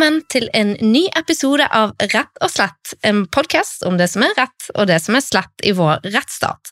Velkommen 0.00 0.22
til 0.32 0.46
en 0.56 0.70
ny 0.80 1.02
episode 1.18 1.66
av 1.76 1.90
Rett 2.00 2.38
og 2.40 2.48
slett, 2.48 2.94
en 3.04 3.26
podkast 3.28 3.82
om 3.84 3.98
det 4.00 4.06
som 4.08 4.22
er 4.24 4.30
rett 4.38 4.68
og 4.72 4.86
det 4.88 4.96
som 5.04 5.18
er 5.18 5.20
slett 5.20 5.64
i 5.68 5.74
vår 5.76 5.98
rettsstat. 6.06 6.70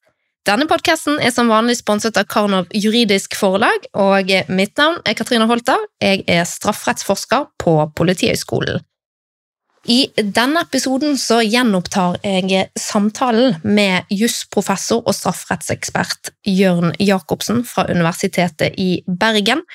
Denne 0.48 0.64
podkasten 0.70 1.18
er 1.20 1.34
som 1.36 1.50
vanlig 1.52 1.74
sponset 1.76 2.16
av 2.16 2.24
Karnov 2.32 2.70
juridisk 2.72 3.34
forlag, 3.36 3.84
og 3.92 4.32
mitt 4.48 4.80
navn 4.80 5.02
er 5.04 5.18
Katrine 5.18 5.44
Holter. 5.50 5.82
Jeg 6.00 6.22
er 6.24 6.48
strafferettsforsker 6.48 7.50
på 7.60 7.74
Politihøgskolen. 8.00 8.80
I 9.92 9.98
denne 10.16 10.62
episoden 10.64 11.20
så 11.20 11.42
gjenopptar 11.44 12.16
jeg 12.24 12.70
samtalen 12.80 13.58
med 13.60 14.08
jusprofessor 14.08 15.04
og 15.04 15.18
strafferettsekspert 15.18 16.32
Jørn 16.48 16.96
Jacobsen 16.96 17.60
fra 17.68 17.84
Universitetet 17.92 18.80
i 18.80 19.02
Bergen. 19.04 19.66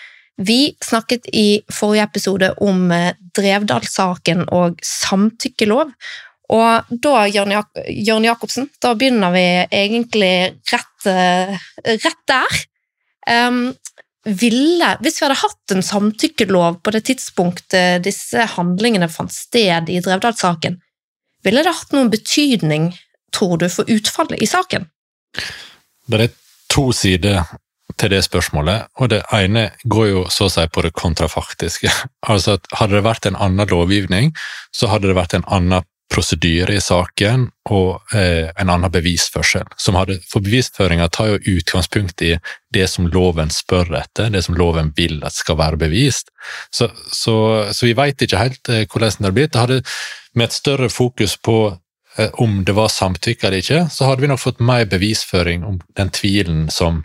Vi 0.41 0.75
snakket 0.81 1.29
i 1.33 1.61
forrige 1.71 2.03
episode 2.03 2.51
om 2.65 2.91
eh, 2.91 3.13
Drevdal-saken 3.37 4.47
og 4.53 4.79
samtykkelov. 4.85 5.93
Og 6.53 6.95
da, 7.03 7.13
Jørn 7.29 8.25
Jacobsen, 8.27 8.67
da 8.81 8.93
begynner 8.97 9.33
vi 9.33 9.45
egentlig 9.69 10.35
rett, 10.73 11.07
eh, 11.09 11.53
rett 11.85 12.23
der. 12.29 12.61
Um, 13.29 13.61
ville, 14.23 14.89
hvis 15.03 15.19
vi 15.19 15.25
hadde 15.25 15.39
hatt 15.39 15.73
en 15.75 15.83
samtykkelov 15.83 16.81
på 16.83 16.91
det 16.95 17.05
tidspunktet 17.07 18.03
disse 18.03 18.45
handlingene 18.55 19.09
fant 19.11 19.31
sted 19.31 19.89
i 19.91 19.99
Drevdal-saken, 20.03 20.79
ville 21.43 21.63
det 21.63 21.75
hatt 21.75 21.95
noen 21.95 22.11
betydning, 22.11 22.91
tror 23.35 23.57
du, 23.59 23.67
for 23.71 23.89
utfallet 23.91 24.43
i 24.43 24.47
saken? 24.47 24.87
Det 26.07 26.21
er 26.25 26.35
to 26.71 26.89
sider 26.95 27.43
til 27.97 28.13
det 28.13 28.23
spørsmålet, 28.25 28.89
og 28.99 29.09
det 29.13 29.21
ene 29.33 29.69
går 29.83 30.07
jo 30.09 30.25
så 30.33 30.49
å 30.49 30.53
si 30.53 30.65
på 30.67 30.85
det 30.85 30.93
kontrafaktiske. 30.97 31.91
Altså 32.33 32.57
at 32.57 32.69
Hadde 32.79 32.95
det 32.95 33.05
vært 33.05 33.25
en 33.27 33.35
annen 33.35 33.67
lovgivning, 33.67 34.31
så 34.71 34.87
hadde 34.87 35.09
det 35.09 35.17
vært 35.17 35.35
en 35.35 35.47
annen 35.51 35.83
prosedyre 36.13 36.75
i 36.77 36.81
saken 36.83 37.47
og 37.73 38.15
eh, 38.15 38.49
en 38.59 38.71
annen 38.71 38.91
bevisførsel. 38.93 39.65
Hadde, 39.95 40.19
for 40.29 40.45
bevisføringa 40.45 41.07
tar 41.13 41.31
jo 41.31 41.57
utgangspunkt 41.57 42.21
i 42.25 42.35
det 42.73 42.87
som 42.91 43.07
loven 43.13 43.51
spør 43.53 43.93
etter, 43.97 44.29
det 44.33 44.43
som 44.45 44.57
loven 44.59 44.91
vil 44.97 45.21
at 45.25 45.35
skal 45.35 45.57
være 45.61 45.79
bevist. 45.85 46.29
Så, 46.73 46.89
så, 47.11 47.35
så 47.73 47.89
vi 47.89 47.95
veit 47.97 48.21
ikke 48.21 48.41
helt 48.41 48.73
eh, 48.73 48.85
hvordan 48.85 49.17
det 49.19 49.29
har 49.29 49.37
blitt. 49.37 49.53
Det 49.55 49.63
hadde 49.63 49.81
med 50.33 50.49
et 50.49 50.57
større 50.57 50.91
fokus 50.93 51.37
på 51.37 51.57
eh, 52.17 52.29
om 52.43 52.61
det 52.67 52.77
var 52.77 52.93
samtykke 52.93 53.49
eller 53.49 53.63
ikke, 53.63 53.87
så 53.93 54.09
hadde 54.09 54.25
vi 54.25 54.31
nok 54.31 54.43
fått 54.43 54.61
mer 54.63 54.85
bevisføring 54.89 55.65
om 55.67 55.81
den 55.97 56.13
tvilen 56.13 56.69
som 56.73 57.03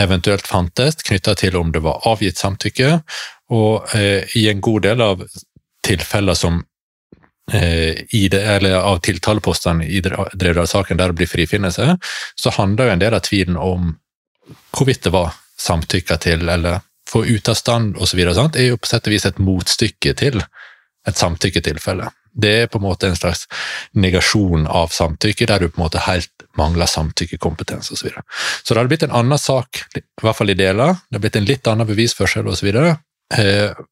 eventuelt 0.00 0.46
fantes, 0.46 0.96
knytta 1.02 1.34
til 1.38 1.56
om 1.56 1.72
det 1.72 1.82
var 1.84 2.06
avgitt 2.08 2.38
samtykke, 2.40 3.00
og 3.54 3.94
eh, 3.94 4.24
i 4.38 4.48
en 4.50 4.62
god 4.64 4.86
del 4.86 5.02
av 5.04 5.26
tilfeller 5.84 6.34
som 6.38 6.62
eh, 7.52 8.00
det, 8.10 8.40
eller 8.40 8.78
av 8.80 9.00
tiltalepostene 9.04 9.86
i 9.86 10.00
Drevdal-saken 10.04 10.98
der 10.98 11.12
det 11.12 11.20
blir 11.20 11.30
frifinnelse, 11.30 11.96
så 12.34 12.54
handler 12.58 12.90
jo 12.90 12.96
en 12.96 13.04
del 13.04 13.14
av 13.14 13.24
tvilen 13.28 13.60
om 13.60 13.94
hvorvidt 14.74 15.06
det 15.06 15.14
var 15.14 15.36
samtykka 15.60 16.18
til, 16.20 16.48
eller 16.48 16.82
få 17.08 17.24
ut 17.26 17.48
av 17.48 17.54
stand 17.54 17.96
osv., 17.96 18.20
er 18.20 18.68
jo 18.68 18.80
på 18.80 18.90
sett 18.90 19.06
og 19.06 19.14
vis 19.14 19.26
et 19.28 19.38
motstykke 19.38 20.14
til 20.18 20.42
et 21.04 21.20
samtykketilfelle. 21.20 22.08
Det 22.34 22.52
er 22.64 22.70
på 22.70 22.80
en 22.80 22.86
måte 22.86 23.08
en 23.08 23.18
slags 23.18 23.44
negasjon 23.94 24.66
av 24.66 24.92
samtykke, 24.94 25.46
der 25.46 25.62
du 25.62 25.68
på 25.68 25.78
en 25.78 25.84
måte 25.86 26.02
helt 26.06 26.46
mangler 26.58 26.90
samtykkekompetanse 26.90 27.94
osv. 27.94 28.00
Så, 28.00 28.08
videre. 28.08 28.24
så 28.62 28.74
det 28.74 28.80
hadde 28.80 28.92
blitt 28.92 29.06
en 29.06 29.16
annen 29.22 29.40
sak, 29.40 29.84
i 29.96 30.02
hvert 30.22 30.38
fall 30.38 30.50
i 30.50 30.58
deler. 30.58 30.96
Det 30.98 31.16
hadde 31.16 31.24
blitt 31.26 31.40
en 31.40 31.48
litt 31.48 31.70
annen 31.70 31.90
bevisførsel 31.90 32.50
osv. 32.50 32.70
Eh, 32.74 33.82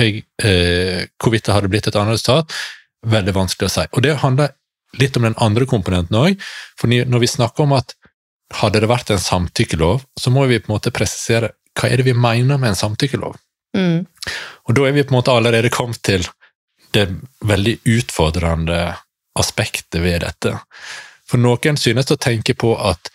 eh, 0.00 1.06
hvorvidt 1.22 1.48
det 1.48 1.56
hadde 1.56 1.70
blitt 1.72 1.90
et 1.90 1.98
annet 1.98 2.18
resultat, 2.18 2.56
veldig 3.06 3.36
vanskelig 3.36 3.70
å 3.70 3.74
si. 3.76 3.86
Og 3.92 4.02
det 4.06 4.18
handler 4.22 4.54
litt 5.00 5.16
om 5.18 5.26
den 5.26 5.38
andre 5.42 5.66
komponenten 5.68 6.18
òg. 6.18 6.42
For 6.78 6.90
når 6.90 7.22
vi 7.22 7.30
snakker 7.30 7.66
om 7.66 7.76
at 7.76 7.94
hadde 8.60 8.82
det 8.82 8.90
vært 8.90 9.10
en 9.10 9.22
samtykkelov, 9.22 10.04
så 10.18 10.30
må 10.30 10.46
vi 10.50 10.60
på 10.62 10.70
en 10.70 10.76
måte 10.76 10.94
presisere 10.94 11.54
hva 11.76 11.90
er 11.90 12.00
det 12.00 12.06
vi 12.08 12.16
mener 12.16 12.60
med 12.60 12.72
en 12.72 12.78
samtykkelov. 12.78 13.36
Mm. 13.76 14.06
Og 14.66 14.76
da 14.76 14.86
er 14.86 14.94
vi 14.96 15.04
på 15.04 15.12
en 15.12 15.18
måte 15.18 15.34
allerede 15.34 15.72
kommet 15.74 16.00
til 16.06 16.24
det 16.94 17.08
veldig 17.40 17.78
utfordrende 17.84 18.96
aspektet 19.38 20.00
ved 20.02 20.22
dette. 20.24 20.54
For 21.26 21.42
noen 21.42 21.78
synes 21.80 22.10
å 22.10 22.18
tenke 22.20 22.54
på 22.54 22.74
at 22.78 23.10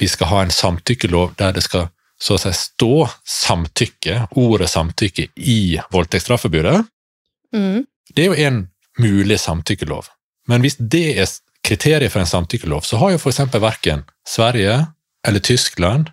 vi 0.00 0.08
skal 0.08 0.30
ha 0.30 0.42
en 0.42 0.54
samtykkelov 0.54 1.34
der 1.40 1.52
det 1.56 1.64
skal 1.66 1.90
så 2.22 2.36
å 2.36 2.40
si 2.40 2.52
stå 2.54 2.96
samtykke, 3.26 4.28
ordet 4.38 4.70
samtykke, 4.70 5.26
i 5.42 5.78
voldtektsstraffebudet. 5.90 6.84
Mm. 7.54 7.82
Det 8.14 8.22
er 8.22 8.28
jo 8.30 8.44
en 8.46 8.60
mulig 9.02 9.40
samtykkelov. 9.42 10.06
Men 10.46 10.62
hvis 10.62 10.78
det 10.78 11.06
er 11.18 11.32
kriteriet 11.66 12.12
for 12.12 12.22
en 12.22 12.30
samtykkelov, 12.30 12.86
så 12.86 13.00
har 13.02 13.14
jo 13.14 13.18
f.eks. 13.18 13.42
verken 13.58 14.04
Sverige 14.28 14.76
eller 15.26 15.42
Tyskland 15.42 16.12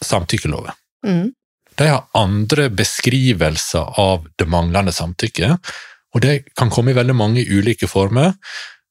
samtykkelover. 0.00 0.72
Mm. 1.06 1.32
De 1.76 1.88
har 1.88 2.08
andre 2.16 2.68
beskrivelser 2.72 4.00
av 4.00 4.26
det 4.40 4.48
manglende 4.48 4.92
samtykket, 4.92 5.72
og 6.14 6.22
det 6.24 6.34
kan 6.58 6.70
komme 6.72 6.92
i 6.92 6.98
veldig 6.98 7.16
mange 7.16 7.44
ulike 7.46 7.88
former. 7.90 8.32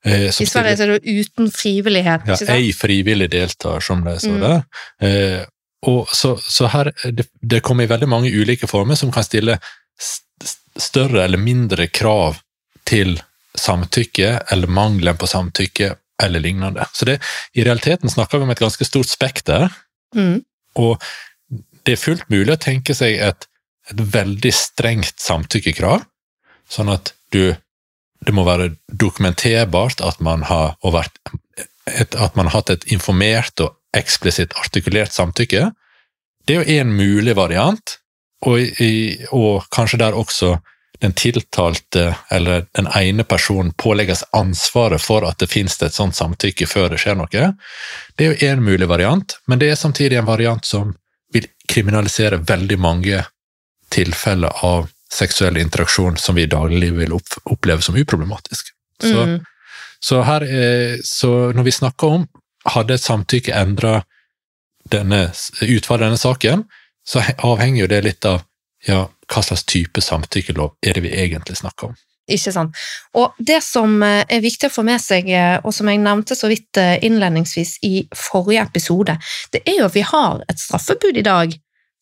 Eh, 0.05 0.29
I 0.29 0.47
Sverige 0.47 0.83
er 0.83 0.93
det 0.95 0.99
uten 1.03 1.49
frivillighet. 1.51 2.27
Ja, 2.29 2.37
ei 2.55 2.71
frivillig 2.75 3.29
deltar, 3.33 3.83
som 3.83 4.05
det 4.05 4.19
står 4.23 4.37
mm. 4.37 4.45
der. 4.45 4.61
Eh, 5.03 5.41
og 5.89 6.11
så, 6.15 6.35
så 6.39 6.67
her, 6.71 6.91
det, 7.11 7.29
det, 7.41 7.61
kommer 7.63 7.83
i 7.85 7.91
veldig 7.91 8.07
mange 8.11 8.31
ulike 8.31 8.67
former 8.67 8.99
som 8.99 9.11
kan 9.15 9.23
stille 9.23 9.57
større 10.79 11.23
eller 11.23 11.39
mindre 11.39 11.87
krav 11.91 12.39
til 12.87 13.17
samtykke, 13.59 14.39
eller 14.51 14.71
mangelen 14.71 15.17
på 15.19 15.27
samtykke, 15.27 15.93
eller 16.23 16.43
lignende. 16.43 16.85
Så 16.93 17.07
det, 17.07 17.19
i 17.55 17.63
realiteten 17.63 18.11
snakker 18.11 18.39
vi 18.39 18.47
om 18.47 18.53
et 18.53 18.61
ganske 18.61 18.85
stort 18.87 19.09
spekter, 19.11 19.67
mm. 20.15 20.39
og 20.79 21.03
det 21.87 21.95
er 21.95 22.01
fullt 22.01 22.27
mulig 22.31 22.53
å 22.53 22.61
tenke 22.61 22.95
seg 22.95 23.19
et, 23.23 23.47
et 23.91 24.03
veldig 24.15 24.51
strengt 24.55 25.19
samtykkekrav, 25.23 26.03
Sånn 26.69 26.91
at 26.93 27.13
du 27.33 27.55
Det 28.19 28.33
må 28.35 28.43
være 28.43 28.73
dokumenterbart 28.91 30.01
at 30.03 30.17
man 30.19 30.41
har, 30.43 30.73
vært, 30.83 31.21
at 31.87 32.35
man 32.35 32.49
har 32.49 32.57
hatt 32.57 32.69
et 32.73 32.83
informert 32.91 33.61
og 33.63 33.77
eksplisitt 33.95 34.51
artikulert 34.59 35.15
samtykke. 35.15 35.69
Det 36.43 36.57
er 36.57 36.59
jo 36.59 36.81
én 36.81 36.91
mulig 36.91 37.37
variant, 37.39 37.95
og, 38.43 38.59
i, 38.59 39.23
og, 39.31 39.63
kanskje 39.71 40.01
der 40.03 40.19
også 40.19 40.57
den 40.99 41.15
tiltalte 41.15 42.09
eller 42.31 42.65
den 42.75 42.91
ene 42.91 43.23
personen 43.23 43.71
pålegges 43.79 44.25
ansvaret 44.35 44.99
for 44.99 45.23
at 45.23 45.39
det 45.39 45.47
finnes 45.47 45.79
et 45.79 45.95
sånt 45.95 46.19
samtykke 46.19 46.67
før 46.67 46.89
det 46.91 46.99
skjer 46.99 47.15
noe. 47.21 47.51
Det 48.17 48.25
er 48.25 48.33
jo 48.33 48.51
én 48.51 48.63
mulig 48.63 48.89
variant, 48.91 49.37
men 49.47 49.63
det 49.63 49.71
er 49.71 49.79
samtidig 49.79 50.19
en 50.19 50.27
variant 50.27 50.65
som 50.65 50.91
vil 51.31 51.47
kriminalisere 51.71 52.41
veldig 52.43 52.79
mange 52.83 53.23
tilfeller 53.95 54.65
av 54.65 54.89
seksuell 55.13 55.57
interaksjon 55.57 56.17
som 56.17 56.37
vi 56.37 56.45
i 56.45 56.51
dagliglivet 56.51 56.99
vil 57.01 57.15
oppleve 57.49 57.81
som 57.81 57.97
uproblematisk. 57.97 58.73
Så, 59.01 59.23
mm. 59.25 59.39
så, 59.99 60.21
her 60.27 60.45
er, 60.45 60.99
så 61.05 61.51
når 61.55 61.65
vi 61.65 61.71
snakker 61.71 62.19
om 62.19 62.27
hadde 62.69 62.97
et 62.97 63.03
samtykke 63.03 63.55
endra 63.55 64.01
utfallet 64.89 65.89
av 65.89 65.99
denne 66.03 66.17
saken, 66.17 66.63
så 67.07 67.23
avhenger 67.37 67.83
jo 67.83 67.89
det 67.89 68.01
litt 68.05 68.25
av 68.25 68.41
ja, 68.87 69.03
hva 69.29 69.41
slags 69.43 69.65
type 69.69 70.01
samtykkelov 70.01 70.75
er 70.85 70.97
det 70.97 71.03
vi 71.05 71.13
egentlig 71.13 71.57
snakker 71.59 71.91
om. 71.91 71.97
Ikke 72.29 72.51
sant. 72.53 72.77
Og 73.17 73.37
det 73.41 73.57
som 73.65 73.95
eh, 74.05 74.21
er 74.29 74.43
viktig 74.43 74.69
å 74.69 74.73
få 74.73 74.83
med 74.85 75.01
seg, 75.01 75.29
eh, 75.33 75.57
og 75.63 75.73
som 75.73 75.89
jeg 75.89 76.01
nevnte 76.03 76.37
så 76.37 76.49
vidt 76.51 76.77
eh, 76.77 76.99
innledningsvis 77.05 77.79
i 77.87 78.03
forrige 78.15 78.67
episode, 78.69 79.15
det 79.53 79.63
er 79.65 79.79
jo 79.79 79.87
at 79.89 79.97
vi 79.97 80.05
har 80.05 80.43
et 80.45 80.61
straffebud 80.61 81.17
i 81.17 81.25
dag 81.25 81.55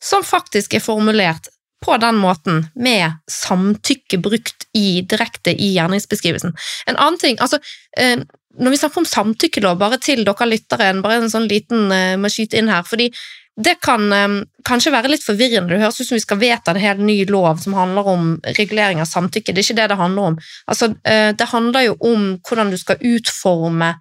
som 0.03 0.25
faktisk 0.27 0.75
er 0.77 0.83
formulert 0.83 1.48
på 1.85 1.97
den 2.01 2.18
måten, 2.18 2.65
med 2.75 3.19
samtykke 3.31 4.19
brukt 4.24 4.68
i, 4.74 5.01
direkte 5.01 5.53
i 5.53 5.74
gjerningsbeskrivelsen. 5.75 6.56
En 6.89 6.97
annen 6.97 7.19
ting, 7.21 7.39
altså 7.39 7.59
eh, 7.97 8.19
Når 8.57 8.74
vi 8.74 8.77
snakker 8.77 8.97
om 8.97 9.06
samtykkelov, 9.06 9.75
bare 9.77 10.00
til 10.01 10.24
dere 10.25 10.47
lyttere, 10.50 10.94
bare 11.03 11.19
en 11.21 11.29
sånn 11.29 11.45
liten 11.45 11.91
eh, 11.94 12.15
må 12.18 12.31
skyte 12.33 12.57
inn 12.57 12.71
her, 12.74 12.81
fordi 12.81 13.12
det 13.57 13.75
kan 13.85 14.07
eh, 14.13 14.39
kanskje 14.65 14.94
være 14.94 15.12
litt 15.12 15.25
forvirrende. 15.25 15.75
Det 15.75 15.83
høres 15.83 16.00
ut 16.01 16.07
som 16.09 16.18
vi 16.18 16.24
skal 16.24 16.41
vedta 16.41 16.74
en 16.74 16.81
helt 16.81 17.03
ny 17.06 17.19
lov 17.29 17.62
som 17.62 17.77
handler 17.77 18.09
om 18.09 18.31
regulering 18.57 19.01
av 19.01 19.09
samtykke. 19.09 19.53
Det 19.53 19.62
er 19.62 19.68
ikke 19.68 19.77
det 19.81 19.88
det 19.94 20.00
handler 20.01 20.31
om. 20.31 20.39
Altså, 20.65 20.91
uh, 20.94 21.31
det 21.38 21.50
handler 21.53 21.88
jo 21.88 21.95
om 22.09 22.27
hvordan 22.45 22.74
du 22.74 22.77
skal 22.81 23.01
utforme 23.13 23.94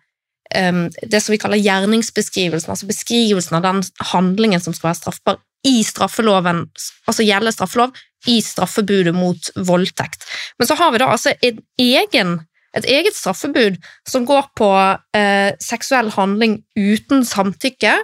det 0.50 1.20
som 1.20 1.32
vi 1.32 1.40
kaller 1.42 1.58
gjerningsbeskrivelsen, 1.58 2.70
altså 2.70 2.86
beskrivelsen 2.86 3.58
av 3.58 3.64
den 3.64 3.80
handlingen 4.12 4.62
som 4.62 4.74
skal 4.76 4.92
være 4.92 5.00
straffbar 5.00 5.40
i 5.66 5.80
straffeloven, 5.84 6.66
altså 7.08 7.24
gjelder 7.26 7.54
straffelov, 7.54 7.96
i 8.26 8.40
straffebudet 8.42 9.14
mot 9.14 9.50
voldtekt. 9.68 10.26
Men 10.58 10.68
så 10.68 10.76
har 10.78 10.92
vi 10.92 11.00
da 11.02 11.10
altså 11.12 11.34
en 11.46 11.58
egen, 11.82 12.36
et 12.76 12.86
eget 12.90 13.16
straffebud 13.16 13.78
som 14.08 14.26
går 14.28 14.48
på 14.58 14.70
eh, 15.16 15.52
seksuell 15.62 16.10
handling 16.14 16.60
uten 16.78 17.26
samtykke, 17.26 17.96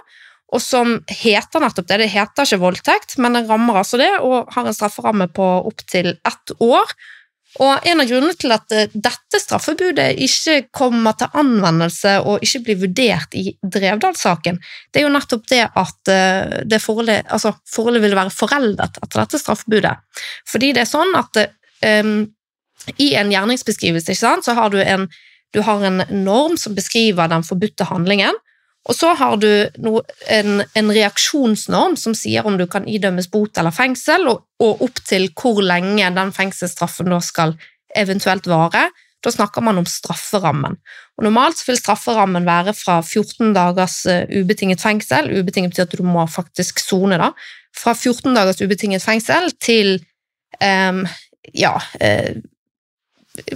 og 0.53 0.61
som 0.61 0.99
heter 1.09 1.63
nettopp 1.63 1.89
det. 1.89 2.03
Det 2.03 2.11
heter 2.13 2.45
ikke 2.45 2.61
voldtekt, 2.61 3.17
men 3.17 3.35
det 3.35 3.47
rammer 3.49 3.81
altså 3.81 3.97
det, 4.01 4.11
og 4.21 4.51
har 4.53 4.69
en 4.69 4.75
strafferamme 4.77 5.27
på 5.33 5.49
opptil 5.71 6.13
ett 6.13 6.55
år. 6.61 6.93
Og 7.61 7.85
en 7.85 8.01
av 8.01 8.07
grunnene 8.09 8.33
til 8.39 8.53
at 8.55 8.73
eh, 8.73 8.93
dette 8.93 9.39
straffebudet 9.41 10.07
ikke 10.25 10.55
kommer 10.73 11.13
til 11.17 11.35
anvendelse 11.37 12.15
og 12.25 12.45
ikke 12.45 12.63
blir 12.65 12.79
vurdert 12.81 13.35
i 13.37 13.51
Drevdal-saken, 13.61 14.57
det 14.89 15.01
er 15.01 15.05
jo 15.05 15.13
nettopp 15.13 15.45
det 15.51 15.61
at 15.67 16.13
eh, 16.13 16.55
det 16.65 16.81
forholdet, 16.81 17.27
altså 17.29 17.53
forholdet 17.69 18.01
vil 18.05 18.17
være 18.17 18.33
foreldet 18.33 18.97
etter 19.03 19.21
dette 19.21 19.41
straffebudet. 19.41 19.93
Fordi 20.49 20.71
det 20.73 20.85
er 20.85 20.89
sånn 20.89 21.13
at 21.19 21.43
um, 22.03 22.15
i 22.97 23.13
en 23.19 23.29
gjerningsbeskrivelse 23.31 24.15
sant, 24.17 24.47
så 24.47 24.57
har 24.57 24.73
du 24.73 24.79
en, 24.81 25.05
du 25.53 25.61
har 25.65 25.85
en 25.85 26.01
norm 26.09 26.57
som 26.57 26.73
beskriver 26.75 27.29
den 27.29 27.45
forbudte 27.45 27.85
handlingen, 27.87 28.37
og 28.83 28.95
så 28.95 29.13
har 29.15 29.37
du 29.39 29.47
en, 30.27 30.63
en, 30.75 30.91
reaksjonsnorm 30.91 31.95
som 31.99 32.15
sier 32.17 32.43
om 32.47 32.57
du 32.59 32.65
kan 32.67 32.87
idømmes 32.89 33.29
bot 33.31 33.57
eller 33.59 33.71
fengsel, 33.71 34.27
og, 34.27 34.43
og 34.59 34.83
opp 34.83 34.99
til 35.07 35.29
hvor 35.39 35.61
lenge 35.63 36.09
den 36.17 36.33
fengselsstraffen 36.35 37.13
da 37.13 37.21
skal 37.23 37.55
eventuelt 37.95 38.49
vare. 38.51 38.89
Da 39.23 39.31
snakker 39.31 39.63
man 39.63 39.79
om 39.79 39.87
strafferammen. 39.87 40.75
Og 41.15 41.23
Normalt 41.23 41.61
vil 41.63 41.79
strafferammen 41.79 42.43
være 42.43 42.73
fra 42.75 42.99
14 42.99 43.53
dagers 43.55 44.01
uh, 44.09 44.25
ubetinget 44.35 44.83
fengsel, 44.83 45.31
ubetinget 45.31 45.71
betyr 45.71 45.87
at 45.87 45.95
du 45.95 46.03
må 46.03 46.25
faktisk 46.27 46.83
sone, 46.83 47.21
da, 47.21 47.31
fra 47.77 47.95
14 47.95 48.35
dagers 48.35 48.59
ubetinget 48.59 49.05
fengsel 49.05 49.47
til 49.63 49.95
um, 50.59 51.05
ja, 51.55 51.77
uh, 51.79 52.35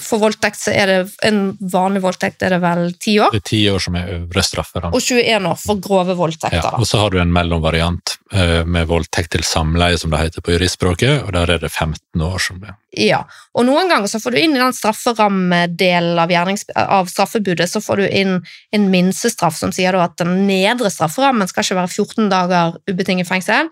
for 0.02 0.18
voldtekt 0.18 0.58
så 0.58 0.72
er 0.74 0.90
det 0.90 1.02
en 1.28 1.52
vanlig 1.70 2.02
voldtekt 2.02 2.42
er 2.42 2.56
det 2.56 2.58
vel 2.64 2.88
ti 2.98 3.14
år. 3.22 3.30
Det 3.36 3.44
er 3.44 3.50
ti 3.52 3.60
år 3.70 3.82
som 3.84 3.98
er 4.00 4.08
øvre 4.16 4.44
straffer. 4.46 4.88
Og 4.90 4.98
21 4.98 5.50
år 5.52 5.60
for 5.62 5.82
grove 5.84 6.16
voldtekter. 6.18 6.64
Ja, 6.64 6.72
og 6.82 6.88
så 6.90 7.04
har 7.04 7.14
du 7.14 7.20
en 7.22 7.34
mellomvariant 7.34 8.16
eh, 8.34 8.64
med 8.66 8.88
voldtekt 8.90 9.36
til 9.36 9.44
samleie, 9.46 10.00
som 10.02 10.10
det 10.14 10.24
heter 10.24 10.42
på 10.46 10.56
juristspråket, 10.56 11.28
og 11.28 11.36
der 11.36 11.54
er 11.54 11.62
det 11.62 11.70
15 11.70 12.24
år 12.26 12.42
som 12.42 12.58
det. 12.64 12.74
Ja, 12.98 13.20
og 13.54 13.68
noen 13.68 13.92
ganger 13.92 14.10
så 14.10 14.22
får 14.24 14.34
du 14.34 14.40
inn 14.42 14.56
i 14.58 14.64
den 14.64 14.74
strafferammedelen 14.74 16.24
av, 16.24 16.34
av 16.82 17.12
straffebudet, 17.12 17.68
så 17.70 17.82
får 17.84 18.02
du 18.02 18.08
inn 18.08 18.40
en 18.74 18.88
minstestraff 18.94 19.60
som 19.60 19.76
sier 19.76 20.00
at 20.02 20.18
den 20.18 20.48
nedre 20.50 20.90
strafferammen 20.94 21.52
skal 21.52 21.68
ikke 21.68 21.78
være 21.84 21.94
14 21.94 22.32
dager 22.34 22.80
ubetinget 22.90 23.30
fengsel, 23.30 23.70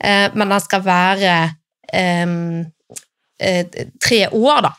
eh, 0.00 0.30
men 0.32 0.56
den 0.56 0.64
skal 0.64 0.86
være 0.88 1.36
um, 1.92 2.64
tre 4.00 4.22
år, 4.30 4.64
da. 4.64 4.72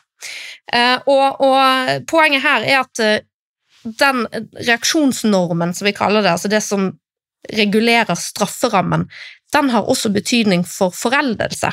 Eh, 0.73 0.97
og, 1.05 1.41
og, 1.45 2.03
poenget 2.09 2.43
her 2.45 2.65
er 2.65 2.81
at 2.81 3.03
eh, 3.03 3.23
den 3.85 4.25
reaksjonsnormen, 4.65 5.73
som 5.77 5.85
vi 5.85 5.95
kaller 5.95 6.25
det, 6.25 6.35
altså 6.35 6.51
det 6.51 6.63
som 6.65 6.91
regulerer 7.53 8.17
strafferammen, 8.17 9.05
den 9.53 9.69
har 9.69 9.89
også 9.89 10.09
betydning 10.13 10.65
for 10.67 10.93
foreldelse. 10.95 11.71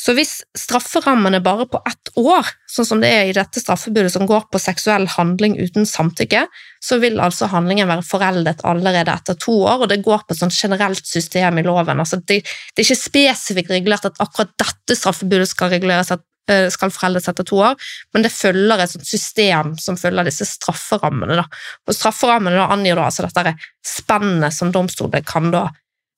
Så 0.00 0.14
hvis 0.16 0.40
strafferammen 0.58 1.36
er 1.36 1.42
bare 1.44 1.66
på 1.70 1.78
ett 1.86 2.10
år, 2.18 2.48
sånn 2.70 2.88
som 2.88 3.02
det 3.02 3.10
er 3.14 3.28
i 3.28 3.34
dette 3.36 3.62
straffebudet 3.62 4.10
som 4.10 4.26
går 4.26 4.48
på 4.50 4.58
seksuell 4.62 5.06
handling 5.12 5.54
uten 5.60 5.86
samtykke, 5.86 6.44
så 6.82 6.98
vil 7.02 7.20
altså 7.22 7.46
handlingen 7.52 7.90
være 7.90 8.06
foreldet 8.06 8.64
allerede 8.66 9.14
etter 9.14 9.38
to 9.38 9.54
år, 9.60 9.84
og 9.84 9.92
det 9.92 10.00
går 10.06 10.24
på 10.26 10.34
et 10.34 10.42
sånt 10.42 10.56
generelt 10.56 11.06
system 11.06 11.60
i 11.60 11.66
loven. 11.66 12.02
Altså 12.02 12.18
det, 12.22 12.40
det, 12.42 12.82
er 12.82 12.88
ikke 12.88 13.02
spesifikt 13.04 13.70
regulert 13.76 14.10
at 14.10 14.18
akkurat 14.22 14.50
dette 14.58 14.98
straffebudet 14.98 15.50
skal 15.52 15.70
reguleres 15.76 16.10
Eh, 16.10 16.29
skal 16.72 16.92
foreldes 16.94 17.28
etter 17.30 17.46
to 17.46 17.60
år, 17.62 17.76
men 18.14 18.24
det 18.26 18.32
følger 18.34 18.84
et 18.84 18.96
system 19.06 19.76
som 19.80 19.98
følger 20.00 20.28
disse 20.28 20.48
strafferammene. 20.48 21.38
Da. 21.40 21.46
Og 21.88 21.96
Strafferammene 21.96 22.58
da 22.58 22.68
angir 22.74 22.98
da, 22.98 23.08
altså 23.08 23.26
dette 23.28 23.56
spennet 23.86 24.56
som 24.56 24.72
domstolen 24.74 25.26
kan 25.26 25.50
da 25.54 25.68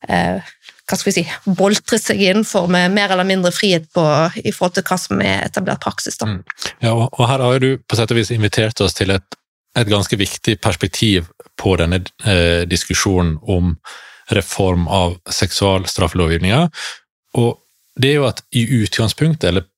eh, 0.09 0.53
hva 0.83 0.99
skal 0.99 1.09
vi 1.09 1.15
si, 1.21 1.53
boltre 1.57 1.99
seg 2.01 2.21
innenfor 2.21 2.67
med 2.73 2.93
mer 2.93 3.13
eller 3.15 3.27
mindre 3.27 3.53
frihet 3.55 3.87
på, 3.95 4.03
i 4.43 4.53
forhold 4.53 4.75
til 4.77 4.87
hva 4.89 4.99
som 5.01 5.23
er 5.25 5.47
etablert 5.47 5.83
praksis. 5.85 6.19
Da. 6.21 6.29
Mm. 6.29 6.43
Ja, 6.85 6.95
og 7.07 7.23
her 7.31 7.45
har 7.45 7.63
du 7.63 7.77
på 7.79 7.99
sett 7.99 8.13
og 8.13 8.19
vis 8.19 8.33
invitert 8.35 8.83
oss 8.85 8.97
til 8.99 9.15
et, 9.15 9.39
et 9.79 9.89
ganske 9.89 10.19
viktig 10.19 10.59
perspektiv 10.61 11.31
på 11.61 11.77
denne 11.81 12.03
eh, 12.27 12.65
diskusjonen 12.69 13.39
om 13.43 13.77
reform 14.33 14.89
av 14.91 15.17
seksualstraffelovgivninga. 15.31 16.67
Og 17.41 17.61
det 18.01 18.13
er 18.13 18.21
jo 18.21 18.29
at 18.29 18.43
i 18.57 18.65
utgangspunktet, 18.83 19.49
eller 19.51 19.69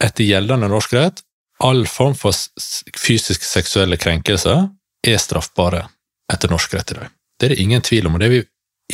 etter 0.00 0.24
gjeldende 0.24 0.68
norsk 0.70 0.94
rett, 0.96 1.22
all 1.60 1.84
form 1.86 2.14
for 2.16 2.36
fysisk 2.96 3.44
seksuelle 3.44 3.98
krenkelser 4.00 4.68
er 5.06 5.20
straffbare 5.20 5.84
etter 6.32 6.52
norsk 6.52 6.74
rett 6.74 6.94
i 6.94 6.98
dag. 7.00 7.12
Det 7.36 7.46
er 7.46 7.54
det 7.54 7.62
ingen 7.62 7.84
tvil 7.84 8.08
om, 8.08 8.16
og 8.16 8.22
det 8.22 8.28
er 8.28 8.34
vi 8.38 8.42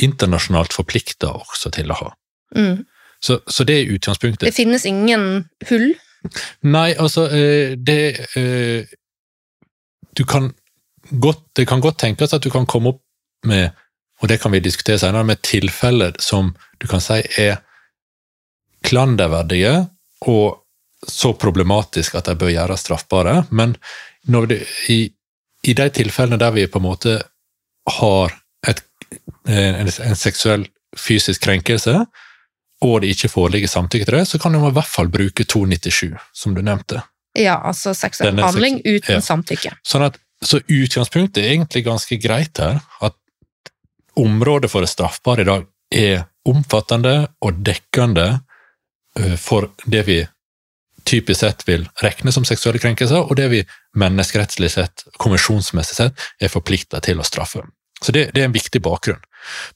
internasjonalt 0.07 0.75
forplikta 0.75 1.31
også 1.33 1.71
til 1.75 1.91
å 1.91 1.99
ha. 2.01 2.11
Mm. 2.55 2.83
Så, 3.19 3.39
så, 3.47 3.65
det 3.67 3.79
er 3.79 3.95
utgangspunktet. 3.95 4.45
Det 4.45 4.55
finnes 4.55 4.85
ingen 4.85 5.47
hull? 5.69 5.87
Nei, 6.67 6.91
altså 6.97 7.27
eh, 7.33 7.75
Det 7.77 8.01
eh, 8.37 8.89
Du 10.17 10.23
kan 10.25 10.49
godt, 11.09 11.43
Det 11.55 11.67
kan 11.69 11.81
godt 11.81 11.99
tenkes 12.01 12.33
at 12.33 12.43
du 12.43 12.49
kan 12.53 12.65
komme 12.65 12.95
opp 12.95 13.01
med, 13.45 13.69
og 14.21 14.29
det 14.29 14.39
kan 14.41 14.51
vi 14.51 14.59
diskutere 14.59 14.99
senere, 14.99 15.23
med 15.23 15.41
tilfeller 15.45 16.15
som 16.19 16.49
du 16.81 16.87
kan 16.89 17.01
si 17.01 17.19
er 17.37 17.61
klanderverdige 18.83 19.75
og 20.25 20.57
så 21.07 21.33
problematisk 21.37 22.15
at 22.17 22.29
de 22.29 22.35
bør 22.39 22.53
gjøres 22.53 22.85
straffbare, 22.85 23.43
men 23.49 23.75
det, 24.49 24.61
i, 24.89 25.03
i, 25.63 25.73
de 25.73 25.89
tilfellene 25.93 26.39
der 26.41 26.55
vi 26.55 26.65
på 26.67 26.81
en 26.81 26.87
måte 26.87 27.17
har 27.99 28.33
et, 28.67 28.81
en, 29.47 29.87
en, 29.87 30.17
seksuell 30.17 30.65
fysisk 30.97 31.45
krenkelse, 31.45 31.99
og 32.85 33.01
det 33.01 33.13
ikke 33.13 33.31
foreligger 33.31 33.71
samtykke 33.71 34.07
til 34.07 34.17
det, 34.19 34.25
så 34.29 34.39
kan 34.41 34.53
man 34.53 34.71
i 34.71 34.75
hvert 34.75 34.89
fall 34.89 35.09
bruke 35.13 35.45
297, 35.45 36.17
som 36.33 36.57
du 36.57 36.61
nevnte. 36.65 37.01
Ja, 37.37 37.59
altså 37.63 37.93
seksuell 37.93 38.39
handling 38.41 38.81
uten 38.85 39.19
ja. 39.19 39.21
samtykke. 39.21 39.75
Sånn 39.85 40.07
at, 40.07 40.17
så 40.43 40.59
utgangspunktet 40.61 41.43
er 41.43 41.53
egentlig 41.53 41.83
ganske 41.85 42.17
greit 42.21 42.61
her, 42.61 42.81
at 43.01 43.15
området 44.17 44.69
for 44.73 44.85
det 44.85 44.91
straffbare 44.91 45.45
i 45.45 45.47
dag 45.47 45.65
er 45.93 46.25
omfattende 46.47 47.15
og 47.45 47.61
dekkende 47.65 48.27
eh, 49.19 49.35
for 49.39 49.71
det 49.85 50.03
vi 50.07 50.19
typisk 51.07 51.39
sett 51.39 51.63
vil 51.67 51.87
regne 52.03 52.33
som 52.35 52.45
seksuelle 52.47 52.81
krenkelser, 52.83 53.23
og 53.23 53.37
det 53.39 53.47
vi 53.53 53.63
menneskerettslig 53.97 54.71
sett, 54.73 55.05
konvensjonsmessig 55.21 55.97
sett, 55.97 56.27
er 56.41 56.51
forplikta 56.51 57.01
til 57.03 57.21
å 57.21 57.27
straffe. 57.27 57.63
Så 58.01 58.13
det, 58.13 58.29
det, 58.35 58.43
er 58.43 58.49
en 58.49 58.55
viktig 58.55 58.81
bakgrunn. 58.85 59.23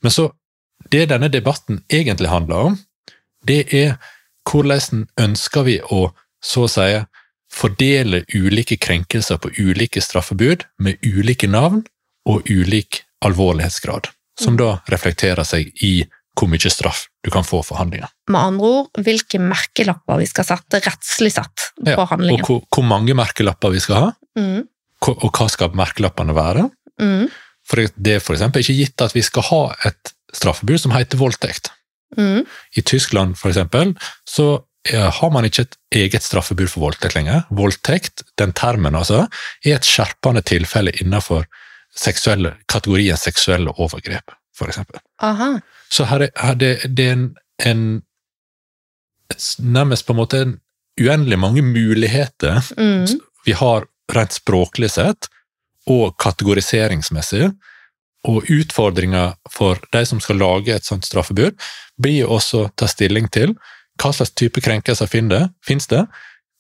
Men 0.03 0.13
så, 0.13 0.29
det 0.91 1.07
denne 1.09 1.31
debatten 1.31 1.81
egentlig 1.89 2.29
handler 2.29 2.71
om, 2.71 2.77
det 3.47 3.63
er 3.73 3.95
hvordan 4.47 5.07
ønsker 5.21 5.65
vi 5.65 5.79
å, 5.81 6.11
så 6.43 6.67
å 6.67 6.71
si, 6.71 6.89
fordele 7.51 8.23
ulike 8.33 8.77
krenkelser 8.79 9.39
på 9.41 9.51
ulike 9.59 10.01
straffebud 10.01 10.63
med 10.79 11.01
ulike 11.03 11.49
navn 11.51 11.83
og 12.29 12.47
ulik 12.49 13.01
alvorlighetsgrad, 13.25 14.07
som 14.39 14.57
da 14.57 14.77
reflekterer 14.91 15.43
seg 15.47 15.73
i 15.83 16.05
hvor 16.37 16.49
mye 16.51 16.71
straff 16.71 17.05
du 17.25 17.29
kan 17.33 17.45
få 17.45 17.61
for 17.65 17.79
handlinga. 17.81 18.07
Med 18.31 18.39
andre 18.39 18.71
ord 18.77 19.01
hvilke 19.03 19.41
merkelapper 19.43 20.21
vi 20.21 20.29
skal 20.29 20.47
sette 20.47 20.81
rettslig 20.85 21.33
sett 21.35 21.67
på 21.81 21.91
ja, 21.91 22.07
handlingen. 22.09 22.45
Og 22.45 22.47
hvor, 22.47 22.63
hvor, 22.71 22.87
mange 22.87 23.15
merkelapper 23.17 23.73
vi 23.75 23.83
skal 23.83 23.97
ha, 23.97 24.09
mm. 24.39 24.63
og 25.11 25.27
hva 25.29 25.49
skal 25.51 25.75
merkelappene 25.77 26.35
være. 26.37 26.65
Mm. 27.01 27.27
For 27.67 27.83
det 27.95 28.17
er 28.17 28.23
f.eks. 28.23 28.47
ikke 28.47 28.79
gitt 28.79 29.03
at 29.03 29.15
vi 29.15 29.23
skal 29.25 29.47
ha 29.51 29.61
et 29.91 30.15
straffebud 30.35 30.79
som 30.81 30.95
heter 30.95 31.19
voldtekt. 31.19 31.71
Mm. 32.17 32.43
I 32.75 32.83
Tyskland 32.83 33.37
for 33.39 33.51
eksempel, 33.51 33.95
så 34.27 34.61
har 34.89 35.29
man 35.29 35.45
ikke 35.45 35.67
et 35.67 35.75
eget 35.93 36.25
straffebud 36.25 36.69
for 36.71 36.87
voldtekt 36.87 37.15
lenger. 37.15 37.43
Voldtekt, 37.53 38.23
den 38.41 38.53
termen 38.57 38.97
altså, 38.97 39.27
er 39.63 39.77
et 39.77 39.85
skjerpende 39.85 40.41
tilfelle 40.41 40.93
innenfor 41.03 41.45
seksuelle, 41.95 42.55
kategorien 42.71 43.19
seksuelle 43.19 43.73
overgrep, 43.77 44.33
for 44.57 44.71
eksempel. 44.71 45.01
Aha. 45.21 45.59
Så 45.91 46.07
her 46.07 46.27
er, 46.27 46.31
her 46.39 46.57
det, 46.59 46.71
det 46.87 47.07
er 47.07 47.17
en, 47.17 47.27
en, 47.65 47.85
Nærmest 49.59 50.05
på 50.07 50.13
en 50.13 50.19
måte 50.19 50.39
en 50.43 50.57
uendelig 50.99 51.37
mange 51.39 51.61
muligheter 51.63 52.59
mm. 52.77 53.05
vi 53.45 53.53
har 53.55 53.85
rent 54.11 54.35
språklig 54.35 54.89
sett, 54.91 55.29
og 55.89 56.17
kategoriseringsmessig. 56.19 57.47
Og 58.27 58.49
utfordringa 58.53 59.31
for 59.49 59.79
de 59.95 60.01
som 60.05 60.19
skal 60.21 60.37
lage 60.37 60.75
et 60.75 60.85
sånt 60.85 61.07
straffebud, 61.07 61.55
blir 61.97 62.29
også 62.29 62.65
å 62.65 62.69
ta 62.77 62.89
stilling 62.91 63.31
til 63.33 63.55
hva 64.01 64.11
slags 64.13 64.35
type 64.37 64.61
krenkelser 64.61 65.09
finnes 65.09 65.89
det, 65.89 66.03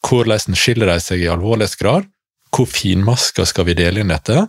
hvordan 0.07 0.57
skiller 0.57 0.89
de 0.89 0.97
seg 1.03 1.21
i 1.21 1.29
alvorlighetsgrad, 1.29 2.07
hvor 2.55 2.67
finmaska 2.71 3.45
skal 3.45 3.67
vi 3.69 3.77
dele 3.77 4.01
inn 4.01 4.15
dette, 4.15 4.47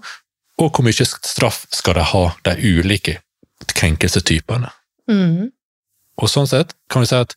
og 0.63 0.71
hvor 0.71 0.87
mye 0.87 1.07
straff 1.11 1.67
skal 1.75 1.99
de 1.99 2.07
ha, 2.15 2.25
de 2.49 2.57
ulike 2.79 3.19
krenkelsestypene. 3.71 4.71
Mm. 5.11 5.51
Og 6.21 6.31
sånn 6.31 6.49
sett 6.51 6.75
kan 6.91 7.05
vi 7.05 7.11
si 7.11 7.19
at 7.19 7.37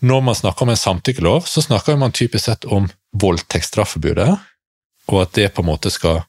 når 0.00 0.22
man 0.24 0.36
snakker 0.36 0.64
om 0.64 0.72
en 0.72 0.80
samtykkelov, 0.80 1.44
så 1.48 1.62
snakker 1.62 1.98
man 2.00 2.14
typisk 2.16 2.46
sett 2.46 2.64
om 2.64 2.88
voldtektsstraffebudet, 3.20 4.30
og 5.10 5.22
at 5.22 5.34
det 5.36 5.50
på 5.52 5.60
en 5.60 5.68
måte 5.68 5.92
skal 5.92 6.22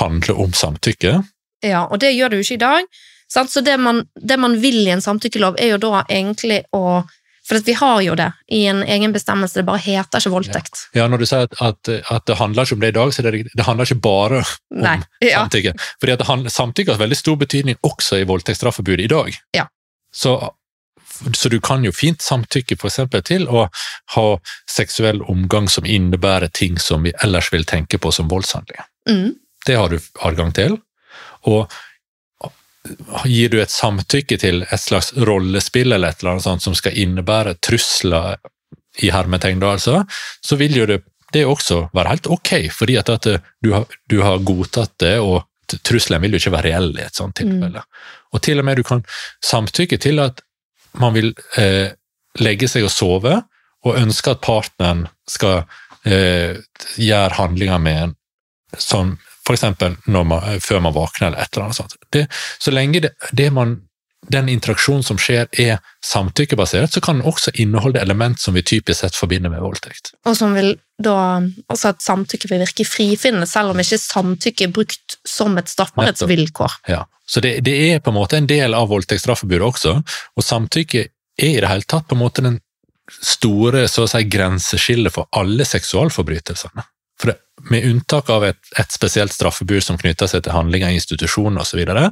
handle 0.00 0.36
om 0.44 0.52
samtykke. 0.52 1.16
Ja, 1.64 1.86
og 1.88 2.00
det 2.02 2.12
gjør 2.12 2.32
det 2.32 2.40
jo 2.40 2.46
ikke 2.46 2.58
i 2.58 2.64
dag. 2.64 2.88
Så 3.34 3.60
det 3.64 3.76
man, 3.80 4.04
det 4.14 4.36
man 4.38 4.58
vil 4.60 4.82
i 4.84 4.92
en 4.92 5.02
samtykkelov, 5.02 5.56
er 5.58 5.74
jo 5.74 5.80
da 5.80 6.04
egentlig 6.04 6.60
å 6.76 7.02
For 7.48 7.60
vi 7.60 7.74
har 7.76 8.00
jo 8.00 8.14
det 8.16 8.30
i 8.48 8.62
en 8.70 8.82
egen 8.82 9.12
bestemmelse, 9.12 9.58
det 9.58 9.66
bare 9.68 9.82
heter 9.84 10.22
ikke 10.22 10.32
voldtekt. 10.32 10.86
Ja, 10.96 11.04
Når 11.08 11.20
du 11.20 11.26
sier 11.28 11.44
at, 11.44 11.58
at, 11.60 11.90
at 12.10 12.26
det 12.26 12.38
handler 12.40 12.64
ikke 12.64 12.78
om 12.78 12.80
det 12.80 12.92
i 12.94 12.96
dag, 12.96 13.12
så 13.12 13.24
det, 13.26 13.34
det 13.52 13.66
handler 13.66 13.84
ikke 13.84 14.00
bare 14.06 14.40
om 14.40 14.80
Nei, 14.86 14.96
ja. 15.20 15.42
samtykke. 15.42 15.74
Fordi 16.00 16.14
at 16.16 16.24
det 16.24 16.52
Samtykke 16.54 16.94
har 16.94 17.02
veldig 17.02 17.18
stor 17.20 17.36
betydning 17.40 17.76
også 17.84 18.22
i 18.22 18.28
voldtektsstraffebudet 18.28 19.04
i 19.04 19.12
dag. 19.12 19.36
Ja. 19.56 19.66
Så, 20.14 20.38
så 21.36 21.52
du 21.52 21.60
kan 21.60 21.84
jo 21.84 21.92
fint 21.92 22.24
samtykke 22.24 22.78
for 22.80 22.88
eksempel, 22.88 23.22
til 23.26 23.44
å 23.48 23.66
ha 24.16 24.26
seksuell 24.70 25.20
omgang 25.28 25.68
som 25.68 25.84
innebærer 25.84 26.48
ting 26.48 26.80
som 26.80 27.04
vi 27.04 27.12
ellers 27.24 27.52
vil 27.52 27.68
tenke 27.68 28.00
på 28.00 28.12
som 28.14 28.30
voldshandlinger. 28.32 28.88
Mm. 29.10 29.34
Det 29.66 29.76
har 29.76 29.92
du 29.92 30.00
adgang 30.24 30.52
til. 30.56 30.78
Og 31.44 31.68
gir 33.24 33.52
du 33.52 33.60
et 33.62 33.72
samtykke 33.72 34.36
til 34.40 34.64
et 34.64 34.80
slags 34.80 35.12
rollespill 35.16 35.92
eller 35.92 36.12
et 36.12 36.20
eller 36.20 36.34
annet 36.34 36.46
sånt 36.46 36.64
som 36.64 36.76
skal 36.76 36.96
innebære 37.00 37.56
trusler 37.64 38.36
i 39.02 39.10
hermetegn, 39.10 39.62
da 39.62 39.72
altså, 39.74 40.02
så 40.44 40.58
vil 40.60 40.76
jo 40.76 40.86
det, 40.86 41.00
det 41.34 41.46
også 41.48 41.88
være 41.96 42.12
helt 42.12 42.28
ok, 42.30 42.52
fordi 42.70 42.98
at, 43.00 43.10
at 43.10 43.26
du, 43.64 43.72
har, 43.72 43.88
du, 44.10 44.20
har, 44.22 44.44
godtatt 44.46 44.94
det, 45.02 45.16
og 45.18 45.42
trusselen 45.82 46.22
vil 46.22 46.36
jo 46.36 46.42
ikke 46.42 46.54
være 46.54 46.70
reell 46.70 46.92
i 46.98 47.06
et 47.06 47.18
sånt 47.18 47.36
tilfelle. 47.40 47.82
Mm. 47.82 48.04
Og 48.36 48.44
til 48.44 48.60
og 48.60 48.68
med 48.68 48.78
du 48.78 48.84
kan 48.86 49.02
samtykke 49.42 49.98
til 49.98 50.22
at 50.22 50.44
man 51.00 51.16
vil 51.16 51.32
eh, 51.58 51.90
legge 52.38 52.68
seg 52.70 52.86
og 52.86 52.94
sove, 52.94 53.40
og 53.84 53.98
ønske 54.00 54.32
at 54.32 54.44
partneren 54.44 55.04
skal 55.28 55.64
eh, 56.06 56.60
gjøre 57.00 57.38
handlinger 57.40 57.82
med 57.82 58.02
en 58.04 58.14
sånn 58.80 59.16
F.eks. 59.44 59.64
før 60.64 60.80
man 60.80 60.94
våkner, 60.94 61.28
eller 61.28 61.42
et 61.42 61.56
eller 61.56 61.66
annet 61.66 61.76
sånt. 61.76 61.98
Det, 62.12 62.26
så 62.58 62.72
lenge 62.72 63.02
det, 63.04 63.10
det 63.32 63.50
man, 63.52 63.76
den 64.32 64.48
interaksjonen 64.48 65.04
som 65.04 65.20
skjer 65.20 65.48
er 65.60 65.82
samtykkebasert, 66.04 66.94
så 66.94 67.02
kan 67.04 67.20
den 67.20 67.28
også 67.28 67.52
inneholde 67.60 68.00
element 68.00 68.40
som 68.40 68.56
vi 68.56 68.64
typisk 68.64 69.02
sett 69.02 69.16
forbinder 69.16 69.52
med 69.52 69.60
voldtekt. 69.60 70.14
Og 70.24 70.36
som 70.38 70.56
vil 70.56 70.74
da, 71.02 71.42
altså 71.68 71.90
at 71.92 72.04
samtykke 72.04 72.48
vil 72.52 72.62
virke 72.62 72.86
frifinnende, 72.88 73.48
selv 73.50 73.74
om 73.74 73.82
ikke 73.82 73.98
samtykke 74.00 74.68
er 74.68 74.74
brukt 74.74 75.18
som 75.28 75.58
et 75.60 75.68
straffbarhetsvilkår. 75.72 76.78
Ja, 76.88 77.04
så 77.26 77.40
det, 77.44 77.58
det, 77.66 77.74
er 77.90 78.00
på 78.04 78.12
en 78.12 78.18
måte 78.20 78.38
en 78.38 78.48
del 78.48 78.76
av 78.76 78.88
voldtektsstraffebudet 78.92 79.66
også, 79.66 79.98
og 80.00 80.46
samtykke 80.46 81.08
er 81.08 81.50
i 81.50 81.60
det 81.60 81.70
hele 81.70 81.88
tatt 81.88 82.08
på 82.08 82.16
en 82.16 82.22
måte 82.22 82.44
den 82.44 82.60
store 83.20 83.84
så 83.90 84.06
å 84.06 84.08
si, 84.08 84.22
grenseskillet 84.30 85.12
for 85.12 85.28
alle 85.36 85.66
seksualforbrytelsene. 85.68 86.84
Med 87.70 87.84
unntak 87.86 88.28
av 88.30 88.44
et, 88.44 88.58
et 88.78 88.92
spesielt 88.92 89.32
straffebud 89.32 89.82
som 89.82 89.96
knytter 89.98 90.26
seg 90.28 90.42
til 90.44 90.52
handlinger 90.52 90.90
i 90.90 90.98
institusjoner 90.98 91.62
osv., 91.62 91.70
så, 91.70 91.78
videre, 91.78 92.02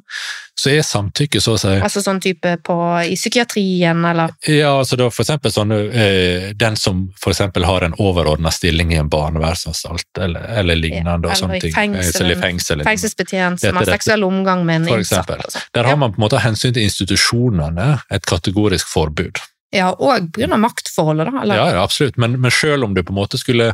så 0.55 0.71
er 0.71 0.85
samtykke 0.87 1.41
så 1.43 1.57
å 1.57 1.61
si 1.61 1.73
Altså 1.75 2.03
sånn 2.05 2.21
type 2.23 2.55
på, 2.65 2.77
i 3.03 3.17
psykiatrien, 3.19 4.05
eller? 4.07 4.33
Ja, 4.47 4.73
altså 4.79 4.99
da 5.01 5.09
for 5.11 5.25
eksempel 5.25 5.53
sånn 5.55 5.75
eh, 5.75 6.49
Den 6.59 6.79
som 6.79 7.05
for 7.21 7.35
eksempel 7.35 7.67
har 7.69 7.87
en 7.87 7.95
overordna 7.99 8.53
stilling 8.55 8.95
i 8.95 9.01
en 9.03 9.11
barnevernsanstalt 9.13 10.23
eller, 10.23 10.47
eller 10.63 10.79
lignende. 10.79 11.31
Ja, 11.31 11.35
og 11.35 11.43
sånne 11.43 11.61
ting. 11.63 11.75
Fengsel, 11.75 12.25
eller 12.25 12.43
fengsel. 12.43 12.85
Fengselsbetjent 12.87 13.63
som 13.65 13.81
har 13.81 13.91
seksuell 13.97 14.27
omgang 14.27 14.67
med 14.69 14.83
en 14.83 14.99
innsatt. 14.99 15.31
Altså. 15.37 15.67
Der 15.75 15.91
har 15.91 15.99
man 15.99 16.15
på 16.15 16.23
en 16.23 16.27
måte 16.27 16.43
hensyn 16.43 16.75
til 16.75 16.87
institusjonene 16.87 17.89
et 18.13 18.29
kategorisk 18.29 18.91
forbud. 18.93 19.43
Ja, 19.73 19.91
og 19.97 20.33
pga. 20.37 20.57
maktforholdet, 20.61 21.31
da? 21.31 21.43
Eller? 21.43 21.57
Ja, 21.57 21.69
ja, 21.77 21.83
absolutt, 21.83 22.19
men, 22.21 22.37
men 22.41 22.53
selv 22.53 22.85
om 22.85 22.95
du 22.95 23.03
på 23.03 23.15
en 23.15 23.21
måte 23.23 23.41
skulle, 23.41 23.73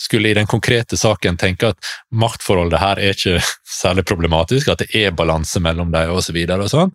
skulle, 0.00 0.28
i 0.28 0.36
den 0.36 0.46
konkrete 0.46 0.96
saken 1.00 1.38
tenke 1.40 1.72
at 1.72 1.92
maktforholdet 2.12 2.82
her 2.82 3.00
er 3.00 3.16
ikke 3.16 3.40
særlig 3.80 4.04
problematisk, 4.08 4.68
at 4.68 4.84
det 4.84 4.90
er 4.92 5.16
balanse 5.16 5.62
mellom 5.64 5.94
dem 5.94 6.12
osv., 6.12 6.28
så, 6.28 6.36
videre 6.36 6.68
og 6.68 6.74
sånn, 6.74 6.92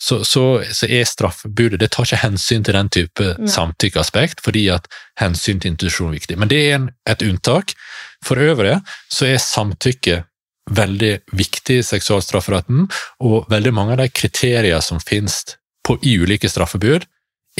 så, 0.00 0.22
så, 0.24 0.44
så, 0.72 0.88
er 0.88 1.04
straffebudet 1.04 1.76
Det 1.82 1.90
tar 1.92 2.06
ikke 2.08 2.22
hensyn 2.22 2.64
til 2.64 2.72
den 2.72 2.88
type 2.88 3.26
ja. 3.34 3.50
samtykkeaspekt, 3.52 4.40
fordi 4.40 4.64
at 4.72 4.88
hensyn 5.20 5.60
til 5.60 5.74
institusjon 5.74 6.14
er 6.14 6.22
viktig. 6.22 6.38
Men 6.40 6.48
det 6.48 6.60
er 6.64 6.76
en, 6.78 6.88
et 7.04 7.20
unntak. 7.26 7.74
For 8.24 8.40
øvrig 8.40 8.78
så 9.12 9.28
er 9.28 9.44
samtykke 9.44 10.22
veldig 10.72 11.12
viktig 11.36 11.80
i 11.82 11.84
seksualstrafferetten, 11.84 12.86
og 13.26 13.50
veldig 13.52 13.72
mange 13.76 13.96
av 13.96 14.00
de 14.00 14.08
kriterier 14.08 14.80
som 14.84 15.00
finnes 15.04 15.42
på, 15.84 15.98
i 16.00 16.16
ulike 16.22 16.48
straffebud, 16.48 17.04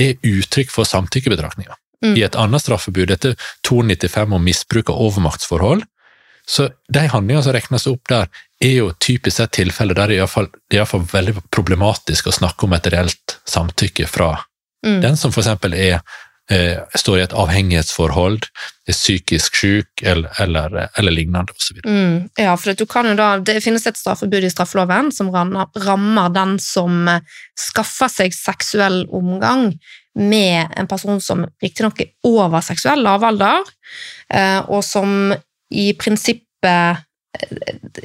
er 0.00 0.18
uttrykk 0.26 0.72
for 0.72 0.88
samtykkebetraktninga. 0.88 1.76
Mm. 2.04 2.14
I 2.16 2.24
et 2.24 2.36
annet 2.38 2.62
straffebud, 2.64 3.08
dette 3.10 3.34
295 3.68 4.36
om 4.36 4.44
misbruk 4.44 4.92
av 4.92 5.00
overmaktsforhold, 5.08 5.84
så 6.48 6.70
de 6.88 7.02
handlingene 7.12 7.44
som 7.44 7.54
regnes 7.54 7.86
opp 7.86 8.08
der, 8.10 8.30
er 8.60 8.72
jo 8.74 8.90
typisk 8.98 9.36
sett 9.36 9.52
tilfeller 9.56 9.96
der 9.96 10.10
det 10.10 10.16
er 10.18 10.80
iallfall 10.80 11.04
veldig 11.12 11.36
problematisk 11.52 12.28
å 12.28 12.34
snakke 12.34 12.66
om 12.66 12.74
et 12.76 12.88
reelt 12.92 13.36
samtykke 13.48 14.08
fra 14.10 14.32
mm. 14.84 14.98
den 15.04 15.16
som 15.20 15.32
eksempel 15.32 15.76
er 15.76 16.00
står 16.98 17.18
i 17.18 17.22
et 17.22 17.34
avhengighetsforhold, 17.36 18.46
er 18.90 18.96
psykisk 18.96 19.58
syk 19.60 20.02
eller, 20.02 20.32
eller, 20.42 20.76
eller 20.98 21.14
lignende 21.14 21.54
osv. 21.54 21.80
Mm, 21.84 22.30
ja, 22.40 22.54
for 22.58 22.74
du 22.74 22.86
kan 22.90 23.06
jo 23.10 23.16
da, 23.18 23.28
det 23.44 23.60
finnes 23.64 23.86
et 23.86 23.98
straffebud 23.98 24.44
i 24.44 24.50
straffeloven 24.52 25.12
som 25.14 25.30
rammer 25.30 26.32
den 26.34 26.56
som 26.62 27.06
eh, 27.10 27.22
skaffer 27.58 28.10
seg 28.10 28.34
seksuell 28.34 29.04
omgang 29.14 29.70
med 30.18 30.74
en 30.80 30.90
person 30.90 31.20
som 31.22 31.44
riktignok 31.62 32.02
er 32.02 32.10
over 32.26 32.64
seksuell 32.66 33.04
lavalder, 33.06 33.62
eh, 34.34 34.58
og 34.66 34.82
som 34.86 35.30
i 35.70 35.92
prinsippet 35.94 36.66
eh, 36.66 37.06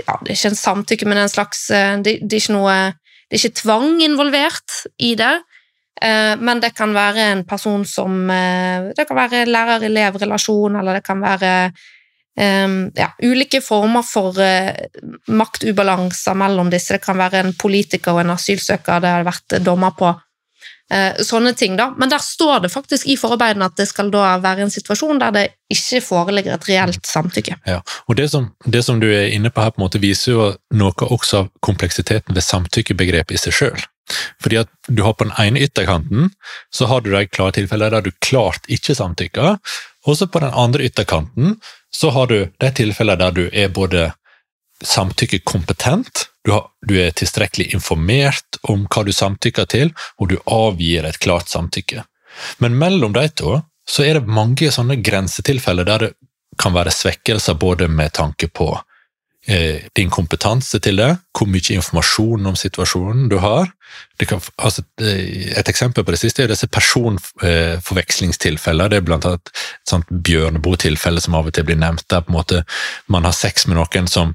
ja, 0.05 0.19
Det 0.21 0.29
er 0.29 0.35
ikke 0.35 0.53
en 0.53 0.59
samtykke, 0.59 1.09
men 1.09 1.17
en 1.17 1.31
slags 1.31 1.65
det, 2.05 2.19
det, 2.21 2.37
er 2.37 2.43
ikke 2.43 2.53
noe 2.53 2.75
det 2.93 3.39
er 3.39 3.41
ikke 3.41 3.61
tvang 3.63 4.03
involvert 4.05 4.83
i 5.01 5.15
det, 5.17 5.33
Eh, 5.33 5.54
men 6.39 6.59
det 6.59 6.73
kan 6.75 6.91
være 6.93 7.29
en 7.31 7.43
person 7.47 7.85
som 7.87 8.29
eh, 8.29 8.91
Det 8.97 9.07
kan 9.07 9.15
være 9.17 9.45
lærer-elev-relasjon, 9.47 10.75
eller 10.75 10.99
det 10.99 11.05
kan 11.05 11.21
være 11.23 11.51
eh, 12.37 12.75
ja, 12.99 13.09
ulike 13.23 13.61
former 13.63 14.03
for 14.03 14.35
maktubalanser 15.31 16.35
mellom 16.35 16.69
disse. 16.73 16.97
Det 16.97 17.05
kan 17.05 17.17
være 17.17 17.45
en 17.45 17.55
politiker 17.55 18.15
og 18.15 18.25
en 18.25 18.35
asylsøker 18.35 19.01
det 19.01 19.15
har 19.17 19.27
vært 19.27 19.59
dommer 19.63 19.95
på. 19.97 20.13
Sånne 21.25 21.55
ting, 21.57 21.73
da. 21.79 21.87
Men 21.97 22.11
der 22.11 22.21
står 22.21 22.59
det 22.61 22.69
faktisk 22.69 23.07
i 23.09 23.15
forarbeidene 23.17 23.65
at 23.65 23.79
det 23.79 23.87
skal 23.89 24.11
da 24.13 24.35
være 24.37 24.67
en 24.67 24.69
situasjon 24.69 25.17
der 25.17 25.33
det 25.33 25.45
ikke 25.73 26.03
foreligger 26.05 26.59
et 26.59 26.67
reelt 26.69 27.09
samtykke. 27.09 27.57
Ja, 27.65 27.79
og 28.05 28.19
det 28.19 28.27
som, 28.35 28.51
det 28.69 28.83
som 28.85 29.01
du 29.01 29.07
er 29.09 29.33
inne 29.33 29.49
på 29.49 29.65
her, 29.65 29.73
på 29.73 29.81
en 29.81 29.87
måte 29.87 30.03
viser 30.03 30.35
jo 30.35 30.51
noe 30.77 31.09
også 31.09 31.41
av 31.41 31.49
kompleksiteten 31.65 32.37
ved 32.37 32.45
samtykkebegrepet 32.45 33.33
i 33.33 33.41
seg 33.47 33.57
sjøl. 33.57 33.87
Fordi 34.41 34.59
at 34.61 34.69
du 34.87 35.01
har 35.03 35.15
på 35.17 35.27
den 35.27 35.35
ene 35.41 35.63
ytterkanten 35.65 36.29
så 36.73 36.89
har 36.91 37.01
du 37.01 37.11
de 37.13 37.25
klare 37.27 37.55
tilfellene 37.57 37.97
der 37.97 38.05
du 38.05 38.11
klart 38.21 38.67
ikke 38.71 38.95
samtykker, 38.95 39.57
og 40.05 40.17
så 40.17 40.27
på 40.29 40.41
den 40.43 40.53
andre 40.53 40.85
ytterkanten 40.85 41.57
så 41.95 42.11
har 42.13 42.29
du 42.29 42.37
de 42.61 42.71
tilfellene 42.77 43.23
der 43.23 43.35
du 43.35 43.49
er 43.51 43.73
både 43.73 44.11
samtykkekompetent, 44.83 46.27
du, 46.45 46.53
du 46.85 46.97
er 47.01 47.15
tilstrekkelig 47.15 47.71
informert 47.73 48.59
om 48.69 48.85
hva 48.91 49.05
du 49.07 49.13
samtykker 49.15 49.69
til, 49.71 49.93
og 50.19 50.29
du 50.29 50.35
avgir 50.45 51.07
et 51.07 51.19
klart 51.23 51.49
samtykke. 51.49 52.03
Men 52.59 52.77
mellom 52.77 53.15
de 53.15 53.25
to 53.31 53.61
så 53.89 54.03
er 54.05 54.19
det 54.19 54.35
mange 54.35 54.69
sånne 54.73 54.97
grensetilfeller 55.05 55.87
der 55.87 56.05
det 56.05 56.13
kan 56.61 56.75
være 56.75 56.93
svekkelser 56.93 57.57
både 57.59 57.87
med 57.91 58.13
tanke 58.15 58.47
på 58.47 58.69
din 59.45 60.09
kompetanse 60.09 60.79
til 60.81 60.97
det, 60.97 61.21
hvor 61.37 61.45
mye 61.45 61.75
informasjon 61.75 62.47
om 62.49 62.55
situasjonen 62.57 63.29
du 63.29 63.37
har. 63.43 63.69
Kan, 64.17 64.41
altså, 64.57 64.81
et 64.97 65.69
eksempel 65.69 66.03
på 66.03 66.11
det 66.15 66.19
siste 66.19 66.43
er 66.43 66.47
disse 66.49 66.67
personforvekslingstilfeller. 66.73 68.89
Det 68.89 68.97
er 68.97 69.05
blant 69.05 69.25
annet 69.29 69.45
et 69.45 69.89
sånt 69.89 70.07
Bjørneboe-tilfelle 70.09 71.21
som 71.21 71.35
av 71.37 71.45
og 71.49 71.53
til 71.53 71.65
blir 71.67 71.81
nevnt, 71.81 72.09
der 72.09 72.21
på 72.25 72.31
en 72.33 72.39
måte 72.39 72.57
man 73.11 73.25
har 73.27 73.35
sex 73.37 73.53
med 73.69 73.75
noen 73.77 74.07
som 74.09 74.27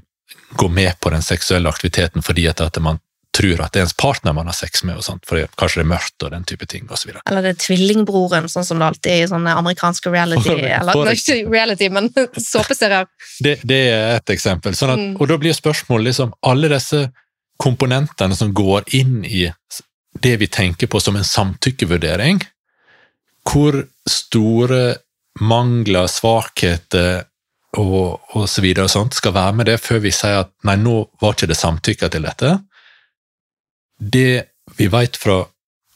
går 0.55 0.71
med 0.71 0.95
på 0.99 1.11
den 1.11 1.23
seksuelle 1.23 1.69
aktiviteten 1.69 2.23
fordi 2.23 2.47
at 2.51 2.77
man 2.83 2.99
tror 3.35 3.61
at 3.63 3.73
det 3.73 3.81
er 3.81 3.85
ens 3.87 3.95
partner 3.95 4.35
man 4.35 4.49
har 4.49 4.55
sex 4.55 4.83
med, 4.83 4.97
og 4.99 5.05
sånt, 5.05 5.23
for 5.27 5.39
kanskje 5.59 5.81
det 5.81 5.85
er 5.85 5.91
mørkt 5.93 6.25
og 6.25 6.33
den 6.33 6.45
type 6.47 6.67
ting. 6.69 6.87
Og 6.89 6.99
så 6.99 7.09
videre. 7.09 7.23
eller 7.29 7.45
det 7.45 7.53
er 7.53 7.61
tvillingbroren, 7.63 8.49
sånn 8.51 8.67
som 8.67 8.81
det 8.81 8.89
alltid 8.89 9.11
er 9.13 9.23
i 9.23 9.29
sånne 9.31 9.55
amerikanske 9.61 10.11
reality 10.13 10.55
eller 10.67 11.13
ikke 11.15 11.37
reality, 11.51 11.89
men 11.93 12.11
såpeserier. 12.51 13.07
Det, 13.39 13.57
det, 13.63 13.81
er 13.93 14.17
et 14.19 14.35
eksempel. 14.35 14.75
Sånn 14.77 14.95
at, 14.95 15.03
mm. 15.03 15.15
Og 15.19 15.31
da 15.31 15.39
blir 15.41 15.55
spørsmålet 15.55 16.11
liksom 16.11 16.35
alle 16.51 16.71
disse 16.73 17.05
komponentene 17.61 18.35
som 18.35 18.53
går 18.57 18.89
inn 18.97 19.21
i 19.25 19.45
det 20.21 20.35
vi 20.41 20.47
tenker 20.51 20.89
på 20.91 20.99
som 20.99 21.15
en 21.15 21.27
samtykkevurdering, 21.27 22.41
hvor 23.47 23.77
store 24.09 24.97
mangler, 25.39 26.09
svakheter 26.11 27.23
og, 27.79 28.19
og 28.35 28.49
så 28.51 28.63
videre 28.63 28.89
og 28.89 28.91
sånt 28.91 29.15
skal 29.15 29.33
være 29.35 29.55
med 29.55 29.69
det 29.71 29.77
før 29.79 30.01
vi 30.03 30.11
sier 30.13 30.43
at 30.43 30.51
nei, 30.67 30.75
nå 30.81 30.97
var 31.21 31.37
ikke 31.37 31.49
det 31.53 31.57
samtykke 31.57 32.09
til 32.11 32.27
dette. 32.27 32.57
Det 34.01 34.43
vi 34.77 34.87
vet 34.89 35.17
fra 35.17 35.43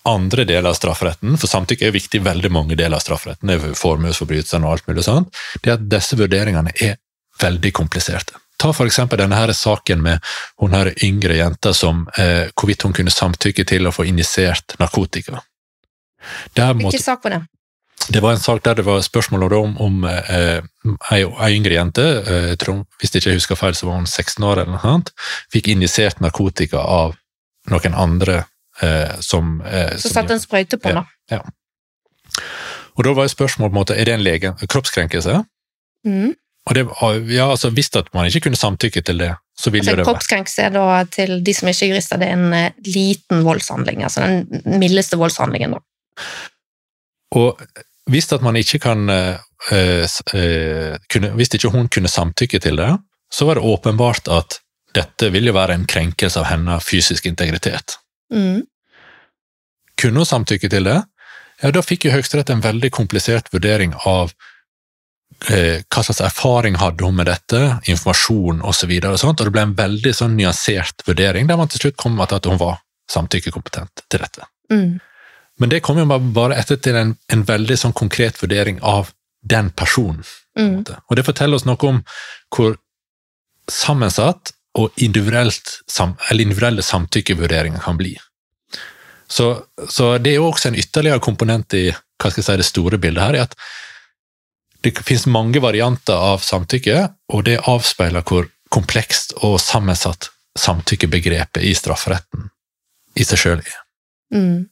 andre 0.06 0.46
deler 0.46 0.70
av 0.70 0.78
strafferetten, 0.78 1.38
for 1.42 1.50
samtykke 1.50 1.88
er 1.88 1.96
viktig 1.96 2.22
i 2.22 2.26
veldig 2.26 2.52
mange 2.54 2.78
deler 2.78 3.00
av 3.00 3.04
strafferetten, 3.04 3.50
det 3.50 3.58
er 3.58 3.78
formuesforbrytelser 3.80 4.62
og 4.62 4.76
alt 4.76 4.90
mulig 4.90 5.06
sånt, 5.08 5.34
det 5.64 5.72
er 5.72 5.80
at 5.80 5.88
disse 5.90 6.18
vurderingene 6.20 6.76
er 6.78 7.00
veldig 7.42 7.72
kompliserte. 7.74 8.38
Ta 8.62 8.70
for 8.72 8.88
eksempel 8.88 9.20
denne 9.20 9.40
her 9.40 9.52
saken 9.58 10.04
med 10.06 10.22
hun 10.62 10.78
her 10.78 10.92
yngre 11.04 11.40
jenta 11.40 11.74
som 11.76 12.06
eh, 12.22 12.54
hvorvidt 12.54 12.86
hun 12.86 12.94
kunne 12.96 13.12
samtykke 13.12 13.66
til 13.68 13.90
å 13.90 13.92
få 13.96 14.06
injisert 14.08 14.78
narkotika. 14.80 15.42
Hvilken 16.56 17.02
sak 17.02 17.26
var 17.26 17.40
det? 17.40 17.44
det 18.10 18.22
var 18.22 18.36
en 18.36 18.40
sak 18.40 18.64
der 18.64 18.76
det 18.76 18.86
var 18.86 19.02
spørsmål 19.02 19.54
om, 19.54 19.78
om 19.82 20.04
eh, 20.06 20.62
ei, 21.12 21.22
ei 21.26 21.52
yngre 21.58 21.74
jente, 21.74 22.06
eh, 22.06 22.74
hvis 23.00 23.14
jeg 23.14 23.24
ikke 23.24 23.38
husker 23.40 23.60
feil, 23.60 23.76
så 23.76 23.90
var 23.90 23.98
hun 23.98 24.08
16 24.08 24.44
år, 24.46 24.62
eller 24.62 24.76
noe 24.76 24.92
annet, 24.92 25.12
fikk 25.54 25.72
injisert 25.74 26.22
narkotika 26.22 26.84
av 26.84 27.16
noen 27.72 27.98
andre 27.98 28.43
eh, 28.81 29.15
som 29.24 29.60
eh, 29.65 29.95
Så 30.01 30.12
satte 30.13 30.36
en 30.36 30.43
sprøyte 30.43 30.79
på 30.81 30.91
henne? 30.91 31.05
Ja, 31.31 31.41
ja, 31.41 32.41
Og 32.95 33.05
da 33.07 33.13
var 33.17 33.27
spørsmålet 33.31 33.72
på 33.72 33.75
en 33.75 33.81
måte, 33.81 34.00
er 34.00 34.07
det 34.07 34.15
en 34.15 34.25
lege, 34.25 34.53
kroppskrenkelse? 34.67 35.43
Mm. 36.05 36.36
Og 36.65 36.75
det, 36.75 36.86
ja, 37.34 37.50
altså 37.50 37.69
Hvis 37.69 37.91
at 37.95 38.12
man 38.13 38.27
ikke 38.29 38.48
kunne 38.48 38.60
samtykke 38.60 39.01
til 39.05 39.22
det, 39.22 39.34
så 39.57 39.69
ville 39.69 39.86
Altså, 39.86 39.95
det 40.01 40.05
Kroppskrenkelse 40.07 40.67
er 40.67 40.74
da 40.75 41.03
til 41.12 41.39
de 41.45 41.53
som 41.53 41.69
ikke 41.69 41.86
er 41.86 41.93
jurister, 41.93 42.22
det 42.22 42.29
er 42.29 42.38
en 42.39 42.53
eh, 42.53 42.72
liten 42.86 43.43
voldshandling. 43.45 44.03
Altså 44.03 44.25
den 44.25 44.79
mildeste 44.81 45.19
voldshandlingen, 45.22 45.77
da. 45.77 46.25
Og 47.36 47.62
hvis 48.10 48.31
at 48.34 48.43
man 48.45 48.57
ikke 48.57 48.79
kan 48.79 49.10
eh, 49.10 49.38
eh, 49.72 50.98
kunne, 51.12 51.31
Hvis 51.38 51.53
ikke 51.53 51.74
hun 51.74 51.88
kunne 51.88 52.12
samtykke 52.12 52.60
til 52.60 52.77
det, 52.77 52.91
så 53.34 53.45
var 53.45 53.57
det 53.57 53.63
åpenbart 53.63 54.27
at 54.27 54.60
dette 54.96 55.30
vil 55.34 55.50
jo 55.50 55.56
være 55.56 55.75
en 55.75 55.86
krenkelse 55.90 56.40
av 56.42 56.50
hennes 56.50 56.84
fysisk 56.86 57.28
integritet. 57.30 57.98
Mm. 58.34 58.64
Kunne 60.00 60.24
hun 60.24 60.30
samtykke 60.30 60.70
til 60.72 60.88
det, 60.88 61.02
ja, 61.62 61.72
da 61.72 61.84
fikk 61.84 62.08
jo 62.08 62.14
Høyesterett 62.16 62.52
en 62.52 62.64
veldig 62.64 62.92
komplisert 62.94 63.48
vurdering 63.54 63.94
av 64.08 64.34
eh, 65.50 65.84
hva 65.88 66.04
slags 66.04 66.22
erfaring 66.25 66.75
hadde 66.82 67.08
hun 67.08 67.16
med 67.16 67.30
dette, 67.32 67.62
informasjon 67.92 68.62
osv., 68.62 68.92
og, 69.00 69.20
så 69.20 69.32
og 69.32 69.44
det 69.44 69.54
ble 69.56 69.64
en 69.70 69.78
veldig 69.78 70.14
sånn 70.16 70.36
nyansert 70.40 71.06
vurdering, 71.08 71.48
der 71.48 71.60
man 71.60 71.72
til 71.72 71.86
slutt 71.86 72.00
kom 72.02 72.20
til 72.20 72.40
at 72.40 72.50
hun 72.52 72.60
var 72.62 72.82
samtykkekompetent 73.12 74.04
til 74.10 74.24
dette. 74.25 74.48
Mm. 74.74 74.98
Men 75.62 75.72
det 75.72 75.84
kom 75.86 76.00
jo 76.02 76.08
bare 76.36 76.58
etter 76.60 76.80
til 76.84 76.98
en, 77.00 77.14
en 77.32 77.46
veldig 77.48 77.78
sånn 77.80 77.96
konkret 77.96 78.42
vurdering 78.42 78.82
av 78.84 79.14
den 79.46 79.70
personen. 79.78 80.25
Mm. 80.60 80.84
Og 80.84 81.16
det 81.16 81.24
forteller 81.28 81.56
oss 81.56 81.68
noe 81.68 81.80
om 81.88 82.02
hvor 82.52 82.75
sammensatt 83.72 84.52
og 84.75 84.91
sam, 85.88 86.15
individuelle 86.32 86.84
samtykkevurderinger 86.84 87.79
kan 87.79 87.98
bli. 87.98 88.15
Så, 89.27 89.65
så 89.89 90.17
det 90.17 90.34
er 90.34 90.41
jo 90.41 90.50
også 90.51 90.70
en 90.70 90.79
ytterligere 90.79 91.24
komponent 91.24 91.74
i 91.74 91.88
hva 91.89 92.32
skal 92.32 92.41
jeg 92.41 92.48
si, 92.48 92.58
det 92.60 92.67
store 92.67 93.00
bildet 93.01 93.24
her, 93.24 93.36
er 93.36 93.48
at 93.48 93.55
det 94.86 94.94
finnes 95.01 95.25
mange 95.32 95.62
varianter 95.63 96.13
av 96.13 96.44
samtykke, 96.46 97.08
og 97.34 97.46
det 97.48 97.63
avspeiler 97.65 98.25
hvor 98.27 98.46
komplekst 98.74 99.34
og 99.44 99.58
sammensatt 99.63 100.29
samtykkebegrepet 100.60 101.63
i 101.65 101.74
strafferetten 101.75 102.50
i 103.15 103.25
seg 103.27 103.41
sjøl 103.41 103.60
er. 103.63 103.82
Mm. 104.36 104.67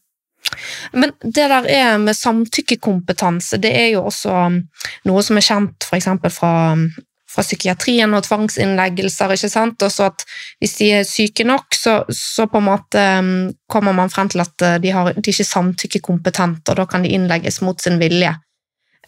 Men 0.93 1.13
det 1.23 1.47
der 1.49 1.67
er 1.71 1.97
med 2.01 2.17
samtykkekompetanse, 2.17 3.57
det 3.63 3.71
er 3.79 3.89
jo 3.95 4.05
også 4.09 4.35
um, 4.47 4.59
noe 5.07 5.23
som 5.25 5.39
er 5.39 5.45
kjent 5.47 5.87
eksempel 5.97 6.33
fra, 6.33 6.73
um, 6.75 6.89
fra 7.33 7.43
psykiatrien 7.45 8.13
og 8.13 8.25
tvangsinnleggelser, 8.27 9.33
ikke 9.33 9.49
sant? 9.51 9.83
Og 9.85 9.91
så 9.91 10.09
at 10.11 10.25
hvis 10.61 10.77
de 10.79 10.89
er 10.99 11.07
syke 11.07 11.45
nok, 11.47 11.73
så, 11.75 11.99
så 12.13 12.47
på 12.51 12.61
en 12.61 12.67
måte 12.67 13.05
um, 13.19 13.31
kommer 13.71 13.95
man 13.97 14.11
frem 14.13 14.29
til 14.29 14.43
at 14.43 14.65
uh, 14.65 14.75
de, 14.81 14.91
har, 14.93 15.13
de 15.15 15.23
er 15.23 15.33
ikke 15.33 15.49
samtykkekompetente, 15.49 16.71
og 16.71 16.81
da 16.81 16.87
kan 16.89 17.05
de 17.05 17.13
innlegges 17.15 17.61
mot 17.65 17.81
sin 17.81 17.97
vilje. 18.01 18.35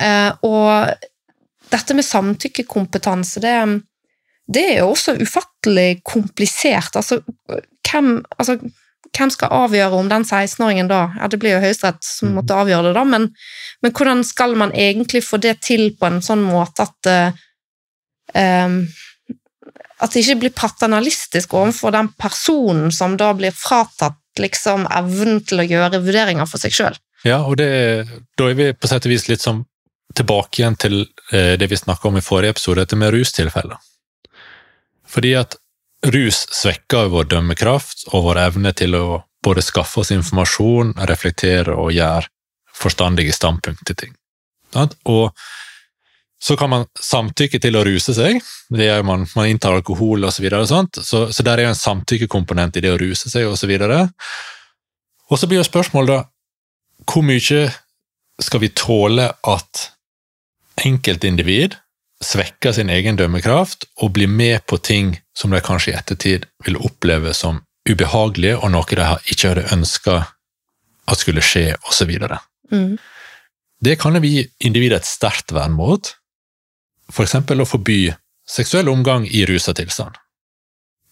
Eh, 0.01 0.31
og 0.43 0.89
dette 1.71 1.95
med 1.95 2.03
samtykkekompetanse, 2.05 3.39
det, 3.43 3.53
um, 3.63 3.77
det 4.51 4.65
er 4.71 4.81
jo 4.81 4.89
også 4.91 5.15
ufattelig 5.21 6.01
komplisert. 6.05 6.97
Altså, 6.99 7.21
hvem, 7.87 8.17
altså, 8.37 8.57
hvem 9.15 9.31
skal 9.31 9.55
avgjøre 9.55 10.01
om 10.01 10.11
den 10.11 10.25
16-åringen 10.27 10.91
da 10.91 11.07
Ja, 11.19 11.29
det 11.31 11.39
blir 11.39 11.55
jo 11.55 11.63
Høyesterett 11.63 12.03
som 12.03 12.35
måtte 12.35 12.57
avgjøre 12.57 12.89
det, 12.89 12.95
da, 12.97 13.05
men, 13.07 13.29
men 13.81 13.95
hvordan 13.95 14.23
skal 14.27 14.55
man 14.59 14.75
egentlig 14.75 15.23
få 15.23 15.39
det 15.41 15.57
til 15.65 15.91
på 15.99 16.09
en 16.09 16.21
sånn 16.25 16.43
måte 16.45 16.89
at 16.89 17.11
em, 17.11 17.43
At 18.35 20.11
det 20.11 20.25
ikke 20.25 20.39
blir 20.43 20.53
paternalistisk 20.55 21.53
overfor 21.55 21.93
den 21.95 22.09
personen 22.19 22.91
som 22.91 23.15
da 23.19 23.29
blir 23.37 23.55
fratatt 23.55 24.19
liksom 24.41 24.83
evnen 24.91 25.39
til 25.47 25.63
å 25.63 25.67
gjøre 25.67 26.01
vurderinger 26.03 26.49
for 26.49 26.59
seg 26.59 26.75
sjøl? 26.75 26.97
Ja, 27.25 27.39
og 27.47 27.57
det, 27.57 27.69
da 28.37 28.49
er 28.51 28.57
vi 28.59 28.73
på 28.75 28.89
sett 28.91 29.07
og 29.07 29.13
vis 29.13 29.29
litt 29.29 29.41
sånn 29.41 29.63
tilbake 30.15 30.61
igjen 30.61 30.75
til 30.79 30.97
eh, 31.31 31.55
det 31.59 31.69
vi 31.71 31.79
snakka 31.79 32.09
om 32.09 32.19
i 32.19 32.23
forrige 32.23 32.55
episode, 32.55 32.83
dette 32.83 32.99
med 32.99 33.13
rustilfeller. 33.15 33.79
Fordi 35.09 35.33
at 35.39 35.57
rus 36.11 36.43
svekker 36.53 37.09
vår 37.13 37.31
dømmekraft 37.31 38.07
og 38.13 38.27
vår 38.27 38.41
evne 38.45 38.73
til 38.77 38.97
å 38.99 39.05
både 39.45 39.63
skaffe 39.65 40.01
oss 40.01 40.11
informasjon, 40.13 40.95
reflektere 41.09 41.75
og 41.77 41.93
gjøre 41.95 42.29
forstandige 42.75 43.33
standpunkt 43.35 43.85
til 43.87 43.97
ting. 44.03 44.15
Og 44.75 45.31
så 46.45 46.53
kan 46.59 46.69
man 46.69 46.83
samtykke 47.01 47.57
til 47.61 47.77
å 47.77 47.83
ruse 47.87 48.13
seg, 48.13 48.37
det 48.69 48.85
gjør 48.85 49.05
man, 49.07 49.23
man 49.33 49.49
inntar 49.49 49.73
alkohol 49.73 50.27
osv., 50.27 50.37
så, 50.37 50.43
videre 50.45 50.61
og 50.61 50.69
sånt. 50.69 50.99
så, 51.01 51.23
så 51.33 51.45
der 51.45 51.57
er 51.57 51.67
jo 51.67 51.71
en 51.73 51.79
samtykkekomponent 51.79 52.77
i 52.77 52.83
det 52.85 52.91
å 52.93 52.99
ruse 53.01 53.31
seg 53.31 53.47
osv. 53.49 53.71
Og 55.25 55.39
så 55.41 55.49
blir 55.49 55.57
jo 55.57 55.65
spørsmålet 55.65 56.11
da, 56.11 56.19
hvor 57.09 57.25
mye 57.25 57.63
skal 58.45 58.61
vi 58.61 58.69
tåle 58.77 59.25
at 59.47 59.87
enkeltindivid 60.85 61.79
svekker 62.23 62.75
sin 62.75 62.91
egen 62.93 63.17
dømmekraft 63.19 63.87
og 64.03 64.13
blir 64.15 64.29
med 64.29 64.65
på 64.69 64.77
ting 64.77 65.15
som 65.37 65.51
de 65.51 65.63
kanskje 65.65 65.93
i 65.93 65.97
ettertid 65.97 66.45
vil 66.67 66.77
oppleve 66.77 67.33
som 67.35 67.63
ubehagelige, 67.89 68.57
og 68.57 68.71
noe 68.73 68.97
de 68.97 69.09
ikke 69.33 69.51
hadde 69.51 69.67
ønska 69.73 70.21
at 71.05 71.21
skulle 71.21 71.43
skje, 71.45 71.75
osv. 71.89 72.15
Mm. 72.71 72.95
Det 73.85 73.97
kan 74.01 74.17
vi 74.23 74.47
individet 74.59 75.03
et 75.03 75.09
sterkt 75.09 75.53
vern 75.53 75.75
mot, 75.77 76.15
f.eks. 77.11 77.35
å 77.35 77.67
forby 77.69 77.99
seksuell 78.49 78.89
omgang 78.89 79.27
i 79.27 79.45
rusa 79.45 79.73
tilstand. 79.73 80.17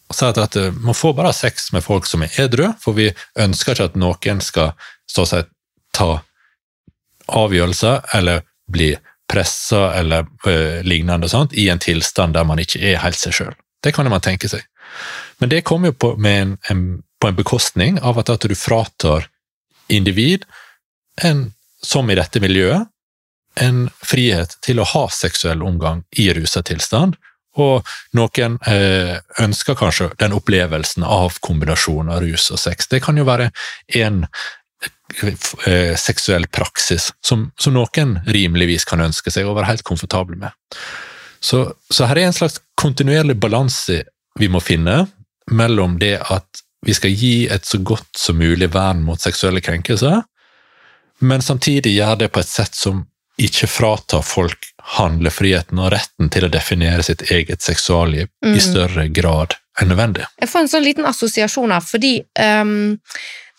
Og 0.09 0.17
sa 0.17 0.29
at, 0.29 0.55
eh, 0.55 0.71
man 0.71 0.93
får 0.93 1.13
bare 1.13 1.33
sex 1.33 1.71
med 1.73 1.83
folk 1.83 2.05
som 2.05 2.23
er 2.23 2.35
edru, 2.45 2.67
for 2.79 2.93
vi 2.93 3.09
ønsker 3.39 3.73
ikke 3.73 3.89
at 3.91 3.95
noen 3.97 4.41
skal 4.41 4.73
så 5.09 5.25
å 5.25 5.29
si, 5.29 5.41
ta 5.93 6.21
avgjørelser 7.33 8.15
eller 8.17 8.43
bli 8.69 8.93
pressa 9.29 9.93
eller 9.97 10.27
øh, 10.47 10.83
lignende 10.83 11.29
sånt, 11.29 11.53
i 11.53 11.69
en 11.69 11.79
tilstand 11.79 12.33
der 12.33 12.45
man 12.45 12.59
ikke 12.59 12.81
er 12.81 13.01
helt 13.01 13.17
seg 13.17 13.33
sjøl. 13.33 13.55
Det 13.83 13.93
kan 13.95 14.09
man 14.09 14.21
tenke 14.21 14.49
seg. 14.49 14.65
Men 15.39 15.49
det 15.49 15.63
kommer 15.65 15.91
jo 15.91 15.97
på, 15.97 16.13
en, 16.27 16.57
en, 16.69 17.03
på 17.19 17.27
en 17.27 17.37
bekostning 17.37 17.99
av 18.01 18.19
at, 18.19 18.29
at 18.29 18.45
du 18.45 18.55
fratar 18.55 19.27
individ, 19.89 20.45
en, 21.23 21.51
som 21.81 22.09
i 22.09 22.17
dette 22.17 22.41
miljøet, 22.43 22.89
en 23.61 23.85
frihet 24.01 24.57
til 24.65 24.81
å 24.81 24.87
ha 24.93 25.05
seksuell 25.13 25.63
omgang 25.63 26.03
i 26.17 26.29
rusa 26.33 26.63
tilstand, 26.65 27.17
og 27.61 27.85
noen 28.17 28.57
eh, 28.65 29.19
ønsker 29.41 29.77
kanskje 29.77 30.09
den 30.21 30.33
opplevelsen 30.33 31.05
av 31.05 31.37
kombinasjonen 31.45 32.13
av 32.15 32.23
rus 32.25 32.49
og 32.53 32.61
sex. 32.61 32.89
Det 32.89 33.03
kan 33.05 33.17
jo 33.19 33.27
være 33.27 33.51
en 33.99 34.23
eh, 35.21 35.93
seksuell 35.99 36.47
praksis 36.49 37.11
som, 37.21 37.51
som, 37.59 37.77
noen 37.77 38.17
rimeligvis 38.25 38.87
kan 38.89 39.05
ønske 39.05 39.33
seg 39.33 39.45
og 39.45 39.59
være 39.59 39.69
helt 39.69 39.85
komfortable 39.85 40.39
med. 40.41 40.57
Så, 41.43 41.67
så 41.91 42.09
her 42.09 42.23
er 42.23 42.31
en 42.31 42.37
slags 42.39 42.57
kontinuerlig 42.79 43.37
balanse 43.37 44.01
vi 44.39 44.49
må 44.49 44.63
finne 44.63 45.03
mellom 45.51 45.99
det 46.01 46.15
at 46.23 46.63
vi 46.83 46.93
skal 46.95 47.13
gi 47.15 47.47
et 47.51 47.67
så 47.67 47.77
godt 47.85 48.17
som 48.17 48.39
mulig 48.41 48.71
vern 48.73 49.03
mot 49.05 49.21
seksuelle 49.21 49.61
krenkelser, 49.63 50.23
men 51.23 51.43
samtidig 51.43 51.93
gjøre 51.93 52.23
det 52.25 52.31
på 52.33 52.41
et 52.41 52.49
sett 52.49 52.75
som 52.75 53.05
ikke 53.41 53.67
frata 53.67 54.21
folk 54.21 54.67
handlefriheten 54.97 55.79
og 55.81 55.93
retten 55.95 56.29
til 56.33 56.45
å 56.45 56.51
definere 56.53 57.03
sitt 57.05 57.23
eget 57.31 57.63
seksualliv 57.65 58.27
Mm. 58.43 58.55
i 58.55 58.59
større 58.61 59.07
grad 59.07 59.55
enn 59.79 59.89
nødvendig. 59.89 60.27
Jeg 60.39 60.49
får 60.49 60.59
en 60.59 60.67
sånn 60.69 60.85
liten 60.85 61.05
assosiasjon 61.05 61.71
her, 61.71 61.81
fordi 61.81 62.19
um, 62.37 62.99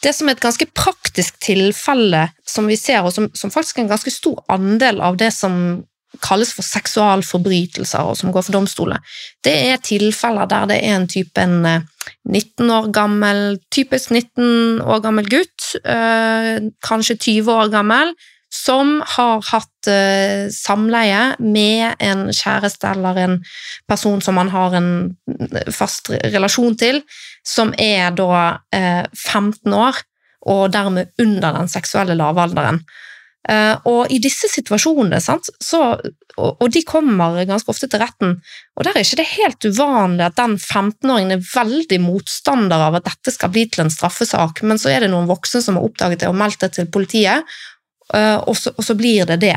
det 0.04 0.12
som 0.14 0.28
er 0.28 0.36
et 0.36 0.44
ganske 0.44 0.66
praktisk 0.76 1.40
tilfelle 1.42 2.28
som 2.46 2.68
vi 2.70 2.76
ser, 2.76 3.02
og 3.02 3.12
som, 3.12 3.30
som 3.34 3.50
faktisk 3.50 3.78
er 3.78 3.86
en 3.86 3.94
ganske 3.94 4.12
stor 4.12 4.44
andel 4.52 5.00
av 5.00 5.16
det 5.16 5.32
som 5.34 5.82
kalles 6.22 6.52
for 6.54 6.62
seksualforbrytelser, 6.62 8.04
og 8.06 8.18
som 8.18 8.30
går 8.30 8.44
for 8.46 8.54
domstolene, 8.54 9.00
det 9.42 9.54
er 9.72 9.82
tilfeller 9.82 10.46
der 10.46 10.68
det 10.70 10.76
er 10.84 11.00
en 11.00 11.08
type 11.10 11.42
en 11.42 11.64
eh, 11.66 11.88
19 12.28 12.70
år 12.70 12.92
gammel, 12.94 13.58
typisk 13.74 14.12
19 14.12 14.84
år 14.84 15.02
gammel 15.02 15.26
gutt, 15.26 15.72
øh, 15.82 16.70
kanskje 16.84 17.16
20 17.16 17.50
år 17.50 17.72
gammel, 17.72 18.14
som 18.54 18.98
har 19.16 19.42
hatt 19.50 19.88
uh, 19.90 20.46
samleie 20.54 21.34
med 21.42 21.98
en 21.98 22.28
kjæreste 22.30 22.92
eller 22.94 23.20
en 23.24 23.38
person 23.90 24.22
som 24.22 24.38
man 24.38 24.52
har 24.54 24.76
en 24.78 24.90
fast 25.74 26.12
relasjon 26.14 26.76
til, 26.78 27.02
som 27.46 27.74
er 27.80 28.14
da 28.14 28.34
uh, 28.54 29.04
15 29.10 29.74
år, 29.74 30.04
og 30.44 30.68
dermed 30.74 31.10
under 31.20 31.56
den 31.56 31.72
seksuelle 31.72 32.16
lavalderen. 32.18 32.84
Uh, 33.44 33.76
og 33.84 34.12
i 34.12 34.16
disse 34.24 34.48
situasjonene, 34.48 35.18
sant, 35.20 35.50
så, 35.60 35.82
og, 36.38 36.62
og 36.64 36.70
de 36.72 36.80
kommer 36.88 37.42
ganske 37.44 37.68
ofte 37.68 37.90
til 37.92 38.00
retten, 38.00 38.38
og 38.72 38.86
der 38.86 38.96
er 38.96 39.04
ikke 39.04 39.18
det 39.20 39.26
helt 39.34 39.66
uvanlig 39.68 40.24
at 40.24 40.38
den 40.38 40.56
15-åringen 40.56 41.34
er 41.36 41.44
veldig 41.50 41.98
motstander 42.06 42.86
av 42.86 42.96
at 42.96 43.10
dette 43.10 43.34
skal 43.34 43.52
bli 43.52 43.66
til 43.68 43.84
en 43.84 43.92
straffesak, 43.92 44.64
men 44.64 44.80
så 44.80 44.94
er 44.94 45.04
det 45.04 45.12
noen 45.12 45.28
voksne 45.28 45.60
som 45.60 45.76
har 45.76 45.84
oppdaget 45.84 46.24
det 46.24 46.30
og 46.30 46.40
meldt 46.40 46.64
det 46.64 46.72
til 46.78 46.88
politiet, 46.88 47.44
eh, 47.44 47.60
og 48.12 48.56
så, 48.58 48.74
og 48.76 48.84
så 48.84 48.96
blir 48.98 49.24
det 49.30 49.40
det. 49.46 49.56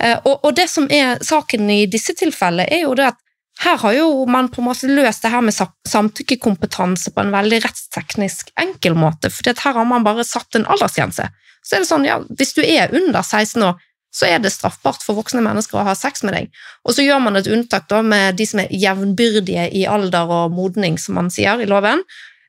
Eh, 0.00 0.18
og, 0.24 0.38
og, 0.44 0.54
det 0.56 0.68
som 0.70 0.86
er 0.92 1.20
saken 1.24 1.70
i 1.72 1.82
disse 1.90 2.14
tilfellene, 2.16 2.68
er 2.72 2.86
jo 2.86 2.94
det 2.96 3.10
at 3.10 3.20
her 3.60 3.76
har 3.82 3.92
jo 3.92 4.24
man 4.30 4.48
på 4.48 4.62
en 4.62 4.70
måte 4.70 4.88
løst 4.88 5.24
det 5.26 5.32
her 5.34 5.42
med 5.44 5.56
samtykkekompetanse 5.88 7.12
på 7.12 7.20
en 7.20 7.34
veldig 7.34 7.58
rettsteknisk 7.66 8.54
enkel 8.60 8.96
måte, 8.96 9.28
for 9.28 9.50
her 9.50 9.76
har 9.76 9.88
man 9.88 10.06
bare 10.06 10.24
satt 10.24 10.56
en 10.56 10.64
aldersgrense. 10.70 11.26
Så 11.60 11.76
er 11.76 11.82
det 11.82 11.90
sånn, 11.90 12.06
ja, 12.08 12.16
hvis 12.38 12.54
du 12.56 12.62
er 12.64 12.94
under 12.96 13.20
16 13.20 13.60
år, 13.66 13.76
så 14.10 14.26
er 14.26 14.40
det 14.42 14.50
straffbart 14.50 15.04
for 15.04 15.20
voksne 15.20 15.42
mennesker 15.44 15.78
å 15.78 15.84
ha 15.86 15.92
sex 15.94 16.24
med 16.26 16.34
deg. 16.34 16.56
Og 16.82 16.96
så 16.96 17.04
gjør 17.04 17.20
man 17.22 17.38
et 17.38 17.50
unntak 17.52 17.84
da 17.92 18.00
med 18.02 18.40
de 18.40 18.46
som 18.48 18.62
er 18.62 18.72
jevnbyrdige 18.74 19.68
i 19.76 19.84
alder 19.86 20.32
og 20.34 20.56
modning, 20.56 20.96
som 20.98 21.20
man 21.20 21.30
sier 21.30 21.60
i 21.62 21.68
loven. 21.70 22.02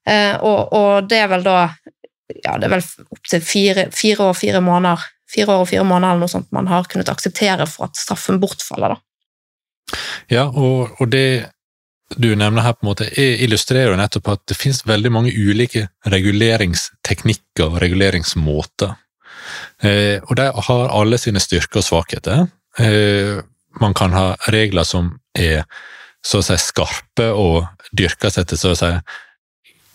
Eh, 0.10 0.34
og, 0.40 0.72
og, 0.74 1.10
det 1.12 1.20
er 1.22 1.30
vel 1.30 1.46
da 1.46 1.58
ja, 2.44 2.58
det 2.58 2.67
er 2.67 2.76
vel 2.76 2.86
opptil 3.12 3.44
fire, 3.46 3.88
fire 3.96 4.30
år 4.30 4.38
fire 4.38 4.62
måneder 4.63 5.04
fire 5.32 5.54
år 5.54 5.63
og 5.63 5.70
fire 5.70 5.86
måneder 5.88 6.15
eller 6.15 6.26
noe 6.26 6.34
sånt 6.34 6.52
man 6.56 6.70
har 6.72 6.88
kunnet 6.91 7.12
akseptere 7.12 7.67
for 7.70 7.88
at 7.88 8.00
straffen 8.00 8.39
bortfaller. 8.41 8.96
da. 8.96 10.00
Ja, 10.32 10.48
og, 10.48 10.96
og 11.00 11.12
det 11.12 11.52
du 12.20 12.34
nevner 12.36 12.65
her, 12.65 12.76
på 12.76 12.84
en 12.84 12.89
måte, 12.89 13.08
illustrerer 13.15 13.94
jo 13.94 14.00
nettopp 14.00 14.34
at 14.34 14.41
det 14.52 14.58
finnes 14.60 14.84
veldig 14.84 15.12
mange 15.15 15.32
ulike 15.32 15.86
reguleringsteknikker 16.12 17.70
og 17.70 17.80
reguleringsmåter. 17.84 18.98
Eh, 19.88 20.17
og 20.28 20.36
de 20.36 20.50
har 20.67 20.91
alle 20.91 21.20
sine 21.22 21.39
styrker 21.39 21.80
og 21.80 21.88
svakheter. 21.88 22.50
Eh, 22.84 23.39
man 23.80 23.96
kan 23.96 24.12
ha 24.12 24.26
regler 24.52 24.84
som 24.88 25.13
er 25.32 25.63
så 26.22 26.41
å 26.41 26.46
si 26.46 26.58
skarpe 26.60 27.30
og 27.32 27.63
dyrkes 27.96 28.38
etter 28.44 28.60
så 28.60 28.76
å 28.76 28.80
si 28.82 28.91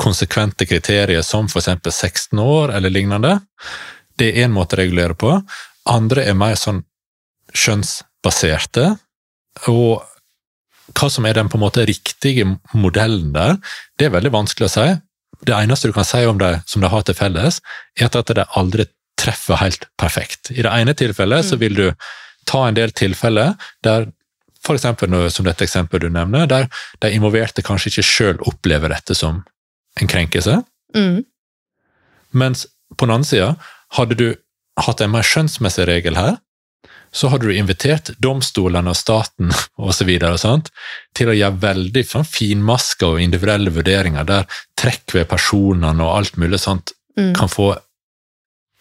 konsekvente 0.00 0.66
kriterier 0.68 1.22
som 1.22 1.48
f.eks. 1.50 1.70
16 1.90 2.38
år 2.38 2.74
eller 2.76 2.92
lignende. 2.92 3.38
Det 4.18 4.32
er 4.32 4.46
én 4.46 4.54
måte 4.54 4.76
å 4.76 4.82
regulere 4.82 5.16
på. 5.18 5.32
Andre 5.88 6.26
er 6.26 6.36
mer 6.38 6.56
sånn 6.60 6.82
skjønnsbaserte. 7.56 8.90
Og 9.72 10.04
hva 10.96 11.08
som 11.10 11.26
er 11.26 11.36
den 11.36 11.50
på 11.50 11.58
en 11.58 11.64
måte 11.64 11.86
riktige 11.88 12.46
modellen 12.74 13.32
der, 13.34 13.56
det 13.98 14.08
er 14.08 14.16
veldig 14.16 14.34
vanskelig 14.34 14.68
å 14.68 14.74
si. 14.76 14.86
Det 15.46 15.56
eneste 15.56 15.90
du 15.90 15.96
kan 15.96 16.06
si 16.06 16.22
om 16.26 16.38
det 16.40 16.52
som 16.68 16.84
de 16.84 16.90
har 16.92 17.04
til 17.06 17.16
felles, 17.18 17.60
er 17.98 18.08
at 18.08 18.36
de 18.36 18.46
aldri 18.56 18.86
treffer 19.16 19.60
helt 19.60 19.88
perfekt. 19.98 20.52
I 20.52 20.62
det 20.64 20.72
ene 20.72 20.94
tilfellet 20.96 21.44
mm. 21.44 21.48
så 21.48 21.58
vil 21.60 21.76
du 21.76 21.86
ta 22.46 22.66
en 22.66 22.76
del 22.76 22.92
tilfeller 22.94 23.56
der 23.84 24.10
for 24.66 24.76
eksempel 24.76 25.12
som 25.30 25.46
dette 25.46 25.64
eksempelet 25.66 26.08
du 26.08 26.14
nevner, 26.14 26.46
der 26.50 26.66
de 27.02 27.12
involverte 27.14 27.62
kanskje 27.62 27.92
ikke 27.92 28.06
sjøl 28.06 28.40
opplever 28.50 28.90
dette 28.90 29.14
som 29.14 29.44
en 30.00 30.10
krenkelse. 30.10 30.60
Mm. 30.96 31.22
Mens 32.36 32.66
på 32.96 33.06
den 33.06 33.14
andre 33.14 33.28
side, 33.28 33.52
hadde 33.96 34.18
du 34.18 34.26
hatt 34.86 35.00
en 35.00 35.14
mer 35.14 35.24
skjønnsmessig 35.26 35.86
regel 35.88 36.18
her, 36.18 36.36
så 37.16 37.30
hadde 37.32 37.48
du 37.48 37.56
invitert 37.56 38.10
domstolene 38.20 38.92
og 38.92 38.98
staten 38.98 39.52
og 39.82 39.94
så 39.96 40.06
videre, 40.08 40.36
sant, 40.40 40.70
til 41.16 41.32
å 41.32 41.36
gjøre 41.36 41.62
veldig 41.62 42.04
sånn, 42.06 42.28
finmaska 42.28 43.14
og 43.14 43.22
individuelle 43.24 43.72
vurderinger, 43.72 44.26
der 44.28 44.46
trekk 44.78 45.16
ved 45.16 45.28
personene 45.30 45.96
og 45.96 46.14
alt 46.18 46.40
mulig 46.40 46.60
sånt 46.62 46.92
mm. 47.18 47.32
kan 47.38 47.52
få 47.52 47.72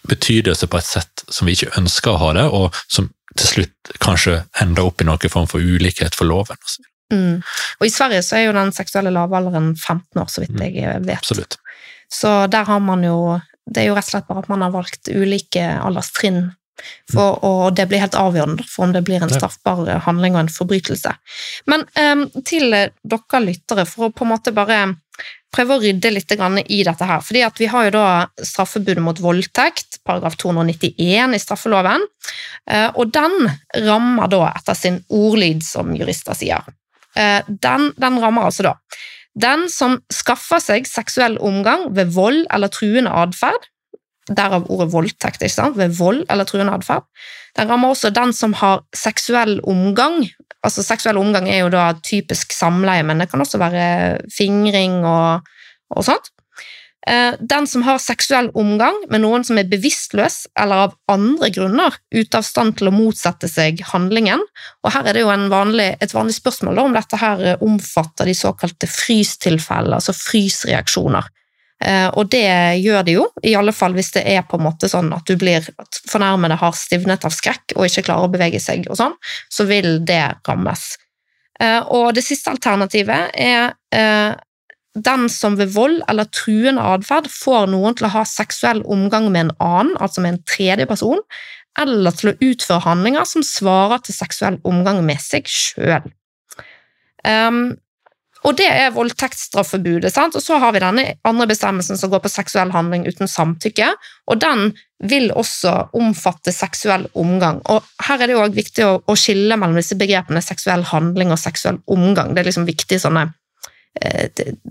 betydelse 0.06 0.68
på 0.70 0.78
et 0.78 0.86
sett 0.88 1.24
som 1.34 1.48
vi 1.48 1.56
ikke 1.56 1.80
ønsker 1.80 2.14
å 2.14 2.22
ha 2.22 2.34
det, 2.38 2.50
og 2.54 2.76
som 2.92 3.10
til 3.36 3.50
slutt 3.50 3.96
kanskje 4.04 4.44
ender 4.62 4.88
opp 4.88 5.02
i 5.02 5.08
noen 5.08 5.32
form 5.32 5.48
for 5.50 5.64
ulikhet 5.64 6.16
for 6.16 6.30
loven. 6.30 6.60
Mm. 7.14 7.42
Og 7.80 7.86
I 7.86 7.94
Sverige 7.94 8.24
så 8.26 8.40
er 8.40 8.48
jo 8.48 8.58
den 8.58 8.74
seksuelle 8.76 9.14
lavalderen 9.14 9.74
15 9.76 10.22
år, 10.22 10.30
så 10.32 10.44
vidt 10.44 10.56
mm. 10.58 10.66
jeg 10.74 11.02
vet. 11.06 11.18
Absolutt. 11.22 11.58
Så 12.12 12.36
der 12.48 12.68
har 12.70 12.80
man 12.80 13.04
jo 13.04 13.40
Det 13.66 13.82
er 13.82 13.88
jo 13.88 13.96
rett 13.98 14.06
og 14.06 14.12
slett 14.12 14.28
bare 14.28 14.44
at 14.44 14.50
man 14.52 14.62
har 14.62 14.70
valgt 14.70 15.10
ulike 15.10 15.64
alderstrinn 15.82 16.52
for, 17.10 17.40
og 17.42 17.74
det 17.74 17.88
blir 17.90 18.04
helt 18.04 18.18
avgjørende 18.20 18.66
for 18.70 18.86
om 18.86 18.92
det 18.94 19.02
blir 19.08 19.24
en 19.24 19.32
straffbar 19.32 19.88
handling 20.06 20.36
og 20.36 20.44
en 20.44 20.52
forbrytelse. 20.54 21.16
Men 21.72 21.88
um, 21.98 22.28
til 22.46 22.70
dere 22.70 23.42
lyttere, 23.42 23.88
for 23.90 24.06
å 24.06 24.14
på 24.14 24.28
en 24.28 24.34
måte 24.36 24.54
bare 24.54 24.84
prøve 25.56 25.78
å 25.78 25.82
rydde 25.82 26.12
litt 26.12 26.34
i 26.36 26.84
dette 26.84 27.08
her. 27.08 27.22
fordi 27.22 27.44
Vi 27.58 27.66
har 27.72 27.86
jo 27.86 27.92
da 27.96 28.08
straffebudet 28.38 29.04
mot 29.04 29.20
voldtekt, 29.20 30.02
paragraf 30.04 30.36
291 30.36 31.36
i 31.36 31.40
straffeloven. 31.40 32.04
Eh, 32.70 32.90
og 32.96 33.14
den 33.16 33.50
rammer 33.86 34.28
da 34.28 34.52
etter 34.52 34.76
sin 34.76 35.00
ordlyd, 35.10 35.64
som 35.64 35.96
jurister 35.96 36.36
sier. 36.36 36.66
Eh, 37.16 37.42
den, 37.48 37.92
den 38.02 38.22
rammer 38.22 38.50
altså 38.50 38.70
da 38.70 38.74
den 39.36 39.68
som 39.72 39.98
skaffer 40.14 40.62
seg 40.64 40.86
seksuell 40.88 41.36
omgang 41.44 41.90
ved 41.96 42.14
vold 42.16 42.46
eller 42.54 42.72
truende 42.72 43.12
atferd, 43.12 43.72
Derav 44.26 44.64
ordet 44.74 44.88
voldtekt, 44.90 45.44
ikke 45.44 45.54
sant? 45.54 45.76
ved 45.78 45.92
vold 46.00 46.24
eller 46.34 46.48
truende 46.50 46.74
atferd. 46.74 47.04
Den 47.60 47.70
rammer 47.70 47.92
også 47.94 48.10
den 48.10 48.32
som 48.34 48.56
har 48.58 48.80
seksuell 48.98 49.60
omgang. 49.70 50.24
Altså 50.66 50.82
Seksuell 50.82 51.20
omgang 51.22 51.46
er 51.46 51.60
jo 51.60 51.70
da 51.70 51.92
typisk 52.02 52.56
samleie, 52.56 53.04
men 53.06 53.22
det 53.22 53.30
kan 53.30 53.44
også 53.44 53.60
være 53.62 53.84
fingring 54.34 55.04
og, 55.06 55.46
og 55.94 56.08
sånt. 56.08 56.32
Eh, 57.08 57.34
den 57.40 57.68
som 57.68 57.84
har 57.86 58.00
seksuell 58.02 58.50
omgang 58.58 58.98
med 59.10 59.22
noen 59.22 59.44
som 59.46 59.60
er 59.62 59.70
bevisstløs 59.70 60.48
eller 60.60 60.88
av 60.88 60.96
andre 61.12 61.52
grunner 61.54 61.98
ute 62.10 62.40
av 62.40 62.48
stand 62.48 62.80
til 62.80 62.90
å 62.90 62.96
motsette 62.96 63.50
seg 63.52 63.84
handlingen. 63.92 64.42
Og 64.82 64.94
Her 64.96 65.12
er 65.12 65.14
det 65.14 65.26
jo 65.26 65.34
vanlig, 65.54 65.92
et 66.02 66.16
vanlig 66.16 66.40
spørsmål 66.40 66.82
om 66.82 66.98
dette 66.98 67.22
her 67.22 67.64
omfatter 67.64 68.26
de 68.26 68.34
såkalte 68.38 68.90
frystilfeller, 68.90 70.00
altså 70.00 70.18
frysreaksjoner. 70.18 71.30
Eh, 71.84 72.08
og 72.08 72.30
det 72.32 72.48
gjør 72.82 73.04
det 73.06 73.16
jo, 73.18 73.26
i 73.44 73.54
alle 73.60 73.74
fall 73.76 73.94
hvis 73.98 74.14
det 74.16 74.24
er 74.32 74.46
på 74.48 74.58
en 74.58 74.66
måte 74.66 74.88
sånn 74.90 75.12
at 75.14 75.28
du 75.28 75.36
blir 75.38 75.62
at 75.62 76.00
fornærmede 76.10 76.58
har 76.62 76.78
stivnet 76.78 77.26
av 77.28 77.36
skrekk 77.36 77.76
og 77.76 77.86
ikke 77.90 78.06
klarer 78.08 78.30
å 78.30 78.32
bevege 78.32 78.62
seg, 78.64 78.88
og 78.90 78.98
sånn, 78.98 79.18
så 79.52 79.68
vil 79.70 80.00
det 80.08 80.24
rammes. 80.48 80.96
Eh, 81.60 81.82
og 81.94 82.16
det 82.16 82.24
siste 82.26 82.52
alternativet 82.52 83.36
er 83.38 83.76
eh, 83.96 84.32
den 84.96 85.28
som 85.30 85.58
ved 85.60 85.74
vold 85.76 86.02
eller 86.10 86.30
truende 86.32 86.84
atferd 86.96 87.28
får 87.32 87.68
noen 87.74 87.98
til 87.98 88.08
å 88.08 88.14
ha 88.16 88.26
seksuell 88.28 88.82
omgang 88.88 89.28
med 89.32 89.48
en 89.48 89.56
annen, 89.60 89.96
altså 90.00 90.24
med 90.24 90.36
en 90.36 90.44
tredje 90.48 90.88
person, 90.88 91.20
eller 91.80 92.16
til 92.16 92.32
å 92.32 92.38
utføre 92.40 92.86
handlinger 92.86 93.28
som 93.28 93.44
svarer 93.44 94.04
til 94.06 94.16
seksuell 94.16 94.62
omgang 94.64 95.02
med 95.06 95.20
seg 95.20 95.50
sjøl. 95.52 96.08
Um, 97.26 97.76
og 98.46 98.54
det 98.60 98.68
er 98.70 98.94
voldtektsstraffebudet. 98.94 100.12
sant? 100.14 100.36
Og 100.38 100.44
så 100.44 100.60
har 100.62 100.74
vi 100.76 100.82
denne 100.84 101.06
andre 101.26 101.48
bestemmelsen 101.50 101.98
som 101.98 102.12
går 102.12 102.22
på 102.22 102.30
seksuell 102.30 102.70
handling 102.76 103.08
uten 103.10 103.28
samtykke. 103.28 103.88
Og 104.30 104.42
den 104.42 104.76
vil 105.02 105.32
også 105.34 105.74
omfatte 105.98 106.54
seksuell 106.54 107.08
omgang. 107.18 107.64
Og 107.74 107.82
her 108.06 108.22
er 108.22 108.30
det 108.30 108.36
jo 108.38 108.46
viktig 108.54 108.86
å, 108.86 109.18
skille 109.18 109.58
mellom 109.58 109.80
disse 109.80 109.98
begrepene 109.98 110.44
seksuell 110.46 110.86
handling 110.92 111.34
og 111.34 111.42
seksuell 111.42 111.82
omgang. 111.90 112.36
Det 112.36 112.44
er 112.44 112.52
liksom 112.52 112.70
viktige 112.70 113.02
sånne 113.02 113.32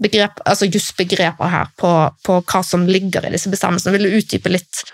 begrep, 0.04 0.42
altså 0.44 0.68
jusbegreper 0.68 1.50
her 1.50 1.72
på, 1.80 1.90
på, 2.26 2.38
hva 2.44 2.60
som 2.66 2.84
ligger 2.88 3.24
i 3.24 3.32
disse 3.32 3.52
bestemmelsene. 3.52 3.94
Vil 3.96 4.08
du 4.08 4.20
utdype 4.20 4.52
litt? 4.52 4.84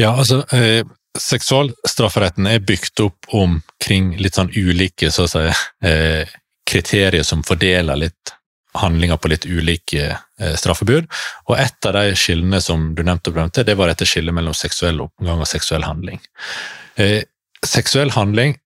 Ja, 0.00 0.12
altså... 0.16 0.44
Eh 0.54 0.84
Seksualstrafferetten 1.16 2.46
er 2.50 2.64
bygd 2.66 3.00
opp 3.00 3.28
omkring 3.32 4.14
litt 4.20 4.36
sånn 4.38 4.52
ulike 4.52 5.10
så 5.12 5.26
å 5.26 5.30
si, 5.30 5.44
eh, 5.88 6.28
kriterier 6.66 7.24
som 7.24 7.44
fordeler 7.46 7.96
litt 7.96 8.34
handlinger 8.76 9.16
på 9.16 9.30
litt 9.32 9.46
ulike 9.46 10.10
eh, 10.10 10.54
straffebud. 10.58 11.08
Og 11.48 11.54
et 11.58 11.88
av 11.88 11.96
de 11.96 12.14
skillene 12.18 12.60
som 12.60 12.90
du 12.94 13.02
nevnte, 13.06 13.64
det 13.64 13.76
var 13.78 13.88
dette 13.88 14.08
skillet 14.08 14.34
mellom 14.36 14.56
seksuell 14.56 15.00
oppgang 15.06 15.40
og 15.40 15.48
seksuell 15.48 15.86
handling. 15.86 16.20
Eh, 17.00 17.22
seksuell 17.64 18.12
handling 18.16 18.56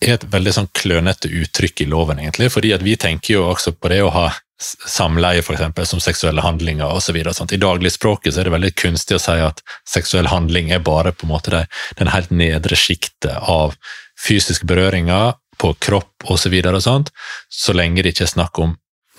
er 0.00 0.14
et 0.14 0.26
veldig 0.30 0.52
sånn 0.54 0.68
klønete 0.76 1.30
uttrykk 1.40 1.82
i 1.82 1.88
loven, 1.90 2.20
egentlig, 2.22 2.50
fordi 2.54 2.74
at 2.74 2.84
vi 2.86 2.94
tenker 3.00 3.34
jo 3.34 3.48
også 3.50 3.74
på 3.74 3.90
det 3.92 4.02
å 4.04 4.12
ha 4.14 4.28
samleie 4.58 5.42
for 5.46 5.54
eksempel, 5.54 5.86
som 5.86 6.00
seksuelle 6.02 6.42
handlinger 6.42 6.90
osv. 6.90 7.16
I 7.16 7.60
dagligspråket 7.62 8.34
så 8.34 8.40
er 8.40 8.48
det 8.48 8.54
veldig 8.56 8.72
kunstig 8.78 9.18
å 9.18 9.22
si 9.22 9.36
at 9.42 9.62
seksuell 9.86 10.30
handling 10.30 10.72
er 10.74 10.82
bare 10.82 11.12
på 11.14 11.26
en 11.26 11.32
måte 11.32 11.54
det, 11.54 11.64
den 11.98 12.10
helt 12.10 12.32
nedre 12.34 12.78
sjiktet 12.78 13.38
av 13.38 13.76
fysiske 14.18 14.66
berøringer 14.66 15.36
på 15.58 15.72
kropp 15.82 16.26
osv., 16.26 16.42
så, 16.42 16.50
videre 16.50 16.80
så 16.82 17.74
lenge 17.74 18.02
det 18.02 18.14
ikke 18.14 18.26
er 18.26 18.34
snakk 18.34 18.58
om 18.62 18.76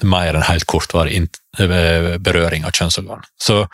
mer 0.07 0.35
enn 0.35 0.47
helt 0.47 0.67
kortvarig 0.67 1.17
eh, 1.59 2.15
berøring 2.23 2.67
av 2.67 2.75
kjønnsorgan. 2.75 3.23
Så, 3.39 3.65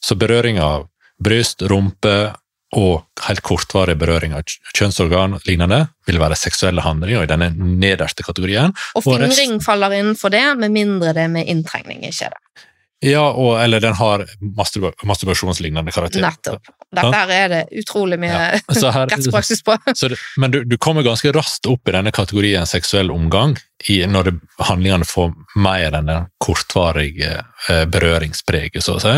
så 0.00 0.16
berøring 0.16 0.60
av 0.60 0.88
bryst, 1.20 1.62
rumpe 1.62 2.32
og 2.76 3.02
helt 3.26 3.42
kortvarig 3.42 3.96
berøring 3.98 4.34
av 4.38 4.44
kjønnsorgan 4.76 5.38
lignende 5.48 5.80
vil 6.06 6.20
være 6.22 6.36
seksuelle 6.38 6.84
handlinger 6.84 7.24
i 7.26 7.30
denne 7.30 7.48
nederste 7.56 8.22
kategorien. 8.26 8.74
Og 8.94 9.02
fingring 9.06 9.58
faller 9.64 9.96
innenfor 9.98 10.30
det, 10.30 10.44
med 10.60 10.70
mindre 10.74 11.14
det 11.16 11.24
er 11.26 11.32
med 11.32 11.50
inntrengning, 11.50 12.04
ikke 12.06 12.30
det? 12.30 12.66
Ja, 13.00 13.22
og, 13.32 13.54
eller 13.62 13.80
den 13.80 13.94
har 13.96 14.26
masturba 14.58 14.90
masturbasjonslignende 15.08 15.92
karakter. 15.94 16.20
Nettopp. 16.20 16.68
Dette 16.92 17.12
her 17.16 17.30
er 17.32 17.48
det 17.48 17.60
utrolig 17.80 18.18
mye 18.20 18.28
Ja, 18.34 18.58
så 18.76 18.90
her- 18.92 19.08
rettspraksis 19.08 19.62
på. 19.64 19.76
Så 19.96 20.10
det, 20.12 20.18
men 20.36 20.52
du, 20.52 20.58
du 20.68 20.76
kommer 20.76 21.06
ganske 21.06 21.32
raskt 21.32 21.64
opp 21.70 21.88
i 21.88 21.94
denne 21.96 22.12
kategorien 22.12 22.68
seksuell 22.68 23.10
omgang 23.14 23.56
i, 23.88 24.02
når 24.04 24.28
det, 24.28 24.34
handlingene 24.68 25.08
får 25.08 25.32
mer 25.56 25.96
enn 25.96 26.10
den 26.12 26.28
kortvarige 26.44 27.38
eh, 27.70 27.86
berøringspreget, 27.88 28.82
så 28.84 28.98
å 28.98 29.02
si. 29.02 29.16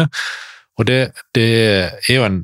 Og 0.78 0.86
det, 0.88 1.00
det 1.34 1.48
er 2.06 2.14
jo 2.14 2.22
en, 2.28 2.38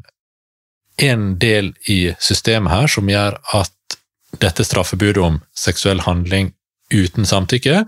en 0.98 1.38
del 1.38 1.72
i 1.87 2.14
systemet 2.22 2.72
her 2.72 2.90
som 2.90 3.11
gjør 3.11 3.38
at 3.56 3.98
dette 4.42 4.64
straffebudet 4.66 5.22
om 5.22 5.38
seksuell 5.56 6.02
handling 6.04 6.52
uten 6.92 7.26
samtykke, 7.28 7.84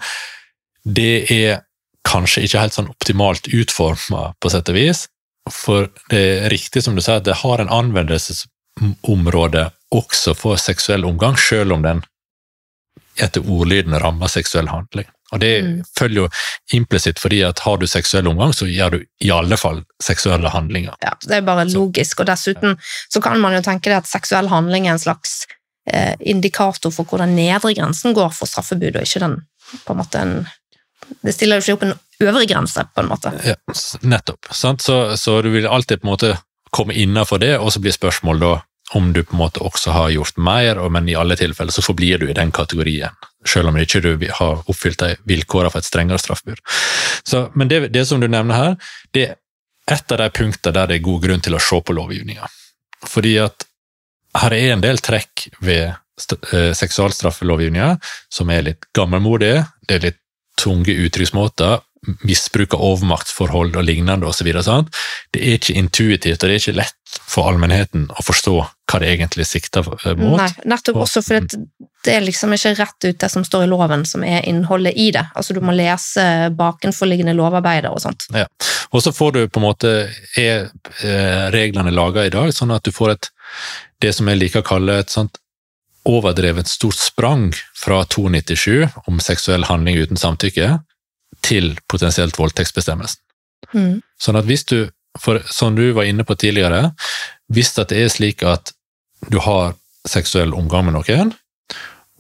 det 0.85 1.27
er 1.33 1.63
kanskje 2.09 2.45
ikke 2.47 2.63
helt 2.63 2.77
sånn 2.77 2.93
optimalt 2.93 3.51
utforma, 3.53 4.31
på 4.41 4.53
sett 4.53 4.71
og 4.73 4.79
vis. 4.79 5.05
For 5.51 5.91
det 6.13 6.21
er 6.21 6.51
riktig 6.53 6.83
som 6.85 6.97
du 6.97 7.03
sier, 7.03 7.21
at 7.21 7.29
det 7.29 7.41
har 7.43 7.61
en 7.61 7.73
anvendelsesområde 7.73 9.69
også 9.95 10.35
for 10.39 10.61
seksuell 10.61 11.05
omgang, 11.09 11.37
selv 11.41 11.77
om 11.77 11.85
den 11.85 12.03
etter 13.21 13.45
ordlyden 13.45 13.99
rammer 14.01 14.31
seksuell 14.33 14.71
handling. 14.71 15.09
Og 15.33 15.41
det 15.41 15.65
Mm. 15.65 15.83
følger 15.99 16.23
jo 16.23 16.29
implisitt 16.73 17.19
fordi 17.23 17.43
at 17.47 17.59
har 17.59 17.77
du 17.79 17.87
seksuell 17.87 18.27
omgang, 18.29 18.53
så 18.53 18.67
gjør 18.67 18.91
du 18.91 19.05
i 19.21 19.31
alle 19.31 19.57
fall 19.57 19.85
seksuelle 20.03 20.51
handlinger. 20.51 20.95
Ja, 21.03 21.13
det 21.23 21.37
er 21.37 21.41
bare 21.47 21.65
logisk, 21.71 22.21
og 22.21 22.27
dessuten 22.27 22.79
så 23.09 23.23
kan 23.23 23.41
man 23.41 23.53
jo 23.55 23.63
tenke 23.63 23.91
det 23.91 23.97
at 24.03 24.07
seksuell 24.11 24.49
handling 24.49 24.87
er 24.87 24.93
en 24.93 24.99
slags 24.99 25.47
eh, 25.93 26.15
indikator 26.21 26.91
for 26.91 27.05
hvor 27.05 27.19
den 27.19 27.37
nedre 27.37 27.75
grensen 27.75 28.15
går 28.15 28.33
for 28.35 28.47
straffebud, 28.47 28.97
og 28.97 29.03
ikke 29.03 29.21
den 29.21 29.41
på 29.87 29.93
en 29.93 29.99
måte 30.03 30.19
en 30.21 30.47
Det 31.25 31.33
stiller 31.35 31.59
jo 31.59 31.61
ikke 31.61 31.73
opp 31.75 31.83
en 31.83 32.29
øvre 32.29 32.47
grense, 32.47 32.85
på 32.95 33.01
en 33.03 33.09
måte. 33.09 33.33
Ja, 33.45 33.55
nettopp. 34.03 34.47
Sant? 34.55 34.83
Så, 34.83 35.17
så 35.17 35.43
du 35.43 35.49
vil 35.51 35.67
alltid 35.67 36.01
på 36.03 36.07
en 36.07 36.13
måte 36.13 36.39
komme 36.71 36.95
innafor 36.95 37.41
det, 37.41 37.59
og 37.59 37.73
så 37.73 37.81
blir 37.83 37.91
spørsmålet 37.97 38.41
da 38.41 38.63
om 38.95 39.13
du 39.13 39.23
på 39.25 39.35
en 39.35 39.41
måte 39.41 39.61
også 39.65 39.91
har 39.91 40.11
gjort 40.11 40.37
mer, 40.39 40.79
men 40.91 41.09
i 41.09 41.17
alle 41.19 41.37
tilfeller 41.37 41.73
så 41.73 41.83
forblir 41.83 42.19
du 42.19 42.29
i 42.31 42.37
den 42.37 42.53
kategorien, 42.53 43.11
selv 43.47 43.71
om 43.71 43.79
ikke 43.81 44.03
du 44.05 44.11
har 44.37 44.65
oppfylt 44.69 45.01
de 45.01 45.15
vilkårene 45.29 45.73
for 45.73 45.81
et 45.81 45.89
strengere 45.89 46.21
straffebud. 46.21 46.61
Men 47.55 47.71
det, 47.71 47.87
det 47.95 48.07
som 48.09 48.21
du 48.21 48.29
nevner 48.29 48.57
her, 48.57 48.77
det 49.17 49.27
er 49.29 49.37
et 49.91 50.13
av 50.13 50.21
de 50.21 50.29
punktene 50.35 50.77
der 50.77 50.91
det 50.91 50.99
er 50.99 51.07
god 51.07 51.25
grunn 51.25 51.43
til 51.45 51.57
å 51.57 51.63
se 51.63 51.81
på 51.81 51.97
lovgivninga. 51.97 52.49
Fordi 53.09 53.37
at 53.43 53.67
her 54.41 54.55
er 54.55 54.75
en 54.75 54.85
del 54.85 55.01
trekk 55.03 55.49
ved 55.65 55.89
eh, 55.89 56.73
seksualstraffelovgivninga 56.77 57.95
som 58.31 58.53
er 58.53 58.67
litt 58.69 58.91
gammelmodige, 58.97 59.65
det 59.89 59.97
er 59.97 60.07
litt 60.11 60.21
tunge 60.61 60.95
uttrykksmåter, 61.07 61.81
misbruk 62.25 62.75
av 62.75 62.81
overmaktsforhold 62.81 63.77
og 63.77 63.85
lignende 63.85 64.29
osv. 64.29 64.49
Det 65.33 65.41
er 65.41 65.59
ikke 65.59 65.77
intuitivt, 65.77 66.41
og 66.43 66.49
det 66.49 66.55
er 66.57 66.63
ikke 66.63 66.79
lett 66.79 67.19
for 67.29 67.51
allmennheten 67.51 68.07
å 68.09 68.25
forstå 68.25 68.55
hva 68.91 69.01
det 69.03 69.11
egentlig 69.13 69.47
sikter 69.47 69.85
mot. 70.17 70.39
Nei, 70.41 70.49
nettopp 70.65 70.97
Og- 70.97 71.03
også 71.05 71.23
fordi 71.23 71.61
det 72.05 72.15
er 72.15 72.25
liksom 72.25 72.55
ikke 72.57 72.79
rett 72.79 73.05
ut 73.05 73.19
det 73.19 73.31
som 73.31 73.45
står 73.45 73.65
i 73.65 73.71
loven, 73.71 74.07
som 74.07 74.25
er 74.25 74.43
innholdet 74.49 74.95
i 74.97 75.11
det. 75.11 75.27
Altså 75.37 75.53
Du 75.55 75.61
må 75.61 75.75
lese 75.77 76.51
bakenforliggende 76.57 77.35
lovarbeider 77.37 77.91
og 77.91 78.01
sånt. 78.01 78.27
Ja. 78.33 78.47
Og 78.93 79.03
så 79.03 79.13
får 79.13 79.33
du 79.33 79.49
på 79.49 79.61
en 79.61 79.69
måte 79.69 80.11
er 80.37 80.71
eh, 81.05 81.51
reglene 81.53 81.93
laga 81.93 82.25
i 82.25 82.31
dag, 82.31 82.49
sånn 82.53 82.75
at 82.75 82.83
du 82.83 82.91
får 82.91 83.11
et 83.11 83.29
det 84.01 84.15
som 84.15 84.27
jeg 84.27 84.39
liker 84.39 84.63
å 84.63 84.67
kalle 84.67 84.99
et 84.99 85.11
sånt 85.11 85.37
overdrevet 86.09 86.67
stort 86.67 86.97
sprang 86.97 87.53
fra 87.77 88.05
297 88.05 88.89
om 89.07 89.21
seksuell 89.21 89.65
handling 89.69 89.99
uten 90.01 90.17
samtykke 90.17 90.79
til 91.45 91.75
potensielt 91.91 92.39
voldtektsbestemmelsen. 92.39 93.21
Mm. 93.75 94.01
Sånn 94.21 94.39
at 94.41 94.49
hvis 94.49 94.65
du, 94.71 94.79
for 95.21 95.43
som 95.51 95.77
du 95.77 95.91
var 95.97 96.09
inne 96.09 96.25
på 96.27 96.37
tidligere, 96.39 96.91
hvis 97.53 97.75
det 97.77 97.91
er 97.97 98.11
slik 98.13 98.45
at 98.47 98.73
du 99.31 99.39
har 99.45 99.75
seksuell 100.09 100.55
omgang 100.57 100.89
med 100.89 100.97
noen, 100.97 101.33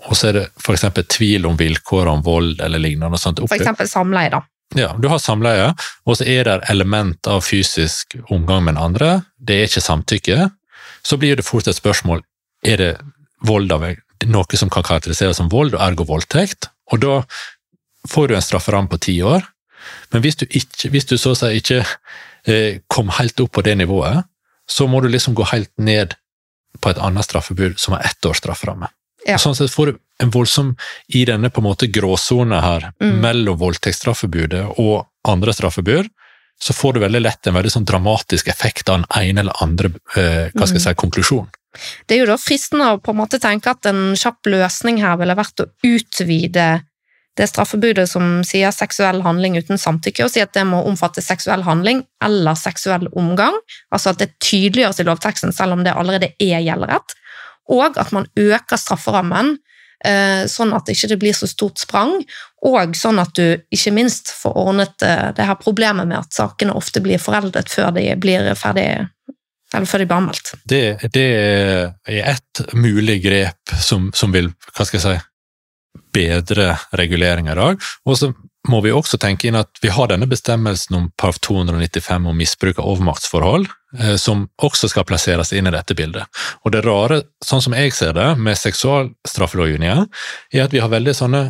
og 0.09 0.17
så 0.17 0.31
er 0.31 0.39
det 0.39 0.47
eksempel 0.73 1.05
tvil 1.11 1.47
om 1.49 1.59
vilkår 1.61 2.09
om 2.09 2.23
vold 2.25 2.61
eller 2.65 2.81
lignende, 2.81 3.19
sånt, 3.21 3.43
eksempel 3.53 3.89
samleie, 3.89 4.33
da. 4.33 4.41
ja, 4.79 4.93
du 4.97 5.09
har 5.13 5.21
samleie, 5.21 5.73
og 6.07 6.19
så 6.19 6.27
er 6.29 6.47
det 6.49 6.59
element 6.73 7.29
av 7.29 7.43
fysisk 7.45 8.17
omgang 8.31 8.65
med 8.65 8.77
den 8.77 8.85
andre, 8.85 9.11
det 9.37 9.59
er 9.59 9.71
ikke 9.71 9.85
samtykke, 9.85 10.51
så 11.03 11.19
blir 11.21 11.37
det 11.37 11.47
fort 11.47 11.69
et 11.69 11.77
spørsmål, 11.77 12.23
er 12.65 12.81
det 12.81 12.93
vold 13.47 13.73
av 13.73 13.87
noe 14.29 14.61
som 14.61 14.73
kan 14.73 14.85
karakteriseres 14.85 15.41
som 15.41 15.49
vold, 15.53 15.75
og 15.75 15.85
ergo 15.85 16.07
voldtekt? 16.09 16.69
Og 16.93 17.01
da 17.01 17.15
får 18.09 18.29
du 18.29 18.37
en 18.37 18.43
strafferamme 18.45 18.89
på 18.89 18.99
ti 18.99 19.17
år, 19.23 19.45
men 20.13 20.23
hvis 20.23 20.37
du, 20.37 20.47
ikke, 20.47 20.91
hvis 20.93 21.07
du 21.09 21.17
så 21.19 21.33
å 21.33 21.39
si 21.39 21.51
ikke 21.61 21.83
eh, 22.47 22.81
kom 22.89 23.09
helt 23.17 23.41
opp 23.41 23.53
på 23.57 23.65
det 23.65 23.77
nivået, 23.81 24.25
så 24.71 24.87
må 24.87 25.01
du 25.03 25.09
liksom 25.09 25.35
gå 25.35 25.47
helt 25.51 25.73
ned 25.79 26.15
på 26.81 26.93
et 26.93 27.01
annet 27.03 27.27
straffebud 27.27 27.79
som 27.81 27.97
har 27.97 28.05
ett 28.07 28.27
års 28.27 28.39
strafferamme. 28.43 28.89
Ja. 29.27 29.37
Sånn 29.41 29.57
sett 29.57 29.73
får 29.73 29.91
du 29.91 29.99
en 30.23 30.31
voldsom, 30.33 30.75
i 31.09 31.25
denne 31.29 31.51
på 31.51 31.61
en 31.61 31.69
måte 31.69 31.89
gråsone 31.93 32.61
her, 32.61 32.93
Mm. 33.01 33.21
mellom 33.21 33.59
voldtektsstraffebudet 33.59 34.79
og 34.79 35.07
andre 35.25 35.53
straffebud, 35.53 36.09
så 36.61 36.73
får 36.77 36.93
du 36.95 37.01
veldig 37.01 37.23
lett 37.23 37.47
en 37.47 37.55
veldig 37.57 37.73
sånn 37.73 37.87
dramatisk 37.89 38.49
effekt 38.49 38.89
av 38.89 39.01
den 39.01 39.07
ene 39.17 39.41
eller 39.41 39.63
andre 39.65 39.89
eh, 40.17 40.51
hva 40.53 40.67
skal 40.69 40.77
jeg 40.77 40.85
si, 40.85 40.95
konklusjon. 40.95 41.49
Det 42.07 42.17
er 42.17 42.21
jo 42.21 42.29
da 42.29 42.37
fristende 42.37 42.91
å 42.93 43.01
på 43.01 43.13
en 43.15 43.21
måte 43.21 43.41
tenke 43.41 43.71
at 43.71 43.87
en 43.87 44.15
kjapp 44.19 44.45
løsning 44.47 45.01
her 45.01 45.17
ville 45.17 45.37
vært 45.39 45.63
å 45.65 45.69
utvide 45.87 46.83
det 47.41 47.49
straffebudet 47.49 48.05
som 48.11 48.43
sier 48.47 48.73
seksuell 48.75 49.23
handling 49.25 49.57
uten 49.57 49.81
samtykke, 49.81 50.27
og 50.27 50.33
sier 50.33 50.49
at 50.49 50.57
det 50.57 50.67
må 50.69 50.83
omfatte 50.89 51.25
seksuell 51.25 51.65
handling 51.65 52.05
eller 52.25 52.59
seksuell 52.59 53.09
omgang. 53.17 53.57
Altså 53.95 54.13
at 54.13 54.21
det 54.21 54.35
tydeliggjøres 54.45 55.01
i 55.01 55.09
lovteksten, 55.09 55.55
selv 55.57 55.79
om 55.79 55.85
det 55.87 55.97
allerede 55.97 56.35
er 56.37 56.61
gjelderett. 56.61 57.17
Og 57.73 57.99
at 58.01 58.13
man 58.13 58.29
øker 58.39 58.81
strafferammen, 58.81 59.55
eh, 60.05 60.45
sånn 60.51 60.75
at 60.77 60.87
det 60.87 60.99
ikke 60.99 61.21
blir 61.23 61.37
så 61.37 61.49
stort 61.49 61.81
sprang, 61.81 62.19
og 62.67 62.97
sånn 62.99 63.23
at 63.23 63.33
du 63.39 63.57
ikke 63.73 63.95
minst 63.97 64.35
får 64.37 64.59
ordnet 64.61 65.07
eh, 65.07 65.31
det 65.37 65.49
her 65.49 65.57
problemet 65.61 66.11
med 66.11 66.21
at 66.21 66.37
sakene 66.37 66.77
ofte 66.77 67.01
blir 67.05 67.23
foreldet 67.23 67.73
før 67.73 67.95
de 67.97 68.11
blir 68.21 68.53
ferdig 68.59 68.91
eller 69.71 69.87
før 69.87 70.03
de 70.03 70.07
blir 70.11 70.19
anmeldt. 70.19 70.53
Det, 70.67 70.85
det 71.15 71.27
er 71.31 72.33
et 72.33 72.63
mulig 72.75 73.21
grep 73.23 73.75
som, 73.79 74.09
som 74.11 74.33
vil, 74.35 74.51
hva 74.75 74.87
skal 74.87 74.99
jeg 74.99 75.05
si, 75.05 75.30
bedre 76.13 76.75
regulering 76.97 77.51
i 77.51 77.57
dag. 77.59 77.81
Og 78.07 78.19
så 78.19 78.33
må 78.69 78.81
vi 78.85 78.93
også 78.93 79.19
tenke 79.21 79.49
inn 79.49 79.59
at 79.59 79.81
vi 79.83 79.93
har 79.93 80.11
denne 80.11 80.29
bestemmelsen 80.29 80.97
om 80.99 81.07
parv 81.19 81.39
295 81.41 82.27
om 82.29 82.37
misbruk 82.37 82.81
av 82.81 82.91
overmaktsforhold, 82.93 83.69
eh, 83.99 84.17
som 84.21 84.49
også 84.63 84.91
skal 84.93 85.07
plasseres 85.09 85.55
inn 85.57 85.71
i 85.71 85.75
dette 85.75 85.97
bildet. 85.97 86.29
Og 86.65 86.75
det 86.75 86.85
rare, 86.85 87.23
sånn 87.45 87.65
som 87.65 87.77
jeg 87.77 87.95
ser 87.97 88.13
det, 88.19 88.29
med 88.37 88.59
seksualstraffelovgivninga, 88.61 90.05
er 90.53 90.67
at 90.67 90.77
vi 90.77 90.83
har 90.85 90.93
veldig 90.93 91.17
sånne 91.17 91.43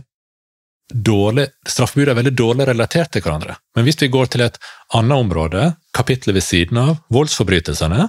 dårlig, 0.91 1.47
straffebud 1.69 2.09
er 2.11 2.19
veldig 2.19 2.35
dårlig 2.35 2.67
relatert 2.71 3.13
til 3.15 3.23
hverandre. 3.23 3.57
Men 3.77 3.87
hvis 3.87 4.01
vi 4.01 4.11
går 4.11 4.31
til 4.31 4.47
et 4.47 4.59
annet 4.95 5.27
område, 5.27 5.69
kapitlet 5.95 6.35
ved 6.35 6.47
siden 6.47 6.81
av, 6.83 6.97
voldsforbrytelsene, 7.15 8.09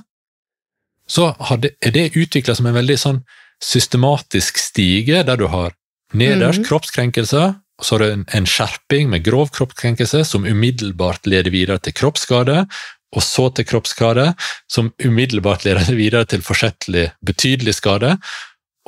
så 1.09 1.33
er 1.43 1.93
det 1.93 2.11
utvikla 2.15 2.55
som 2.55 2.69
en 2.69 2.77
veldig 2.77 2.97
sånn 2.97 3.21
systematisk 3.61 4.57
stige, 4.57 5.21
der 5.27 5.37
du 5.37 5.47
har 5.51 5.75
nederst 6.17 6.61
mm. 6.61 6.67
kroppskrenkelse, 6.69 7.43
og 7.81 7.87
så 7.87 7.97
er 7.97 8.03
det 8.03 8.09
en, 8.13 8.25
en 8.37 8.47
skjerping 8.49 9.09
med 9.11 9.23
grov 9.25 9.51
kroppskrenkelse 9.55 10.23
som 10.27 10.45
umiddelbart 10.45 11.29
leder 11.29 11.53
videre 11.53 11.81
til 11.81 11.95
kroppsskade, 11.97 12.65
og 13.11 13.25
så 13.25 13.47
til 13.55 13.67
kroppsskade, 13.67 14.31
som 14.71 14.91
umiddelbart 15.03 15.65
leder 15.67 15.89
videre 16.01 16.27
til 16.29 16.43
forsettlig 16.45 17.09
betydelig 17.25 17.75
skade. 17.79 18.15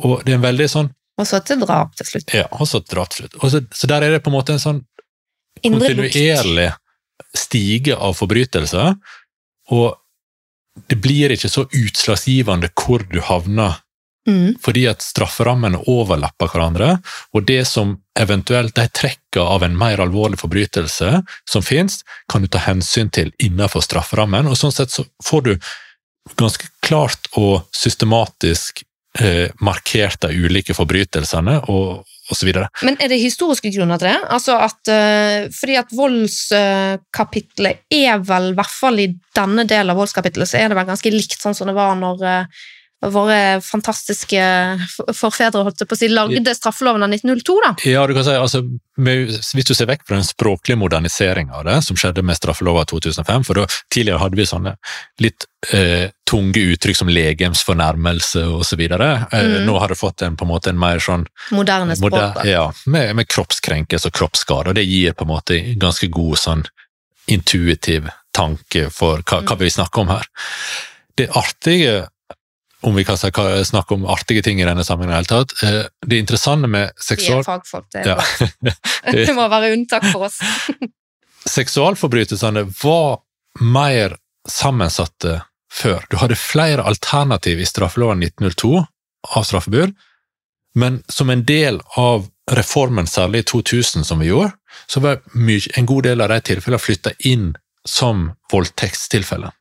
Og 0.03 0.21
det 0.25 0.35
er 0.35 0.39
en 0.39 0.45
veldig 0.45 0.69
sånn 0.71 0.93
Og 1.21 1.27
så 1.29 1.39
til 1.45 1.61
drap 1.61 1.91
til 1.97 2.07
slutt. 2.09 2.31
ja, 2.33 2.47
og 2.51 2.65
så 2.69 2.81
til 2.81 2.95
drap 2.95 3.11
til 3.13 3.25
slutt. 3.25 3.35
Så, 3.51 3.61
så 3.69 3.89
der 3.89 4.05
er 4.05 4.15
det 4.15 4.23
på 4.25 4.31
en 4.31 4.37
måte 4.37 4.55
en 4.55 4.63
sånn 4.63 4.79
kontinuerlig 5.61 6.71
stige 7.37 7.95
av 7.95 8.15
forbrytelser, 8.17 8.95
og 9.73 9.99
det 10.89 10.97
blir 11.01 11.33
ikke 11.33 11.51
så 11.51 11.67
utslagsgivende 11.69 12.71
hvor 12.73 13.05
du 13.09 13.19
havner, 13.21 13.82
Mm. 14.23 14.55
fordi 14.63 14.85
at 14.87 15.03
strafferammene 15.03 15.81
overlapper 15.91 16.47
hverandre, 16.47 16.93
og 17.35 17.43
det 17.43 17.65
som 17.67 17.97
eventuelt 18.19 18.75
de 18.77 18.85
trekker 18.87 19.41
av 19.43 19.65
en 19.65 19.75
mer 19.75 19.99
alvorlig 19.99 20.39
forbrytelse 20.39 21.09
som 21.49 21.65
finnes, 21.65 22.05
kan 22.31 22.45
du 22.45 22.47
ta 22.47 22.61
hensyn 22.63 23.11
til 23.11 23.33
innenfor 23.43 23.83
strafferammen, 23.83 24.47
og 24.47 24.55
sånn 24.55 24.71
sett 24.71 24.95
så 24.95 25.03
får 25.27 25.43
du 25.49 25.53
ganske 26.39 26.71
klart 26.85 27.27
og 27.35 27.67
systematisk 27.75 28.85
eh, 29.19 29.51
markert 29.59 30.21
de 30.23 30.31
ulike 30.45 30.75
forbrytelsene, 30.77 31.59
og, 31.67 32.05
osv. 32.31 32.51
Men 32.85 32.97
er 33.03 33.11
det 33.11 33.19
historiske 33.21 33.71
grunner 33.75 33.99
til 33.99 34.09
det? 34.13 34.19
Altså 34.31 34.55
at, 34.63 34.79
eh, 34.91 35.49
fordi 35.53 35.75
at 35.79 35.91
voldskapitlet 35.95 37.83
er 37.91 38.23
vel, 38.23 38.51
i 38.53 38.57
hvert 38.57 38.77
fall 38.77 39.01
i 39.03 39.09
denne 39.35 39.67
delen 39.69 39.91
av 39.93 39.99
voldskapitlet, 39.99 40.49
så 40.49 40.61
er 40.61 40.71
det 40.71 40.79
vel 40.79 40.87
ganske 40.89 41.13
likt 41.13 41.41
sånn 41.41 41.57
som 41.57 41.69
det 41.69 41.75
var 41.77 41.97
når, 41.99 42.23
eh, 42.23 42.63
våre 43.11 43.59
fantastiske 43.65 44.39
forfedre 45.17 45.63
holdt 45.65 45.81
på 45.89 45.95
å 45.95 45.99
si, 45.99 46.07
lagde 46.07 46.53
straffeloven 46.55 47.03
av 47.03 47.09
1902, 47.11 47.55
da. 47.65 47.71
Ja, 47.89 48.05
du 48.07 48.13
kan 48.15 48.23
si, 48.23 48.31
altså, 48.37 48.61
Hvis 48.95 49.65
du 49.67 49.73
ser 49.73 49.87
vekk 49.89 50.03
fra 50.07 50.15
den 50.19 50.23
språklige 50.27 50.77
moderniseringa 50.77 51.55
av 51.59 51.65
det, 51.65 51.79
som 51.83 51.97
skjedde 51.97 52.21
med 52.23 52.37
straffelova 52.37 52.85
2005, 52.85 53.43
for 53.47 53.59
da, 53.59 53.65
tidligere 53.91 54.21
hadde 54.21 54.37
vi 54.37 54.45
sånne 54.45 54.75
litt 55.19 55.47
eh, 55.73 56.11
tunge 56.29 56.61
uttrykk 56.75 56.95
som 57.01 57.09
legemsfornærmelse 57.09 58.45
osv. 58.59 58.81
Eh, 58.87 59.25
Mm. 59.33 59.65
Nå 59.65 59.79
har 59.79 59.89
det 59.89 59.97
fått 59.99 60.21
en, 60.21 60.35
på 60.37 60.45
en 60.45 60.51
måte 60.53 60.69
en 60.69 60.79
mer 60.79 60.99
sånn 61.03 61.25
Moderne 61.51 61.95
språk. 61.97 62.11
moder- 62.13 62.47
ja, 62.47 62.71
med, 62.85 63.15
med 63.15 63.27
kroppskrenkelse 63.27 64.07
og 64.07 64.13
kroppsskade, 64.13 64.69
og 64.69 64.75
det 64.75 64.85
gir 64.85 65.13
på 65.13 65.25
en 65.25 65.31
måte 65.33 65.57
ganske 65.81 66.07
god 66.13 66.37
sånn 66.37 66.63
intuitiv 67.27 68.07
tanke 68.35 68.89
for 68.93 69.21
hva, 69.23 69.41
hva 69.45 69.57
vi 69.59 69.69
snakker 69.71 70.01
om 70.03 70.11
her. 70.13 70.25
Det 71.17 71.29
artige, 71.37 72.07
om 72.83 72.95
vi 72.95 73.05
kan 73.05 73.17
snakke 73.17 73.93
om 73.93 74.05
artige 74.05 74.43
ting 74.43 74.61
i 74.61 74.65
denne 74.67 74.83
sammenhengen 74.83 75.13
i 75.13 75.27
det 75.27 75.35
hele 75.35 75.45
tatt, 75.45 75.63
eh, 75.63 75.85
det 76.05 76.19
interessante 76.19 76.67
med 76.67 76.89
Vi 76.89 77.03
er 77.03 77.07
seksual... 77.07 77.43
fagfolk, 77.47 77.87
det, 77.93 78.03
er 78.03 78.09
Ja. 78.09 78.73
det 79.11 79.35
må 79.35 79.47
være 79.51 79.73
unntak 79.77 80.05
for 80.11 80.27
oss. 80.27 80.39
Seksualforbrytelsene 81.57 82.65
var 82.83 83.21
mer 83.61 84.17
sammensatte 84.49 85.41
før. 85.73 86.03
Du 86.09 86.17
hadde 86.19 86.39
flere 86.39 86.83
alternativ 86.83 87.59
i 87.59 87.67
straffeloven 87.67 88.23
1902 88.23 88.83
av 89.35 89.47
straffebud, 89.47 89.95
men 90.75 91.01
som 91.07 91.29
en 91.29 91.43
del 91.45 91.79
av 91.99 92.27
reformen, 92.51 93.07
særlig 93.07 93.43
i 93.43 93.49
2000 93.51 94.03
som 94.03 94.19
vi 94.19 94.31
gjorde, 94.31 94.51
så 94.87 94.99
var 94.99 95.21
en 95.77 95.85
god 95.85 96.03
del 96.03 96.21
av 96.21 96.31
de 96.33 96.39
tilfellene 96.41 96.81
flytta 96.81 97.13
inn 97.29 97.51
som 97.87 98.31
voldtektstilfeller. 98.51 99.51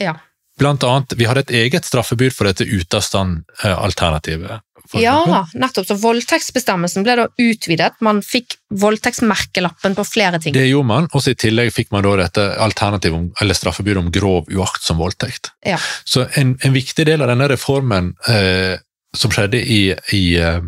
Ja. 0.00 0.16
Blant 0.60 0.84
annet, 0.84 1.14
vi 1.16 1.26
hadde 1.28 1.46
et 1.46 1.54
eget 1.62 1.86
straffebud 1.88 2.34
for 2.34 2.48
dette 2.48 2.66
ute 2.68 2.98
av 2.98 3.04
stand-alternativet. 3.06 4.60
Ja, 5.00 5.46
nettopp. 5.54 5.86
Så 5.88 5.96
voldtektsbestemmelsen 6.02 7.06
ble 7.06 7.14
da 7.22 7.26
utvidet. 7.40 7.94
Man 8.04 8.20
fikk 8.26 8.58
voldtektsmerkelappen 8.82 9.96
på 9.96 10.04
flere 10.04 10.40
ting. 10.42 10.54
Det 10.56 10.66
gjorde 10.68 10.90
man, 10.90 11.08
og 11.08 11.28
i 11.28 11.36
tillegg 11.38 11.72
fikk 11.72 11.92
man 11.94 12.04
da 12.04 12.16
dette 12.20 12.46
alternativet 12.60 13.40
eller 13.40 13.56
straffebudet 13.56 14.02
om 14.02 14.12
grov 14.12 14.50
uaktsom 14.52 15.00
voldtekt. 15.00 15.52
Ja. 15.64 15.80
Så 16.04 16.26
en, 16.40 16.56
en 16.60 16.76
viktig 16.76 17.06
del 17.08 17.24
av 17.24 17.32
denne 17.32 17.48
reformen 17.52 18.12
eh, 18.28 18.76
som 19.16 19.32
skjedde 19.32 19.60
i, 19.60 19.82
i 20.12 20.24
eh, 20.40 20.60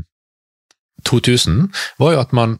2000, 1.04 1.66
var 2.00 2.14
jo 2.14 2.22
at 2.22 2.36
man 2.36 2.58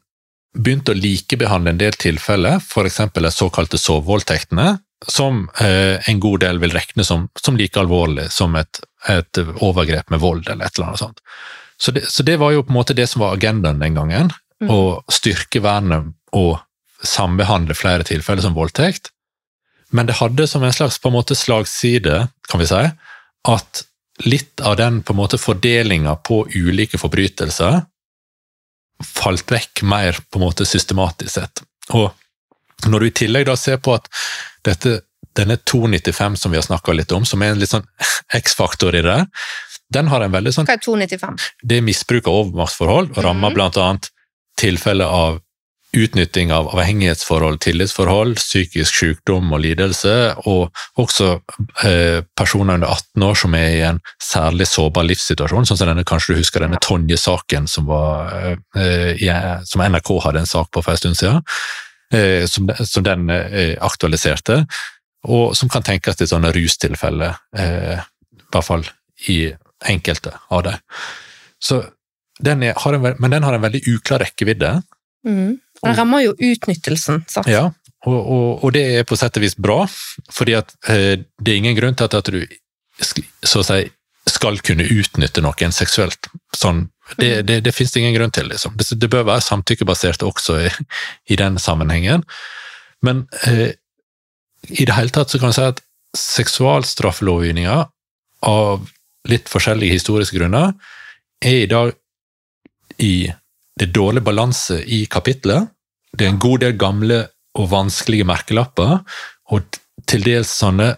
begynte 0.55 0.93
å 0.93 0.99
likebehandle 0.99 1.75
en 1.75 1.81
del 1.81 1.97
tilfeller, 1.99 2.61
f.eks. 2.63 3.01
de 3.15 3.31
såkalte 3.33 3.81
sovevoldtektene, 3.81 4.77
som 5.07 5.49
eh, 5.61 6.01
en 6.09 6.21
god 6.21 6.41
del 6.41 6.61
vil 6.63 6.73
regne 6.73 7.05
som, 7.05 7.29
som 7.41 7.59
like 7.61 7.81
alvorlig 7.81 8.31
som 8.33 8.55
et, 8.57 8.81
et 9.11 9.43
overgrep 9.43 10.11
med 10.11 10.23
vold 10.23 10.49
eller 10.49 10.65
et 10.65 10.79
eller 10.79 10.93
annet 10.93 11.03
sånt. 11.03 11.21
Så 11.77 11.93
det, 11.93 12.07
så 12.09 12.23
det 12.23 12.39
var 12.41 12.55
jo 12.55 12.63
på 12.65 12.73
en 12.73 12.79
måte 12.79 12.97
det 12.97 13.09
som 13.11 13.25
var 13.25 13.35
agendaen 13.37 13.83
den 13.83 13.99
gangen, 13.99 14.33
Mm. 14.63 14.71
å 14.71 15.03
styrke 15.13 15.61
vernet 15.65 16.13
og 16.33 16.61
sambehandle 17.05 17.77
flere 17.77 18.07
tilfeller 18.07 18.45
som 18.45 18.57
voldtekt. 18.57 19.11
Men 19.95 20.09
det 20.09 20.19
hadde 20.21 20.47
som 20.51 20.63
en 20.65 20.75
slags 20.75 20.99
på 20.99 21.11
en 21.11 21.17
måte 21.19 21.37
slagside, 21.39 22.29
kan 22.49 22.63
vi 22.63 22.69
si, 22.71 22.83
at 23.51 23.83
litt 24.25 24.63
av 24.63 24.79
den 24.79 25.03
på 25.03 25.13
en 25.13 25.21
måte 25.21 25.41
fordelinga 25.43 26.17
på 26.27 26.45
ulike 26.55 27.01
forbrytelser 27.03 27.83
falt 29.05 29.51
vekk 29.51 29.83
mer 29.91 30.19
på 30.31 30.39
en 30.39 30.47
måte 30.47 30.67
systematisk 30.67 31.35
sett. 31.35 31.65
Og 31.93 32.13
når 32.91 33.05
du 33.05 33.09
i 33.09 33.17
tillegg 33.23 33.47
da 33.49 33.57
ser 33.59 33.81
på 33.83 33.95
at 33.97 34.09
dette, 34.67 35.01
denne 35.37 35.59
295 35.61 36.41
som 36.41 36.55
vi 36.55 36.61
har 36.61 36.67
snakka 36.67 36.97
litt 36.97 37.13
om, 37.13 37.27
som 37.29 37.43
er 37.43 37.55
en 37.55 37.63
litt 37.63 37.73
sånn 37.73 37.87
X-faktor 38.41 38.97
i 38.97 39.05
det, 39.05 39.21
den 39.95 40.09
har 40.11 40.25
en 40.25 40.35
veldig 40.35 40.53
sånn 40.55 40.69
Hva 40.69 40.79
er 40.79 40.85
295? 40.85 41.41
det 41.63 41.79
er 41.79 41.87
misbruk 41.87 42.29
av 42.29 42.43
overmaktsforhold, 42.45 43.17
rammer 43.25 43.55
mm. 43.55 43.65
annet 43.71 44.13
tilfeller 44.61 45.11
av 45.11 45.41
utnytting 45.95 46.53
av 46.53 46.69
avhengighetsforhold, 46.75 47.61
tillitsforhold, 47.63 48.39
psykisk 48.41 48.97
sykdom 48.99 49.53
og 49.55 49.63
lidelse, 49.63 50.15
og 50.51 50.75
også 51.01 51.29
eh, 51.87 52.21
personer 52.37 52.79
under 52.79 52.91
18 52.91 53.27
år 53.29 53.39
som 53.39 53.57
er 53.59 53.69
i 53.77 53.85
en 53.87 54.01
særlig 54.23 54.67
sårbar 54.71 55.07
livssituasjon, 55.09 55.69
sånn 55.69 55.81
som 55.81 55.91
denne, 55.91 56.07
kanskje 56.09 56.35
du 56.35 56.43
husker 56.43 56.65
denne 56.65 56.81
Tonje-saken 56.83 57.69
som, 57.71 57.87
var, 57.91 58.35
eh, 58.75 59.25
som 59.69 59.85
NRK 59.85 60.17
hadde 60.27 60.43
en 60.43 60.51
sak 60.51 60.73
på 60.75 60.83
for 60.83 60.95
en 60.95 61.03
stund 61.03 61.21
siden, 61.21 61.43
eh, 61.43 61.84
som, 62.47 62.69
som 62.85 63.05
den 63.07 63.31
eh, 63.33 63.75
aktualiserte, 63.81 64.65
og 65.25 65.55
som 65.57 65.71
kan 65.73 65.85
tenkes 65.87 66.19
til 66.21 66.29
sånne 66.29 66.53
rustilfeller, 66.55 67.39
eh, 67.57 68.01
i 68.01 68.49
hvert 68.53 68.67
fall 68.67 68.85
i 69.31 69.39
enkelte 69.89 70.35
av 70.53 70.67
dem. 70.67 70.83
Den 72.45 72.65
er, 72.67 72.75
en, 72.77 73.15
men 73.23 73.31
den 73.33 73.47
har 73.47 73.57
en 73.57 73.63
veldig 73.63 73.85
uklar 73.95 74.25
rekkevidde, 74.25 74.77
Mm. 75.25 75.59
Den 75.83 75.97
rammer 75.97 76.21
jo 76.25 76.35
utnyttelsen. 76.37 77.25
Sant? 77.29 77.49
ja, 77.49 77.69
og, 78.07 78.17
og, 78.19 78.65
og 78.65 78.73
det 78.77 78.85
er 78.99 79.07
på 79.09 79.17
sett 79.19 79.39
og 79.41 79.45
vis 79.45 79.57
bra, 79.57 79.83
fordi 80.33 80.57
at 80.59 80.75
eh, 80.93 81.25
det 81.41 81.53
er 81.53 81.61
ingen 81.61 81.77
grunn 81.77 81.97
til 81.99 82.09
at, 82.09 82.17
at 82.21 82.31
du 82.33 82.43
si 83.01 83.25
skal 84.35 84.61
kunne 84.65 84.87
utnytte 84.89 85.43
noen 85.45 85.75
seksuelt. 85.75 86.31
Sånn, 86.57 86.87
det, 87.17 87.43
det, 87.47 87.61
det 87.65 87.73
det 87.73 87.97
ingen 87.97 88.15
grunn 88.15 88.31
til. 88.31 88.49
Liksom. 88.49 88.77
Det, 88.77 88.89
det 89.01 89.11
bør 89.11 89.27
være 89.29 89.45
samtykkebasert 89.45 90.23
også 90.23 90.59
i, 90.67 90.71
i 91.29 91.37
den 91.37 91.59
sammenhengen. 91.59 92.25
Men 93.03 93.27
eh, 93.47 93.77
i 94.71 94.85
det 94.85 94.97
hele 94.97 95.13
tatt 95.13 95.31
så 95.31 95.39
kan 95.39 95.53
du 95.53 95.59
si 95.59 95.67
at 95.67 95.83
seksualstraffelovgivninga 96.17 97.79
av 98.49 98.89
litt 99.29 99.49
forskjellige 99.51 99.99
historiske 99.99 100.39
grunner 100.39 100.73
er 101.45 101.63
i 101.65 101.71
dag 101.71 101.93
i 103.03 103.15
det 103.75 103.89
er 103.89 103.95
dårlig 103.95 104.23
balanse 104.23 104.79
i 104.87 105.05
kapitlet. 105.11 105.67
Det 106.15 106.27
er 106.27 106.35
en 106.35 106.43
god 106.43 106.63
del 106.63 106.77
gamle 106.79 107.25
og 107.59 107.71
vanskelige 107.73 108.27
merkelapper, 108.27 109.01
og 109.51 109.79
til 110.07 110.23
dels 110.27 110.53
sånne 110.55 110.93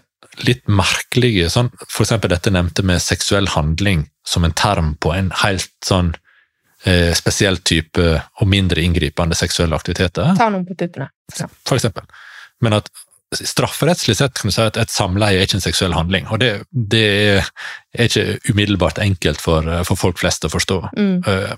litt 0.45 0.67
merkelige, 0.69 1.49
sånn, 1.49 1.71
eksempel 2.05 2.29
dette 2.29 2.51
nevnte 2.53 2.83
med 2.85 3.01
seksuell 3.01 3.47
handling 3.53 4.05
som 4.27 4.45
en 4.45 4.53
term 4.53 4.95
på 5.01 5.13
en 5.15 5.31
helt 5.41 5.71
sånn 5.85 6.11
eh, 6.85 7.13
spesiell 7.17 7.57
type 7.65 8.05
og 8.41 8.47
mindre 8.47 8.83
inngripende 8.85 9.35
seksuelle 9.35 9.75
aktiviteter, 9.75 10.35
Ta 10.37 10.49
noen 10.53 10.65
på 10.67 10.77
tuppene. 10.77 11.09
Ja. 11.39 11.47
for 11.65 11.79
eksempel. 11.79 12.05
Men 12.61 12.77
at 12.77 12.89
strafferettslig 13.33 14.15
sett 14.17 14.37
kan 14.39 14.47
du 14.47 14.53
si 14.55 14.61
at 14.63 14.77
et 14.79 14.93
samleie 14.93 15.35
er 15.41 15.47
ikke 15.47 15.57
en 15.59 15.65
seksuell 15.65 15.93
handling, 15.97 16.29
og 16.31 16.39
det, 16.39 16.51
det 16.71 17.07
er 17.41 18.05
ikke 18.05 18.37
umiddelbart 18.53 19.01
enkelt 19.03 19.41
for, 19.43 19.65
for 19.89 19.99
folk 19.99 20.21
flest 20.21 20.45
å 20.47 20.53
forstå. 20.53 20.77
Mm. 20.97 21.17
Eh, 21.27 21.57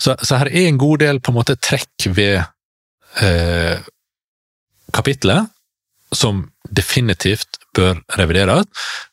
Så, 0.00 0.14
så 0.24 0.38
her 0.40 0.48
er 0.48 0.68
en 0.68 0.78
god 0.80 0.98
del 1.02 1.18
på 1.20 1.30
en 1.30 1.36
måte 1.36 1.54
trekk 1.60 2.06
ved 2.16 2.40
eh, 3.20 3.76
kapitlet 4.92 5.50
som 6.14 6.40
definitivt 6.70 7.58
bør 7.74 7.98
revideres. 8.18 8.66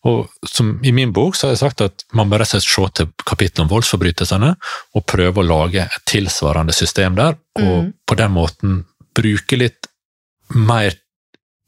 Og 0.08 0.30
som 0.48 0.80
i 0.86 0.94
min 0.96 1.12
bok 1.14 1.36
så 1.36 1.48
har 1.48 1.56
jeg 1.56 1.64
sagt 1.64 1.82
at 1.82 2.06
man 2.14 2.30
bør 2.30 2.46
se 2.48 2.62
til 2.62 3.12
kapittelet 3.26 3.66
om 3.66 3.72
voldsforbrytelsene 3.72 4.56
og 4.96 5.06
prøve 5.06 5.42
å 5.42 5.48
lage 5.48 5.84
et 5.84 6.06
tilsvarende 6.06 6.74
system 6.74 7.16
der, 7.16 7.38
og 7.60 7.84
Mm. 7.84 7.94
på 8.08 8.16
den 8.16 8.32
måten 8.32 8.86
bruke 9.14 9.58
litt 9.58 9.88
mer 10.56 10.94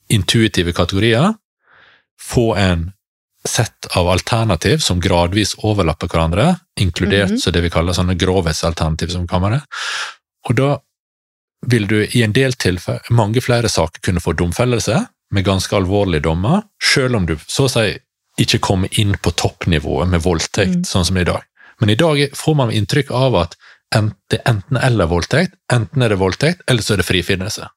intuitive 0.10 0.74
kategorier, 0.74 1.34
få 2.19 2.56
en 2.58 2.93
sett 3.48 3.88
av 3.98 4.08
alternativ 4.08 4.78
som 4.78 5.02
gradvis 5.02 5.56
overlapper 5.63 6.08
hverandre, 6.08 6.60
inkludert 6.80 7.32
mm 7.32 7.38
så 7.38 7.52
det 7.52 7.62
vi 7.62 7.69
kaller 7.69 7.93
sånne 7.93 8.15
grovhetsalternativ, 8.15 9.12
som 9.12 9.28
kammeret. 9.28 9.63
Og 10.48 10.56
da 10.56 10.78
vil 11.67 11.88
du 11.88 12.04
i 12.06 12.24
en 12.24 12.32
del 12.32 12.54
tilfeller, 12.54 13.02
mange 13.12 13.41
flere 13.41 13.69
saker, 13.69 14.00
kunne 14.04 14.22
få 14.24 14.34
domfellelse 14.34 15.08
med 15.34 15.46
ganske 15.48 15.76
alvorlige 15.76 16.24
dommer, 16.28 16.63
selv 16.93 17.17
om 17.19 17.26
du 17.30 17.36
så 17.48 17.67
å 17.67 17.72
si 17.72 17.88
ikke 18.41 18.60
kommer 18.65 18.89
inn 19.00 19.13
på 19.22 19.34
toppnivået 19.38 20.10
med 20.10 20.24
voldtekt, 20.24 20.80
Mm. 20.82 20.86
sånn 20.89 21.06
som 21.06 21.17
i 21.17 21.24
dag. 21.24 21.43
Men 21.80 21.89
i 21.89 21.96
dag 21.96 22.17
får 22.34 22.56
man 22.56 22.72
inntrykk 22.72 23.12
av 23.12 23.36
at 23.36 23.56
det 24.30 24.39
er 24.39 24.50
enten 24.50 24.77
eller 24.81 25.06
voldtekt, 25.06 25.54
enten 25.71 26.02
er 26.02 26.10
det 26.10 26.17
voldtekt, 26.17 26.62
eller 26.67 26.81
så 26.81 26.94
er 26.94 26.98
det 27.04 27.06
frifinnelse. 27.06 27.67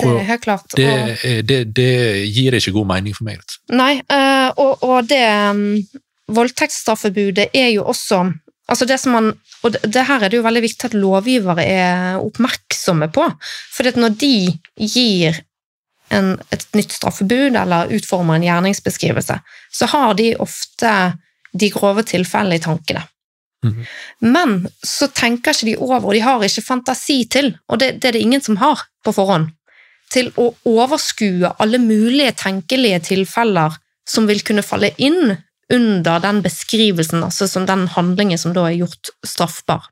Det 0.00 0.08
er 0.08 0.28
helt 0.30 0.44
klart. 0.44 0.64
Og, 0.72 0.76
Det, 0.78 1.42
det, 1.48 1.58
det 1.76 2.26
gir 2.32 2.54
ikke 2.56 2.72
god 2.72 2.86
mening 2.86 3.16
for 3.16 3.26
meg. 3.26 3.40
altså. 3.42 3.58
nei, 3.76 4.00
eh, 4.00 4.48
og, 4.56 4.84
og 4.86 5.08
det 5.10 5.24
um, 5.50 5.82
Voldtektsstraffebudet 6.30 7.50
er 7.54 7.72
jo 7.74 7.84
også 7.90 8.32
Altså 8.70 8.86
det 8.86 9.00
som 9.02 9.12
man, 9.16 9.32
og 9.66 9.72
det, 9.74 9.80
det 9.90 10.04
her 10.06 10.22
er 10.22 10.30
det 10.30 10.36
jo 10.38 10.44
veldig 10.44 10.60
viktig 10.62 10.84
at 10.86 10.92
lovgivere 10.94 11.64
er 11.66 12.20
oppmerksomme 12.22 13.08
på. 13.10 13.24
For 13.74 13.98
når 13.98 14.14
de 14.20 14.28
gir 14.78 15.40
en, 16.10 16.34
et 16.50 16.66
nytt 16.76 16.92
straffebud 16.94 17.56
eller 17.56 17.92
utformer 17.96 18.38
en 18.38 18.46
gjerningsbeskrivelse, 18.46 19.38
så 19.72 19.88
har 19.92 20.14
de 20.18 20.32
ofte 20.42 20.92
de 21.52 21.70
grove 21.74 22.04
tilfellene 22.06 22.58
i 22.58 22.62
tankene. 22.62 23.04
Mhm. 23.64 23.86
Men 24.20 24.68
så 24.86 25.10
tenker 25.12 25.52
ikke 25.52 25.68
de 25.68 25.76
over, 25.76 26.06
og 26.06 26.14
de 26.16 26.24
har 26.24 26.44
ikke 26.44 26.64
fantasi 26.64 27.24
til, 27.30 27.52
og 27.68 27.80
det, 27.82 27.98
det 28.00 28.08
er 28.08 28.18
det 28.18 28.24
ingen 28.24 28.44
som 28.44 28.56
har 28.60 28.86
på 29.04 29.12
forhånd, 29.16 29.50
til 30.10 30.32
å 30.40 30.50
overskue 30.66 31.52
alle 31.62 31.78
mulige 31.78 32.32
tenkelige 32.40 33.02
tilfeller 33.12 33.76
som 34.08 34.26
vil 34.26 34.42
kunne 34.42 34.64
falle 34.66 34.90
inn 34.98 35.36
under 35.70 36.22
den 36.24 36.40
beskrivelsen, 36.42 37.22
altså 37.22 37.46
som 37.46 37.66
den 37.68 37.86
handlingen 37.94 38.40
som 38.40 38.54
da 38.56 38.66
er 38.66 38.80
gjort 38.80 39.12
straffbar. 39.26 39.86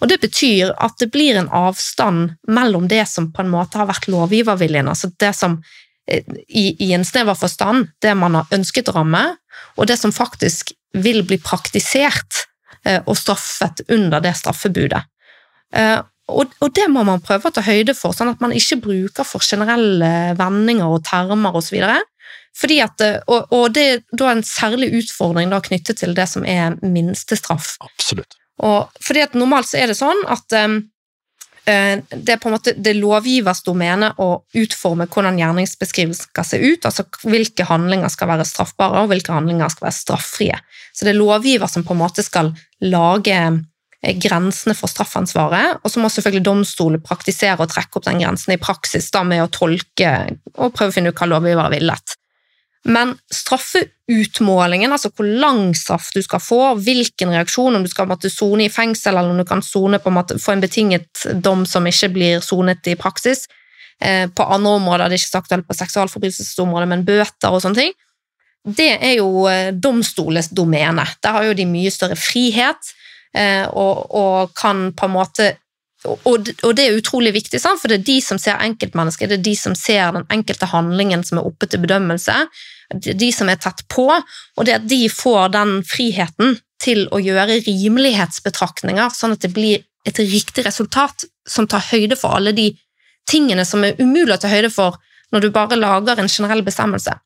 Og 0.00 0.08
Det 0.08 0.20
betyr 0.22 0.74
at 0.76 0.98
det 1.00 1.10
blir 1.14 1.38
en 1.38 1.50
avstand 1.52 2.36
mellom 2.48 2.88
det 2.88 3.04
som 3.08 3.30
på 3.32 3.44
en 3.44 3.52
måte 3.52 3.80
har 3.80 3.88
vært 3.90 4.08
lovgiverviljen, 4.12 4.88
altså 4.88 5.10
det 5.20 5.32
som 5.36 5.58
eh, 6.10 6.24
i, 6.48 6.74
i 6.84 6.92
en 6.96 7.04
snever 7.04 7.38
forstand, 7.38 7.88
det 8.02 8.14
man 8.18 8.38
har 8.40 8.50
ønsket 8.54 8.90
å 8.90 8.98
ramme, 8.98 9.24
og 9.76 9.88
det 9.90 9.98
som 10.00 10.14
faktisk 10.14 10.74
vil 10.94 11.24
bli 11.26 11.38
praktisert 11.42 12.44
eh, 12.84 13.00
og 13.04 13.16
straffet 13.18 13.84
under 13.88 14.22
det 14.24 14.36
straffebudet. 14.38 15.04
Eh, 15.74 16.00
og, 16.32 16.54
det 16.72 16.86
må 16.88 17.02
man 17.04 17.20
prøve 17.20 17.50
å 17.50 17.52
ta 17.52 17.60
høyde 17.64 17.92
for, 17.96 18.14
sånn 18.16 18.30
at 18.32 18.40
man 18.40 18.54
ikke 18.56 18.80
bruker 18.86 19.26
for 19.28 19.44
generelle 19.44 20.32
vendinger 20.38 20.88
og 20.96 21.04
termer 21.04 21.56
osv. 21.58 21.82
Fordi 22.56 22.78
at, 22.80 23.02
og, 23.28 23.52
og 23.52 23.74
det 23.76 23.84
er 23.90 24.00
da 24.16 24.30
en 24.32 24.44
særlig 24.46 24.92
utfordring 25.02 25.52
da 25.52 25.60
knyttet 25.64 26.00
til 26.00 26.14
det 26.16 26.26
som 26.30 26.46
er 26.48 26.78
minstestraff. 26.80 27.74
Absolutt. 27.84 28.38
Og 28.62 29.02
fordi 29.02 29.24
at 29.24 29.34
Normalt 29.34 29.70
så 29.70 29.80
er 29.80 29.90
det 29.90 29.98
sånn 29.98 30.20
at 30.30 30.54
um, 30.62 30.82
det 31.64 32.28
er 32.34 32.40
på 32.40 32.50
en 32.50 32.54
måte 32.58 32.74
det 32.76 32.92
lovgivers 32.98 33.62
domene 33.64 34.10
å 34.20 34.44
utforme 34.60 35.06
hvordan 35.08 35.38
gjerningsbeskrivelsen 35.40 36.28
skal 36.28 36.44
se 36.44 36.58
ut, 36.60 36.84
altså 36.84 37.06
hvilke 37.24 37.64
handlinger 37.64 38.12
skal 38.12 38.28
være 38.34 38.44
straffbare, 38.48 39.00
og 39.00 39.12
hvilke 39.12 39.32
handlinger 39.32 39.72
skal 39.72 39.88
være 39.88 39.96
straffrie. 39.96 40.58
Så 40.92 41.06
det 41.06 41.14
er 41.14 41.22
lovgiver 41.22 41.70
som 41.72 41.86
på 41.86 41.96
en 41.96 42.02
måte 42.02 42.24
skal 42.24 42.52
lage 42.84 43.38
eh, 43.40 44.18
grensene 44.20 44.76
for 44.76 44.92
straffansvaret, 44.92 45.80
og 45.80 45.88
så 45.94 46.02
må 46.04 46.12
selvfølgelig 46.12 46.44
domstolen 46.44 47.04
praktisere 47.04 47.64
og 47.64 47.72
trekke 47.72 47.96
opp 47.96 48.10
den 48.10 48.20
grensen 48.20 48.52
i 48.52 48.60
praksis 48.60 49.08
da 49.14 49.24
med 49.24 49.46
å 49.46 49.48
tolke 49.48 50.12
og 50.58 50.76
prøve 50.76 50.92
å 50.92 50.98
finne 50.98 51.14
ut 51.14 51.22
hva 51.22 51.32
lovgiver 51.32 51.64
har 51.64 51.72
villet. 51.72 52.18
Men 52.84 53.14
straffeutmålingen, 53.32 54.92
altså 54.92 55.08
hvor 55.16 55.24
lang 55.24 55.72
straff 55.76 56.10
du 56.12 56.20
skal 56.22 56.40
få, 56.42 56.60
hvilken 56.84 57.32
reaksjon, 57.32 57.78
om 57.78 57.84
du 57.84 57.88
skal 57.88 58.08
måtte 58.10 58.28
sone 58.32 58.66
i 58.66 58.72
fengsel 58.72 59.16
eller 59.16 59.32
om 59.32 59.40
du 59.40 59.46
kan 59.48 59.64
sone 59.64 60.00
på 60.02 60.12
en 60.12 60.18
måte, 60.18 60.36
få 60.40 60.52
en 60.52 60.64
betinget 60.64 61.24
dom 61.40 61.64
som 61.68 61.88
ikke 61.88 62.10
blir 62.12 62.44
sonet 62.44 62.84
i 62.92 62.96
praksis, 63.00 63.46
eh, 64.04 64.28
på 64.28 64.44
andre 64.44 64.76
områder, 64.80 65.08
det 65.08 65.16
er 65.16 65.24
ikke 65.24 65.32
sagt 65.32 65.68
på 65.68 65.78
seksualforbrytelsesområdet, 65.80 66.90
men 66.92 67.06
bøter 67.08 67.56
og 67.56 67.64
sånne 67.64 67.80
ting, 67.80 67.96
det 68.76 68.92
er 69.00 69.16
jo 69.16 69.46
eh, 69.48 69.72
domstolens 69.72 70.52
domene. 70.52 71.06
Der 71.24 71.36
har 71.36 71.48
jo 71.48 71.56
de 71.56 71.66
mye 71.68 71.92
større 71.92 72.16
frihet 72.20 72.92
eh, 73.32 73.64
og, 73.64 74.06
og 74.12 74.54
kan 74.60 74.90
på 74.92 75.08
en 75.08 75.16
måte 75.16 75.54
og, 76.04 76.50
det 76.76 76.84
er 76.84 76.98
utrolig 76.98 77.30
viktig, 77.32 77.62
for 77.64 77.88
det 77.88 77.96
er 77.96 78.04
de 78.04 78.18
som 78.20 78.36
ser 78.36 78.60
enkeltmennesket, 78.60 79.30
det 79.30 79.38
er 79.38 79.46
de 79.46 79.54
som 79.56 79.72
ser 79.72 80.10
den 80.12 80.26
enkelte 80.28 80.68
handlingen 80.68 81.24
som 81.24 81.40
er 81.40 81.46
oppe 81.48 81.64
til 81.64 81.80
bedømmelse 81.80 82.34
de 83.00 83.30
som 83.34 83.50
er 83.50 83.60
tett 83.62 83.82
på, 83.92 84.06
og 84.10 84.66
det 84.66 84.78
at 84.78 84.86
de 84.88 85.02
får 85.12 85.52
den 85.54 85.78
friheten 85.86 86.58
til 86.82 87.06
å 87.14 87.20
gjøre 87.22 87.62
rimelighetsbetraktninger, 87.64 89.12
sånn 89.14 89.36
at 89.36 89.44
det 89.44 89.52
blir 89.54 89.84
et 90.04 90.20
riktig 90.20 90.66
resultat 90.66 91.24
som 91.48 91.68
tar 91.70 91.84
høyde 91.90 92.16
for 92.20 92.36
alle 92.36 92.52
de 92.56 92.70
tingene 93.28 93.64
som 93.64 93.84
er 93.86 93.96
umulig 94.00 94.36
å 94.36 94.40
ta 94.42 94.50
høyde 94.52 94.70
for 94.72 95.00
når 95.32 95.42
du 95.42 95.50
bare 95.54 95.78
lager 95.78 96.20
en 96.20 96.30
generell 96.30 96.62
bestemmelse, 96.62 97.16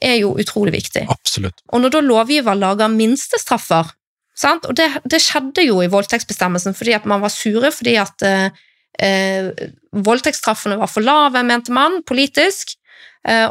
er 0.00 0.16
jo 0.22 0.32
utrolig 0.40 0.72
viktig. 0.78 1.04
Absolutt. 1.12 1.60
Og 1.74 1.82
når 1.82 1.92
da 1.92 2.04
lovgiver 2.06 2.56
lager 2.56 2.88
minstestraffer, 2.92 3.90
sant? 4.38 4.64
og 4.70 4.78
det, 4.78 4.88
det, 5.04 5.20
skjedde 5.20 5.66
jo 5.66 5.82
i 5.82 5.90
voldtektsbestemmelsen 5.92 6.76
fordi 6.78 6.94
at 6.96 7.08
man 7.10 7.20
var 7.24 7.34
sure 7.34 7.72
fordi 7.74 7.96
at 8.00 8.24
eh, 8.24 8.60
eh, 9.04 9.50
voldtektsstraffene 9.92 10.78
var 10.80 10.88
for 10.88 11.04
lave, 11.04 11.42
mente 11.44 11.74
man, 11.74 12.00
politisk, 12.08 12.77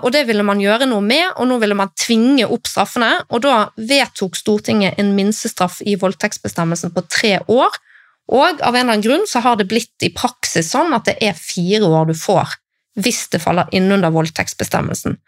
og 0.01 0.07
det 0.15 0.23
ville 0.25 0.45
man 0.47 0.61
gjøre 0.63 0.87
noe 0.89 1.03
med, 1.05 1.25
og 1.37 1.49
nå 1.49 1.57
ville 1.61 1.75
man 1.77 1.91
tvinge 1.99 2.47
opp 2.49 2.65
straffene. 2.65 3.11
Og 3.29 3.43
da 3.45 3.67
vedtok 3.77 4.37
Stortinget 4.39 4.97
en 4.97 5.11
minstestraff 5.17 5.81
i 5.85 5.97
voldtektsbestemmelsen 5.99 6.93
på 6.95 7.03
tre 7.11 7.35
år. 7.51 7.75
Og 8.33 8.59
av 8.59 8.73
en 8.73 8.81
eller 8.81 8.95
annen 8.97 9.05
grunn 9.05 9.27
så 9.29 9.43
har 9.45 9.59
det 9.59 9.67
blitt 9.69 10.03
i 10.03 10.09
praksis 10.15 10.71
sånn 10.73 10.95
at 10.97 11.05
det 11.07 11.17
er 11.23 11.37
fire 11.37 11.87
år 11.87 12.09
du 12.09 12.15
får 12.17 12.57
hvis 12.97 13.27
det 13.29 13.43
faller 13.43 13.69
innunder 13.77 14.09
voldtektsbestemmelsen. 14.09 15.19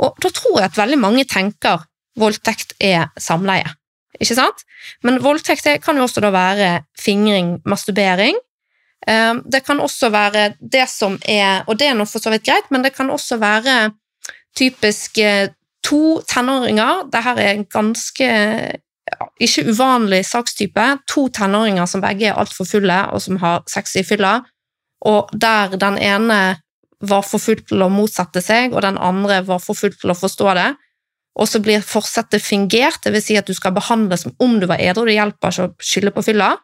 Og 0.00 0.16
da 0.24 0.30
tror 0.32 0.62
jeg 0.62 0.70
at 0.70 0.78
veldig 0.78 0.96
mange 1.02 1.26
tenker 1.28 1.82
voldtekt 2.18 2.72
er 2.80 3.10
samleie. 3.20 3.68
Ikke 4.16 4.38
sant? 4.38 4.64
Men 5.04 5.20
voldtekt 5.20 5.68
kan 5.84 6.00
jo 6.00 6.06
også 6.06 6.24
da 6.24 6.32
være 6.32 6.70
fingring, 6.96 7.58
masturbering, 7.68 8.38
Eh, 8.38 8.47
det 9.06 9.60
kan 9.64 9.78
også 9.80 10.10
være 10.10 10.56
det 10.58 10.88
som 10.90 11.14
er 11.22 11.62
Og 11.70 11.78
det 11.78 11.86
er 11.86 11.94
nå 11.94 12.04
for 12.04 12.20
så 12.20 12.32
vidt 12.34 12.44
greit, 12.44 12.66
men 12.70 12.82
det 12.82 12.90
kan 12.96 13.10
også 13.10 13.38
være 13.38 13.92
typisk 14.58 15.18
eh, 15.22 15.48
to 15.86 16.20
tenåringer 16.28 17.06
Dette 17.12 17.34
er 17.38 17.54
en 17.54 17.64
ganske 17.64 18.28
ikke 19.40 19.64
uvanlig 19.70 20.24
sakstype. 20.26 20.86
To 21.08 21.28
tenåringer 21.32 21.86
som 21.88 22.02
begge 22.04 22.28
er 22.28 22.38
altfor 22.38 22.66
fulle, 22.68 22.98
og 23.12 23.22
som 23.22 23.38
har 23.40 23.62
sex 23.70 23.96
i 23.96 24.04
fylla, 24.04 24.40
og 25.06 25.30
der 25.32 25.78
den 25.80 25.98
ene 25.98 26.58
var 27.00 27.22
for 27.22 27.40
full 27.40 27.60
til 27.62 27.84
å 27.84 27.90
motsette 27.92 28.42
seg, 28.42 28.74
og 28.74 28.82
den 28.82 28.98
andre 28.98 29.40
var 29.46 29.62
for 29.62 29.78
full 29.78 29.94
til 29.94 30.12
å 30.12 30.18
forstå 30.18 30.54
det. 30.58 30.68
Og 31.38 31.46
så 31.46 31.60
blir 31.62 31.84
forsettet 31.86 32.42
fingert, 32.42 32.98
dvs. 33.04 33.28
Si 33.28 33.36
at 33.38 33.46
du 33.46 33.54
skal 33.54 33.76
behandles 33.76 34.26
som 34.26 34.34
om 34.42 34.56
du 34.58 34.66
var 34.66 34.82
edru. 34.82 35.04
Det 35.06 35.14
hjelper 35.14 35.54
ikke 35.54 35.68
å 35.68 35.88
skylde 35.90 36.14
på 36.16 36.24
fylla. 36.26 36.56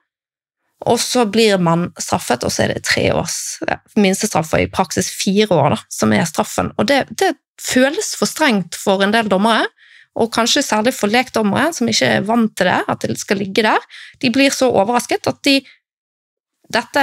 Og 0.85 0.99
så 1.01 1.25
blir 1.31 1.61
man 1.63 1.89
straffet, 2.01 2.45
og 2.45 2.53
så 2.53 2.65
er 2.65 2.75
det 2.75 2.85
tre 2.85 3.07
års 3.15 3.61
minstestraff, 3.97 4.53
og 4.57 4.65
i 4.65 4.71
praksis 4.71 5.09
fire 5.15 5.49
år, 5.55 5.77
da, 5.77 5.79
som 5.93 6.13
er 6.13 6.27
straffen. 6.29 6.73
Og 6.79 6.89
det, 6.91 7.05
det, 7.15 7.35
føles 7.63 8.17
for 8.19 8.27
strengt 8.27 8.75
for 8.75 9.05
en 9.05 9.13
del 9.15 9.29
dommere, 9.31 9.69
og 10.19 10.33
kanskje 10.35 10.63
særlig 10.67 10.91
for 10.95 11.11
lekdommere, 11.11 11.71
som 11.75 11.89
ikke 11.91 12.09
er 12.17 12.27
vant 12.27 12.51
til 12.59 12.67
det, 12.67 12.81
at 12.91 13.07
det 13.07 13.15
skal 13.19 13.39
ligge 13.39 13.63
der. 13.67 13.87
De 14.23 14.31
blir 14.35 14.51
så 14.55 14.69
overrasket 14.71 15.31
at 15.31 15.41
de 15.47 15.61
Dette 16.75 17.01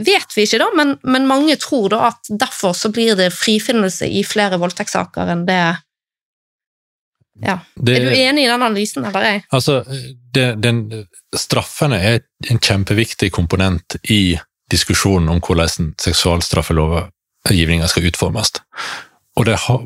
vet 0.00 0.30
vi 0.34 0.46
ikke, 0.46 0.58
da, 0.58 0.66
men, 0.72 0.94
men 1.04 1.26
mange 1.28 1.54
tror 1.60 1.92
da 1.92 1.98
at 2.08 2.30
derfor 2.40 2.72
så 2.74 2.88
blir 2.90 3.12
det 3.14 3.28
frifinnelse 3.36 4.08
i 4.08 4.22
flere 4.24 4.56
voldtektssaker 4.58 5.28
enn 5.34 5.42
det 5.46 5.58
ja. 7.40 7.58
Det, 7.74 7.96
er 7.96 8.04
du 8.04 8.16
enig 8.16 8.44
i 8.44 8.48
den 8.48 8.62
analysen, 8.62 9.04
eller 9.08 9.24
ei? 9.24 9.38
Altså, 9.54 9.80
det, 10.34 10.46
den, 10.62 10.82
straffene 11.36 11.98
er 11.98 12.20
en 12.50 12.60
kjempeviktig 12.60 13.32
komponent 13.32 13.96
i 14.12 14.36
diskusjonen 14.72 15.30
om 15.32 15.40
hvordan 15.40 15.92
seksualstraffelovgivninga 16.00 17.88
skal 17.88 18.08
utformes. 18.10 18.52
Og 19.36 19.48
det, 19.48 19.56
ha, 19.64 19.78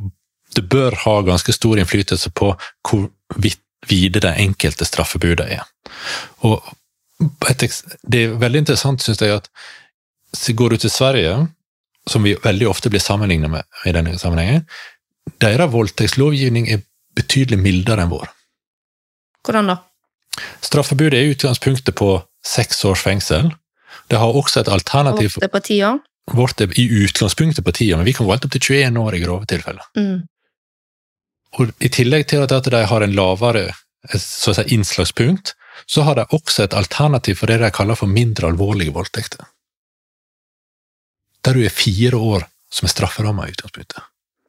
det, 0.59 0.67
bør 0.71 0.99
ha 1.05 1.21
ganske 1.27 1.55
stor 1.55 1.79
innflytelse 1.79 2.33
på 2.35 2.53
hvor 2.89 3.07
vide 3.87 4.23
de 4.23 4.35
enkelte 4.43 4.89
straffebudet 4.89 5.47
er. 5.59 5.63
Og 6.47 6.63
et, 7.49 7.63
det 8.03 8.25
er 8.25 8.41
veldig 8.41 8.65
interessant, 8.65 9.03
syns 9.03 9.23
jeg, 9.23 9.39
at 9.39 10.51
går 10.59 10.75
du 10.75 10.83
til 10.83 10.93
Sverige, 10.93 11.37
som 12.07 12.27
vi 12.27 12.37
veldig 12.43 12.69
ofte 12.69 12.91
blir 12.93 13.03
sammenlignet 13.03 13.51
med 13.51 13.87
i 13.87 13.95
denne 13.95 14.19
sammenhengen, 14.19 14.67
deres 15.43 15.73
voldtektslovgivning 15.73 16.69
er 16.71 16.85
betydelig 17.17 17.59
mildere 17.63 18.05
enn 18.05 18.13
vår. 18.13 18.29
Hvordan 19.47 19.73
da? 19.73 19.79
Straffebudet 20.65 21.19
er 21.19 21.33
utgangspunktet 21.33 21.97
på 21.97 22.11
seks 22.47 22.85
års 22.85 23.03
fengsel. 23.07 23.51
Det 24.11 24.21
har 24.21 24.37
også 24.37 24.63
et 24.63 24.71
alternativ 24.71 25.35
Vårt 25.35 25.49
er 25.49 25.53
på 25.53 25.63
ti 25.65 25.81
år? 25.85 25.99
Vårt 26.37 26.61
er 26.61 26.73
i 26.79 26.87
utgangspunktet 27.05 27.65
på 27.65 27.75
ti 27.75 27.93
år, 27.93 28.03
men 28.03 28.09
vi 28.09 28.15
kan 28.17 28.27
gå 28.27 28.35
helt 28.35 28.47
opp 28.47 28.55
til 28.57 28.67
21 28.77 29.03
år 29.03 29.17
i 29.17 29.23
grove 29.23 29.49
tilfeller. 29.51 29.87
Mm. 29.97 30.27
Og 31.57 31.73
I 31.81 31.91
tillegg 31.93 32.27
til 32.31 32.43
at 32.45 32.53
de 32.53 32.83
har 32.91 33.03
en 33.03 33.15
lavere 33.17 33.71
så 34.21 34.55
si, 34.55 34.63
innslagspunkt, 34.75 35.55
så 35.87 36.03
har 36.07 36.19
de 36.19 36.27
også 36.35 36.65
et 36.65 36.75
alternativ 36.75 37.41
for 37.41 37.51
det 37.51 37.61
de 37.63 37.71
kaller 37.75 37.99
for 37.99 38.11
mindre 38.11 38.51
alvorlige 38.51 38.95
voldtekter. 38.95 39.47
Der 41.45 41.55
du 41.55 41.63
er 41.63 41.71
fire 41.71 42.17
år 42.17 42.47
som 42.71 42.87
er 42.87 42.93
strafferamma 42.93 43.47
i 43.47 43.55
utgangspunktet. 43.55 44.03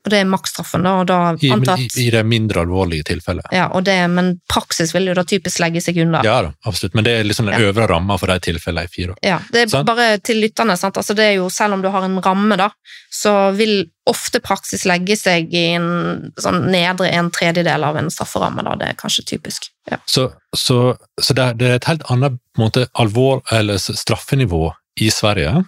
Og 0.08 0.12
det 0.14 0.22
er 0.24 0.28
maksstraffen, 0.32 0.86
da? 0.88 0.94
Og 1.02 1.08
da 1.10 1.18
I, 1.36 1.50
antatt, 1.52 1.82
i, 1.84 2.06
I, 2.06 2.12
det 2.14 2.22
mindre 2.24 2.62
alvorlige 2.64 3.10
tilfellet. 3.10 3.50
Ja, 3.52 3.66
det, 3.84 3.96
Men 4.08 4.38
praksis 4.48 4.94
vil 4.96 5.10
jo 5.10 5.16
da 5.18 5.26
typisk 5.28 5.60
legge 5.60 5.82
seg 5.84 6.00
unna. 6.00 6.22
Ja 6.24 6.38
da, 6.46 6.54
absolutt, 6.70 6.96
men 6.96 7.04
det 7.04 7.18
er 7.18 7.28
liksom 7.28 7.50
den 7.50 7.58
ja. 7.60 7.68
øvre 7.68 7.90
ramma 7.92 8.16
for 8.22 8.32
de 8.32 8.40
tilfellene 8.48 8.88
i 8.88 8.94
fire 8.94 9.18
år. 9.18 9.20
Ja, 9.26 9.42
det 9.52 9.66
er 9.66 9.74
sant? 9.74 9.90
bare 9.90 10.08
til 10.24 10.40
lytterne, 10.40 10.78
sant? 10.80 10.96
Altså, 11.02 11.18
det 11.18 11.28
er 11.28 11.36
jo, 11.42 11.50
selv 11.52 11.76
om 11.76 11.84
du 11.84 11.90
har 11.92 12.08
en 12.08 12.16
ramme, 12.24 12.56
da, 12.56 12.70
så 13.12 13.36
vil 13.58 13.76
ofte 14.08 14.40
praksis 14.40 14.88
legge 14.88 15.18
seg 15.20 15.52
i 15.52 15.66
en 15.76 16.32
sånn 16.40 16.64
nedre 16.72 17.12
en 17.12 17.28
tredjedel 17.36 17.84
av 17.84 18.00
en 18.00 18.08
strafferamme. 18.14 18.64
da, 18.64 18.80
Det 18.80 18.92
er 18.94 19.00
kanskje 19.04 19.28
typisk. 19.36 19.68
Ja. 19.92 20.00
Så, 20.08 20.30
så, 20.56 20.96
så 21.20 21.36
det, 21.36 21.50
er, 21.50 21.60
det, 21.60 21.68
er 21.68 21.82
et 21.82 21.92
helt 21.92 22.08
annet 22.14 22.40
måte, 22.56 22.88
alvor, 22.96 23.44
eller 23.52 23.76
straffenivå 23.84 24.70
i 25.04 25.12
Sverige. 25.12 25.66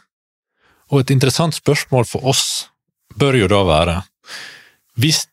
Og 0.89 1.03
et 1.03 1.11
interessant 1.11 1.59
spørsmål 1.59 2.07
for 2.07 2.31
oss 2.31 2.45
bør 3.19 3.35
jo 3.41 3.51
da 3.51 3.65
være 3.67 3.97
hvis 4.99 5.25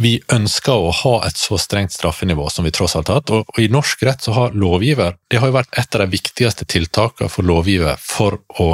vi 0.00 0.14
ønsker 0.32 0.72
å 0.72 0.92
ha 1.02 1.14
et 1.26 1.36
så 1.36 1.58
strengt 1.60 1.92
straffenivå 1.92 2.46
som 2.50 2.64
vi 2.64 2.72
tross 2.72 2.94
alt 2.96 3.10
har 3.12 3.20
hatt, 3.20 3.32
og, 3.34 3.50
i 3.60 3.68
norsk 3.72 4.04
rett 4.08 4.24
så 4.24 4.32
har 4.36 4.56
lovgiver 4.56 5.18
Det 5.28 5.40
har 5.42 5.50
jo 5.50 5.58
vært 5.58 5.76
et 5.78 5.94
av 5.94 6.04
de 6.04 6.14
viktigste 6.14 6.64
tiltakene 6.64 7.28
for 7.28 7.44
lovgiver 7.44 8.00
for 8.00 8.40
å 8.62 8.70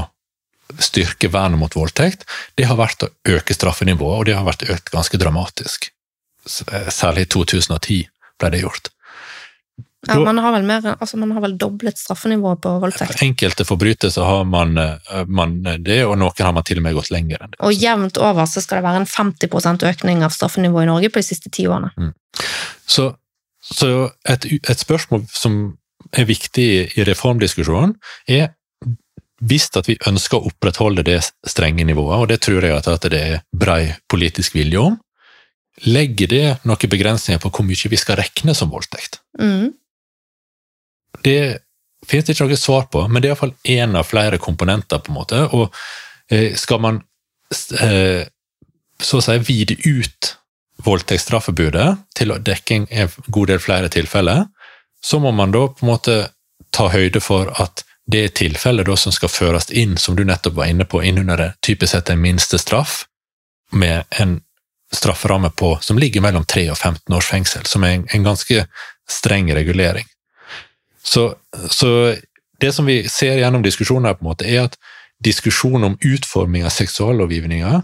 styrke 0.84 1.30
vernet 1.32 1.58
mot 1.58 1.74
voldtekt, 1.74 2.26
det 2.54 2.66
har 2.68 2.76
vært 2.76 3.06
å 3.06 3.08
øke 3.32 3.56
straffenivået, 3.56 4.18
og 4.18 4.26
det 4.28 4.36
har 4.36 4.44
vært 4.44 4.66
økt 4.68 4.92
ganske 4.92 5.16
dramatisk. 5.20 5.88
Særlig 6.44 7.24
i 7.24 7.30
2010 7.32 8.02
ble 8.38 8.50
det 8.52 8.60
gjort. 8.62 8.90
Ja, 10.06 10.14
man, 10.22 10.38
har 10.38 10.62
mer, 10.62 10.84
altså 11.00 11.18
man 11.18 11.32
har 11.34 11.42
vel 11.42 11.56
doblet 11.58 11.98
straffenivået 11.98 12.60
på 12.62 12.70
voldtekt. 12.78 13.18
Enkelte 13.24 13.64
forbrytelser 13.66 14.22
har 14.22 14.44
man, 14.46 14.78
eh, 14.78 15.24
man 15.26 15.56
det, 15.82 16.04
og 16.06 16.14
noen 16.20 16.44
har 16.44 16.54
man 16.54 16.66
til 16.66 16.78
og 16.78 16.84
med 16.86 16.94
gått 16.94 17.10
lenger 17.10 17.42
enn 17.42 17.50
det. 17.54 17.58
Og 17.66 17.74
jevnt 17.74 18.20
over 18.22 18.46
så 18.46 18.62
skal 18.62 18.78
det 18.78 18.86
være 18.86 19.02
en 19.02 19.08
50% 19.10 19.82
økning 19.90 20.22
av 20.22 20.36
straffenivået 20.36 20.86
i 20.86 20.90
Norge 20.92 21.10
på 21.10 21.18
de 21.18 21.26
siste 21.26 21.50
ti 21.50 21.66
årene. 21.66 22.12
Så, 22.86 23.10
så 23.58 23.90
et, 24.22 24.46
et 24.62 24.86
spørsmål 24.86 25.26
som 25.34 25.58
er 26.14 26.28
viktig 26.30 26.68
i 26.94 27.08
reformdiskusjonen, 27.08 27.96
er 28.30 28.52
hvis 29.46 29.68
at 29.78 29.86
vi 29.90 29.98
ønsker 30.08 30.38
å 30.38 30.50
opprettholde 30.50 31.04
det 31.06 31.20
strenge 31.46 31.86
nivået, 31.86 32.22
og 32.22 32.30
det 32.30 32.40
tror 32.42 32.64
jeg 32.64 32.74
at, 32.74 33.10
det 33.10 33.18
er 33.18 33.42
brei 33.54 33.82
politisk 34.10 34.56
vilje 34.58 34.82
om, 34.82 34.96
legger 35.86 36.30
det 36.30 36.46
noen 36.66 36.90
begrensninger 36.90 37.42
på 37.42 37.52
hvor 37.54 37.66
mye 37.66 37.90
vi 37.90 38.00
skal 38.00 38.18
rekne 38.18 38.54
som 38.56 38.70
voldtekt? 38.72 39.20
Mm. 39.38 39.74
Det 41.24 41.38
finnes 42.06 42.26
det 42.26 42.34
ikke 42.34 42.48
noe 42.48 42.58
svar 42.60 42.88
på, 42.92 43.04
men 43.08 43.22
det 43.22 43.28
er 43.28 43.34
iallfall 43.34 43.54
én 43.68 43.96
av 43.98 44.08
flere 44.08 44.40
komponenter, 44.42 45.02
på 45.02 45.12
en 45.12 45.18
måte, 45.18 45.44
og 45.52 45.74
eh, 46.30 46.54
skal 46.56 46.82
man 46.84 47.00
eh, 47.80 48.24
så 49.02 49.20
å 49.20 49.24
si 49.24 49.38
vide 49.46 49.78
ut 49.84 50.34
voldtektsstraffebudet 50.86 51.88
til 52.16 52.32
å 52.32 52.38
dekke 52.42 52.80
en 52.86 53.12
god 53.26 53.52
del 53.52 53.62
flere 53.62 53.90
tilfeller, 53.92 54.46
så 55.02 55.18
må 55.22 55.32
man 55.34 55.54
da 55.54 55.66
på 55.68 55.84
en 55.84 55.92
måte 55.92 56.16
ta 56.74 56.88
høyde 56.92 57.20
for 57.22 57.50
at 57.62 57.84
det 58.08 58.24
er 58.24 58.34
tilfeller 58.34 58.86
da 58.88 58.96
som 58.96 59.12
skal 59.12 59.30
føres 59.30 59.70
inn, 59.70 59.96
som 60.00 60.16
du 60.16 60.24
nettopp 60.24 60.56
var 60.56 60.70
inne 60.70 60.86
på, 60.88 61.02
inn 61.04 61.20
under 61.20 61.36
det, 61.36 61.48
typisk 61.64 61.92
sett 61.92 62.10
en 62.10 62.22
minstestraff, 62.22 63.02
med 63.70 64.06
en 64.22 64.38
strafferamme 64.94 65.50
på, 65.50 65.74
som 65.84 65.98
ligger 66.00 66.24
mellom 66.24 66.46
3 66.48 66.70
og 66.72 66.78
15 66.78 67.14
års 67.14 67.28
fengsel, 67.28 67.66
som 67.68 67.84
er 67.84 67.98
en, 67.98 68.06
en 68.16 68.24
ganske 68.30 68.64
streng 69.10 69.50
regulering. 69.54 70.06
Så, 71.08 71.24
så 71.70 71.90
det 72.60 72.72
som 72.76 72.88
vi 72.88 73.00
ser 73.08 73.38
gjennom 73.40 73.64
diskusjonen 73.64 74.10
her, 74.10 74.18
på 74.18 74.26
en 74.26 74.30
måte, 74.32 74.48
er 74.48 74.66
at 74.68 74.76
diskusjonen 75.24 75.92
om 75.92 75.96
utforming 76.04 76.66
av 76.66 76.74
seksuallovgivninga, 76.74 77.80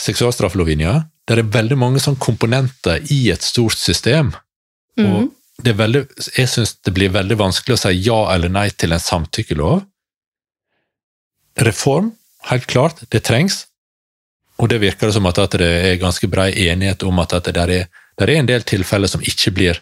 seksualstraffelovgivninga, 0.00 0.96
det 1.28 1.38
er 1.38 1.52
veldig 1.54 1.78
mange 1.78 2.02
sånne 2.02 2.20
komponenter 2.22 3.04
i 3.12 3.20
et 3.32 3.44
stort 3.46 3.78
system. 3.78 4.32
Mm. 4.98 5.06
Og 5.06 5.62
det 5.62 5.74
er 5.74 5.78
veldig, 5.78 6.02
jeg 6.36 6.50
syns 6.50 6.76
det 6.84 6.94
blir 6.96 7.12
veldig 7.14 7.38
vanskelig 7.38 7.76
å 7.76 7.80
si 7.84 7.94
ja 8.06 8.20
eller 8.34 8.52
nei 8.52 8.68
til 8.74 8.94
en 8.96 9.02
samtykkelov. 9.02 9.82
Reform, 11.60 12.14
helt 12.48 12.66
klart, 12.70 13.04
det 13.12 13.22
trengs. 13.28 13.64
Og 14.60 14.68
det 14.72 14.80
virker 14.82 15.08
det 15.08 15.16
som 15.16 15.28
at, 15.28 15.38
at 15.40 15.56
det 15.60 15.70
er 15.90 16.00
ganske 16.00 16.28
brei 16.32 16.50
enighet 16.66 17.04
om 17.08 17.20
at, 17.22 17.34
at 17.36 17.48
det 17.48 17.56
der 17.56 17.74
er, 17.76 17.86
der 18.20 18.32
er 18.32 18.40
en 18.40 18.48
del 18.48 18.64
tilfeller 18.68 19.08
som 19.10 19.24
ikke 19.24 19.54
blir 19.56 19.80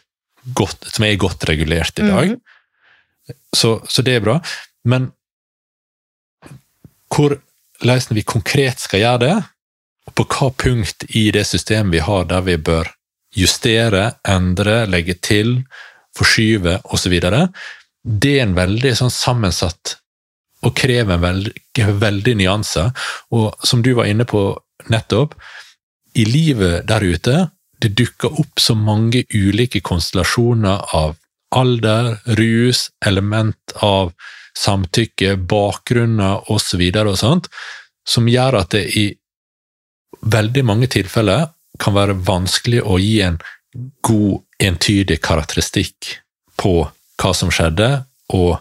godt, 0.59 0.87
som 0.95 1.07
er 1.07 1.18
godt 1.18 1.49
regulert 1.51 1.99
i 1.99 2.07
dag. 2.07 2.37
Mhm. 2.37 2.55
Så, 3.55 3.79
så 3.89 4.03
det 4.03 4.18
er 4.18 4.24
bra. 4.24 4.39
Men 4.89 5.11
hvordan 7.14 8.16
vi 8.16 8.26
konkret 8.26 8.81
skal 8.83 9.05
gjøre 9.05 9.22
det, 9.24 9.37
og 10.09 10.14
på 10.16 10.24
hva 10.33 10.49
punkt 10.57 11.05
i 11.16 11.29
det 11.35 11.45
systemet 11.49 11.99
vi 11.99 12.05
har 12.05 12.29
der 12.31 12.45
vi 12.47 12.57
bør 12.57 12.89
justere, 13.37 14.14
endre, 14.29 14.87
legge 14.89 15.18
til, 15.20 15.62
forskyve 16.16 16.79
osv., 16.95 17.18
det 18.09 18.35
er 18.39 18.47
en 18.47 18.57
veldig 18.57 18.95
sånn 18.97 19.12
sammensatt 19.12 19.99
og 20.64 20.74
krever 20.74 21.14
en 21.14 21.22
veldig, 21.22 21.87
veldig 22.01 22.35
nyanser. 22.41 22.91
Og 23.35 23.55
som 23.66 23.83
du 23.85 23.93
var 23.99 24.09
inne 24.11 24.26
på 24.29 24.51
nettopp, 24.91 25.37
i 26.18 26.24
livet 26.26 26.89
der 26.89 27.05
ute, 27.05 27.37
det 27.79 27.95
dukker 27.99 28.41
opp 28.41 28.59
så 28.59 28.74
mange 28.74 29.22
ulike 29.35 29.83
konstellasjoner 29.85 30.89
av 30.97 31.14
alder, 31.55 32.19
rus, 32.39 32.91
element 33.07 33.57
av 33.85 34.13
samtykke, 34.59 35.37
bakgrunner 35.37 36.51
osv. 36.51 36.83
og 37.07 37.19
sånt, 37.19 37.49
som 38.09 38.29
gjør 38.29 38.61
at 38.61 38.75
det 38.75 38.85
i 38.99 39.07
veldig 40.23 40.65
mange 40.67 40.89
tilfeller 40.91 41.49
kan 41.79 41.95
være 41.95 42.17
vanskelig 42.27 42.83
å 42.83 42.99
gi 42.99 43.21
en 43.23 43.39
god, 44.03 44.43
entydig 44.59 45.21
karakteristikk 45.23 46.17
på 46.59 46.73
hva 47.23 47.35
som 47.35 47.53
skjedde, 47.55 48.05
og 48.35 48.59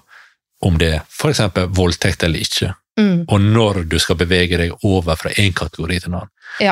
om 0.61 0.77
det 0.77 0.91
er 0.99 1.01
f.eks. 1.09 1.41
voldtekt 1.73 2.23
eller 2.23 2.43
ikke, 2.45 2.73
Mm. 2.97 3.25
og 3.29 3.41
når 3.41 3.83
du 3.85 3.99
skal 4.01 4.17
bevege 4.17 4.57
deg 4.57 4.71
over 4.81 5.15
fra 5.15 5.29
én 5.29 5.53
kategori 5.53 5.99
til 5.99 6.09
en 6.09 6.15
annen. 6.17 6.31
Ja. 6.59 6.71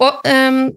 Og 0.00 0.24
ehm, 0.24 0.70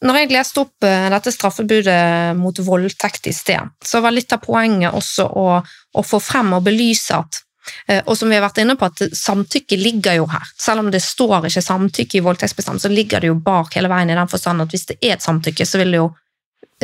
når 0.00 0.16
jeg 0.16 0.32
leste 0.32 0.62
opp 0.62 0.86
eh, 0.86 1.08
dette 1.12 1.32
straffebudet 1.34 2.36
mot 2.38 2.56
voldtekt 2.64 3.28
i 3.28 3.34
sted, 3.36 3.72
så 3.84 4.00
var 4.00 4.14
litt 4.16 4.32
av 4.32 4.40
poenget 4.44 4.96
også 4.96 5.26
å, 5.28 5.46
å 5.60 6.04
få 6.06 6.20
frem 6.24 6.54
og 6.56 6.64
belyse 6.64 7.16
at 7.16 7.40
eh, 7.88 8.00
og 8.06 8.16
som 8.16 8.32
vi 8.32 8.38
har 8.38 8.46
vært 8.46 8.62
inne 8.62 8.78
på, 8.80 8.88
at 8.88 9.16
samtykke 9.16 9.76
ligger 9.80 10.16
jo 10.22 10.30
her. 10.32 10.48
Selv 10.56 10.84
om 10.84 10.88
det 10.92 11.02
står 11.04 11.50
ikke 11.50 11.64
samtykke 11.66 12.20
i 12.20 12.24
voldtektsbestemmelsen, 12.24 12.88
så 12.88 12.94
ligger 12.94 13.20
det 13.20 13.32
jo 13.32 13.36
bak 13.44 13.76
hele 13.76 13.92
veien 13.92 14.12
i 14.12 14.16
den 14.16 14.32
forstand 14.32 14.64
at 14.64 14.72
hvis 14.72 14.88
det 14.88 14.98
er 15.02 15.18
et 15.18 15.26
samtykke, 15.26 15.68
så 15.68 15.82
vil 15.82 15.92
det 15.92 16.00
jo 16.00 16.08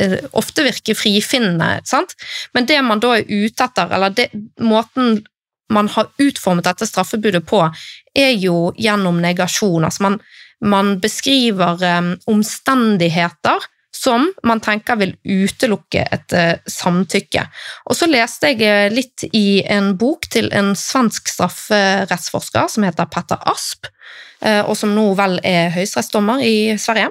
eh, 0.03 0.19
ofte 0.37 0.67
virke 0.67 0.97
frifinnende. 0.97 1.81
sant? 1.89 2.13
Men 2.53 2.69
det 2.69 2.83
man 2.85 3.01
da 3.01 3.15
er 3.17 3.25
ute 3.25 3.65
etter, 3.65 3.97
eller 3.97 4.13
det, 4.13 4.29
måten 4.61 5.23
man 5.73 5.89
har 5.91 6.13
utformet 6.21 6.63
dette 6.69 6.85
straffebudet 6.87 7.41
på, 7.49 7.65
er 8.15 8.35
jo 8.37 8.69
gjennom 8.77 9.17
negasjon. 9.25 9.83
Altså 9.83 10.05
man, 10.05 10.21
man 10.65 10.99
beskriver 10.99 11.83
eh, 11.83 12.13
omstendigheter 12.25 13.65
som 13.97 14.27
man 14.45 14.59
tenker 14.61 14.99
vil 14.99 15.13
utelukke 15.25 16.03
et 16.13 16.33
eh, 16.37 16.57
samtykke. 16.69 17.45
Og 17.89 17.97
så 17.97 18.09
leste 18.09 18.51
jeg 18.51 18.65
eh, 18.65 18.93
litt 18.93 19.25
i 19.33 19.61
en 19.63 19.93
bok 19.97 20.29
til 20.33 20.51
en 20.55 20.73
svensk 20.77 21.29
strafferettsforsker 21.33 22.69
som 22.73 22.87
heter 22.87 23.09
Petter 23.11 23.41
Asp, 23.49 23.89
og 24.37 24.75
som 24.77 24.91
nå 24.93 25.15
vel 25.17 25.39
er 25.41 25.71
høyesterettsdommer 25.73 26.43
i 26.45 26.75
Sverige. 26.77 27.07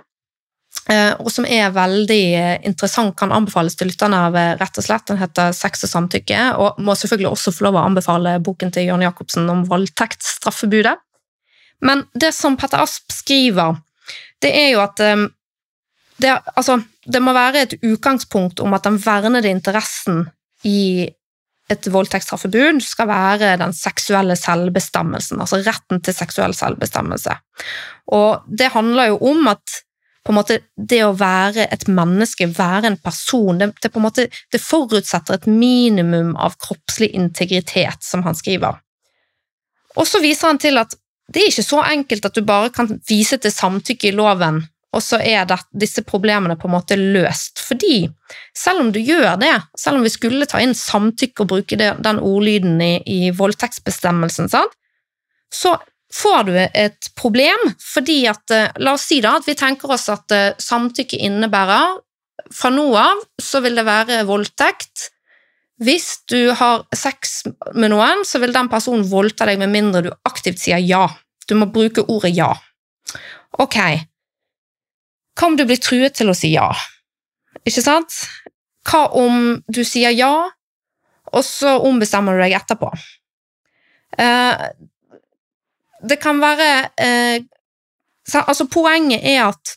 Og 1.18 1.26
som 1.34 1.42
er 1.50 1.72
veldig 1.74 2.20
interessant, 2.68 3.16
kan 3.18 3.34
anbefales 3.34 3.74
til 3.74 3.90
lytterne 3.90 4.20
av 4.28 4.38
rett 4.60 4.78
og 4.78 4.86
slett. 4.86 5.08
Den 5.10 5.18
heter 5.18 5.50
Sex 5.56 5.82
og 5.88 5.90
samtykke, 5.90 6.44
og 6.62 6.78
må 6.78 6.94
selvfølgelig 6.94 7.32
også 7.32 7.54
få 7.56 7.66
lov 7.66 7.80
å 7.80 7.82
anbefale 7.88 8.36
boken 8.46 8.70
til 8.76 8.86
Jørn 8.92 9.02
Jacobsen 9.02 9.50
om 9.50 9.66
voldtektsstraffebudet. 9.66 10.94
Men 11.84 12.06
det 12.14 12.32
som 12.34 12.56
Petter 12.56 12.82
Asp 12.84 13.12
skriver, 13.12 13.76
det 14.42 14.52
er 14.54 14.70
jo 14.74 14.82
at 14.84 15.02
eh, 15.04 15.26
det, 16.22 16.32
altså, 16.56 16.80
det 17.04 17.20
må 17.22 17.34
være 17.36 17.66
et 17.66 17.76
utgangspunkt 17.84 18.60
om 18.64 18.74
at 18.76 18.86
den 18.86 18.98
vernede 19.02 19.50
interessen 19.52 20.24
i 20.64 21.08
et 21.70 21.88
voldtektsstraffebud 21.90 22.78
skal 22.84 23.08
være 23.10 23.56
den 23.58 23.74
seksuelle 23.74 24.36
selvbestemmelsen, 24.38 25.40
altså 25.42 25.58
retten 25.66 26.00
til 26.04 26.14
seksuell 26.14 26.54
selvbestemmelse. 26.54 27.34
Og 28.14 28.46
det 28.46 28.70
handler 28.72 29.10
jo 29.10 29.18
om 29.32 29.50
at 29.50 29.82
måte, 30.34 30.60
det 30.74 31.02
å 31.04 31.14
være 31.14 31.68
et 31.70 31.86
menneske, 31.90 32.48
være 32.50 32.90
en 32.90 32.98
person, 33.02 33.58
det, 33.60 33.72
det, 33.82 33.90
en 33.94 34.02
måte, 34.02 34.28
det 34.52 34.62
forutsetter 34.62 35.36
et 35.36 35.48
minimum 35.50 36.34
av 36.36 36.56
kroppslig 36.62 37.12
integritet, 37.14 38.02
som 38.02 38.24
han 38.26 38.34
skriver. 38.34 38.80
Og 39.96 40.08
så 40.08 40.20
viser 40.22 40.50
han 40.50 40.60
til 40.62 40.80
at 40.82 40.96
det 41.32 41.42
er 41.42 41.50
ikke 41.50 41.66
så 41.66 41.82
enkelt 41.82 42.28
at 42.28 42.36
du 42.36 42.44
bare 42.46 42.70
kan 42.74 42.90
vise 43.08 43.38
til 43.42 43.52
samtykke 43.52 44.10
i 44.10 44.14
loven, 44.14 44.62
og 44.94 45.02
så 45.02 45.18
er 45.20 45.44
det, 45.48 45.58
disse 45.76 46.04
problemene 46.06 46.56
på 46.56 46.68
en 46.68 46.76
måte 46.76 46.96
løst. 46.96 47.60
Fordi 47.60 48.06
selv 48.56 48.84
om 48.84 48.92
du 48.94 49.00
gjør 49.02 49.34
det, 49.40 49.52
selv 49.78 49.98
om 49.98 50.06
vi 50.06 50.12
skulle 50.12 50.48
ta 50.48 50.62
inn 50.62 50.72
samtykke 50.76 51.44
og 51.44 51.50
bruke 51.50 51.78
det, 51.78 51.90
den 52.06 52.22
ordlyden 52.22 52.80
i, 52.80 52.94
i 53.02 53.20
voldtektsbestemmelsen, 53.36 54.48
sant? 54.52 54.72
så 55.52 55.76
får 56.14 56.48
du 56.48 56.56
et 56.58 57.10
problem, 57.18 57.70
fordi 57.82 58.18
at 58.30 58.54
eh, 58.54 58.72
La 58.82 58.94
oss 58.96 59.06
si 59.10 59.20
da 59.22 59.36
at 59.38 59.46
vi 59.46 59.56
tenker 59.58 59.92
oss 59.94 60.08
at 60.12 60.32
eh, 60.34 60.54
samtykke 60.58 61.18
innebærer 61.28 62.00
Fra 62.54 62.70
nå 62.70 62.84
av 62.98 63.22
så 63.42 63.62
vil 63.64 63.78
det 63.78 63.86
være 63.86 64.20
voldtekt. 64.28 65.08
Hvis 65.82 66.22
du 66.30 66.52
har 66.56 66.86
sex 66.96 67.42
med 67.76 67.92
noen, 67.92 68.24
så 68.24 68.40
vil 68.40 68.54
den 68.54 68.70
personen 68.72 69.04
voldta 69.10 69.48
deg 69.48 69.60
med 69.60 69.72
mindre 69.74 70.04
du 70.06 70.10
aktivt 70.28 70.62
sier 70.62 70.80
ja. 70.80 71.04
Du 71.46 71.54
må 71.58 71.68
bruke 71.72 72.06
ordet 72.08 72.32
ja. 72.36 72.50
Ok. 73.60 73.76
Hva 75.36 75.50
om 75.50 75.56
du 75.58 75.66
blir 75.68 75.80
truet 75.82 76.16
til 76.16 76.32
å 76.32 76.36
si 76.36 76.54
ja? 76.54 76.70
Ikke 77.66 77.84
sant? 77.84 78.16
Hva 78.88 79.06
om 79.18 79.58
du 79.68 79.82
sier 79.84 80.14
ja, 80.16 80.32
og 81.32 81.44
så 81.44 81.76
ombestemmer 81.84 82.36
du 82.36 82.44
deg 82.44 82.56
etterpå? 82.56 82.90
Eh, 84.16 84.66
det 86.06 86.18
kan 86.22 86.40
være 86.40 86.68
eh, 87.02 87.42
altså 88.32 88.66
Poenget 88.70 89.24
er 89.26 89.48
at 89.48 89.76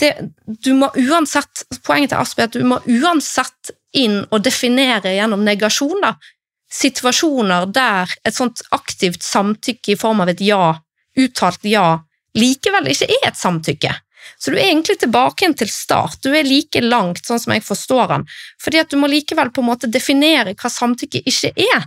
det, 0.00 0.10
du 0.46 0.72
må 0.78 0.88
uansett 0.98 1.64
Poenget 1.84 2.10
til 2.12 2.20
Aspi 2.20 2.42
er 2.42 2.48
at 2.48 2.56
du 2.56 2.64
må 2.66 2.80
uansett 2.88 3.74
inn 3.94 4.22
og 4.30 4.42
definere 4.44 5.14
gjennom 5.14 5.44
negasjon 5.46 6.00
da, 6.02 6.14
situasjoner 6.74 7.68
der 7.70 8.10
et 8.26 8.34
sånt 8.34 8.64
aktivt 8.74 9.22
samtykke 9.22 9.94
i 9.94 9.98
form 9.98 10.24
av 10.24 10.32
et 10.32 10.42
ja, 10.42 10.74
uttalt 11.16 11.66
ja, 11.68 12.00
likevel 12.34 12.90
ikke 12.90 13.08
er 13.10 13.30
et 13.30 13.38
samtykke. 13.38 13.94
Så 14.40 14.50
du 14.50 14.58
er 14.58 14.66
egentlig 14.70 14.98
tilbake 15.00 15.50
til 15.56 15.70
start. 15.70 16.18
Du 16.24 16.32
er 16.34 16.46
like 16.46 16.80
langt, 16.80 17.22
sånn 17.26 17.40
som 17.40 17.54
jeg 17.54 17.64
forstår 17.64 18.10
han, 18.10 18.24
fordi 18.62 18.80
at 18.82 18.90
du 18.90 18.98
må 19.00 19.10
likevel 19.10 19.52
på 19.54 19.62
en 19.62 19.70
måte 19.70 19.90
definere 19.90 20.56
hva 20.58 20.70
samtykke 20.72 21.22
ikke 21.28 21.52
er. 21.54 21.86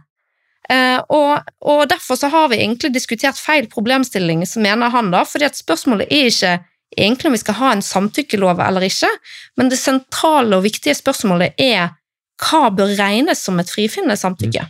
Eh, 0.69 0.99
og, 1.13 1.47
og, 1.63 1.85
derfor 1.87 2.19
så 2.19 2.29
har 2.31 2.49
vi 2.51 2.59
egentlig 2.59 2.91
diskutert 2.95 3.39
feil 3.39 3.69
problemstilling, 3.71 4.43
mener 4.59 4.91
han 4.91 5.11
da, 5.13 5.23
fordi 5.25 5.47
at 5.47 5.59
spørsmålet 5.59 6.11
er 6.11 6.31
ikke 6.31 6.55
egentlig 6.95 7.29
om 7.29 7.35
vi 7.35 7.41
skal 7.41 7.59
ha 7.59 7.71
en 7.73 7.83
samtykkelov 7.85 8.61
eller 8.63 8.87
ikke, 8.87 9.09
men 9.57 9.71
det 9.71 9.79
sentrale 9.81 10.57
og 10.57 10.65
viktige 10.65 10.95
spørsmålet 10.97 11.57
er 11.61 11.95
hva 12.37 12.69
bør 12.73 12.93
regnes 12.99 13.41
som 13.43 13.59
et 13.59 13.71
frifinnende 13.71 14.17
samtykke? 14.19 14.67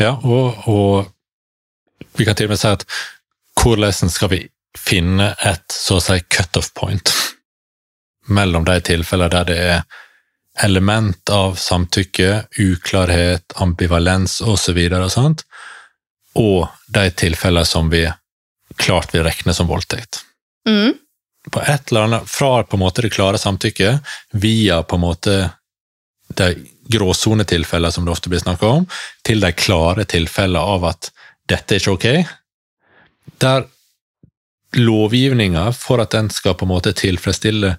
Ja, 0.00 0.14
og, 0.16 0.68
og 0.68 2.06
vi 2.16 2.24
kan 2.24 2.36
til 2.36 2.48
og 2.48 2.54
med 2.54 2.60
si 2.60 2.72
at 2.72 2.86
hvordan 3.56 4.12
skal 4.12 4.32
vi 4.32 4.42
finne 4.76 5.32
et 5.44 5.72
så 5.72 5.98
å 5.98 6.04
si 6.04 6.18
cutoff 6.32 6.72
point 6.76 7.12
mellom 8.36 8.66
de 8.68 8.80
tilfellene 8.84 9.32
der 9.32 9.48
det 9.48 9.60
er 9.76 10.02
element 10.64 11.28
av 11.28 11.58
samtykke, 11.60 12.46
uklarhet, 12.58 13.52
ambivalens 13.60 14.38
osv., 14.40 14.78
og, 14.88 15.10
så 15.12 15.24
og, 15.26 15.42
og 16.40 16.92
de 16.96 17.10
tilfellene 17.12 17.68
som 17.68 17.90
vi 17.92 18.06
klart 18.80 19.12
vil 19.12 19.26
regne 19.26 19.52
som 19.56 19.68
voldtekt. 19.68 20.22
Mm. 20.68 20.94
På 21.50 21.62
et 21.62 21.90
eller 21.90 22.08
annet, 22.08 22.30
Fra 22.30 22.62
på 22.62 22.76
en 22.76 22.82
måte 22.82 23.02
det 23.04 23.12
klare 23.14 23.38
samtykket 23.38 24.16
via 24.32 24.82
på 24.82 24.96
en 24.96 25.04
måte 25.04 25.36
de 26.36 26.54
gråsonetilfellene 26.90 27.92
som 27.92 28.04
det 28.04 28.12
ofte 28.12 28.30
blir 28.30 28.42
snakka 28.42 28.66
om, 28.80 28.86
til 29.22 29.40
de 29.40 29.52
klare 29.52 30.04
tilfellene 30.04 30.62
av 30.62 30.84
at 30.90 31.10
dette 31.48 31.76
er 31.76 31.82
ikke 31.82 31.94
ok. 31.94 32.08
Der 33.42 33.66
lovgivninga, 34.76 35.70
for 35.72 36.02
at 36.02 36.12
den 36.14 36.28
skal 36.30 36.56
på 36.58 36.66
en 36.66 36.74
måte 36.74 36.92
tilfredsstille 36.96 37.76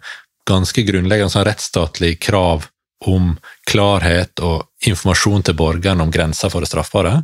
ganske 0.47 0.83
grunnleggende 0.87 1.33
sånn 1.33 1.45
rettsstatlig 1.47 2.15
krav 2.23 2.69
om 3.05 3.35
klarhet 3.69 4.39
og 4.41 4.87
informasjon 4.87 5.43
til 5.45 5.57
borgerne 5.59 6.05
om 6.05 6.13
grenser 6.13 6.49
for 6.49 6.63
det 6.63 6.71
straffbare, 6.71 7.19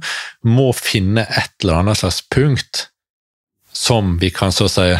må 0.45 0.69
finne 0.77 1.25
et 1.25 1.55
eller 1.63 1.81
annet 1.81 2.01
slags 2.03 2.21
punkt 2.29 2.87
som 3.73 4.17
vi 4.21 4.29
kan 4.33 4.53
så 4.53 4.67
si 4.69 4.91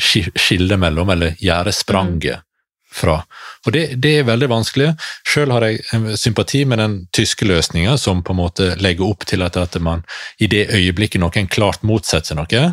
skille 0.00 0.76
mellom, 0.80 1.10
eller 1.14 1.36
gjøre 1.40 1.72
spranget 1.74 2.46
fra. 2.90 3.20
Og 3.66 3.72
det, 3.72 3.84
det, 4.02 4.16
er 4.18 4.26
veldig 4.28 4.48
vanskelig. 4.50 4.90
Selv 5.28 5.54
har 5.54 5.66
jeg 5.66 6.16
sympati 6.18 6.64
med 6.66 6.82
den 6.82 6.96
tyske 7.14 7.46
løsninga, 7.46 7.96
som 7.98 8.24
på 8.26 8.34
en 8.34 8.40
måte 8.40 8.72
legger 8.82 9.06
opp 9.06 9.26
til 9.28 9.44
at, 9.46 9.56
at 9.56 9.78
man 9.82 10.02
i 10.42 10.50
det 10.50 10.66
øyeblikket 10.74 11.22
noen 11.22 11.48
klart 11.50 11.84
motsetter 11.86 12.32
seg 12.32 12.40
noe, 12.40 12.64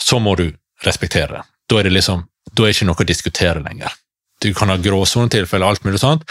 så 0.00 0.20
må 0.20 0.36
du 0.38 0.50
respektere 0.84 1.38
det. 1.38 1.44
Da 1.70 1.80
er 1.80 1.88
det 1.88 1.94
liksom, 1.94 2.26
da 2.52 2.66
er 2.66 2.74
ikke 2.74 2.90
noe 2.90 3.00
å 3.00 3.08
diskutere 3.08 3.64
lenger. 3.64 3.94
Du 4.42 4.50
kan 4.56 4.68
ha 4.68 4.76
gråsonetilfeller 4.76 5.66
alt 5.66 5.86
mulig 5.86 6.02
sånt, 6.02 6.26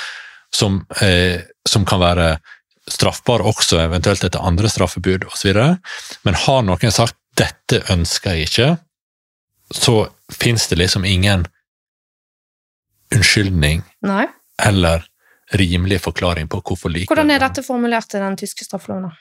som, 0.54 0.84
eh, 1.02 1.42
som 1.66 1.86
kan 1.90 2.02
være 2.04 2.36
straffbar 2.92 3.42
også 3.48 3.80
eventuelt 3.82 4.24
etter 4.28 4.44
andre 4.44 4.70
straffebud 4.70 5.26
osv. 5.32 5.56
Men 6.28 6.42
har 6.46 6.66
noen 6.68 6.92
sagt 6.92 7.16
'dette 7.34 7.82
ønsker 7.90 8.36
jeg 8.36 8.50
ikke', 8.50 8.78
så 9.74 10.10
fins 10.34 10.68
det 10.68 10.80
liksom 10.82 11.06
ingen 11.06 11.46
unnskyldning 13.14 13.84
Nei. 14.06 14.28
eller 14.62 15.06
rimelig 15.54 16.02
forklaring 16.02 16.50
på 16.50 16.62
hvorfor 16.62 16.90
likevel 16.90 17.14
Hvordan 17.14 17.36
er 17.36 17.44
dette 17.44 17.64
formulert 17.66 18.16
i 18.16 18.22
den 18.24 18.38
tyske 18.40 18.66
straffeloven? 18.66 19.12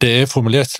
Det 0.00 0.10
er 0.22 0.26
formulert 0.28 0.74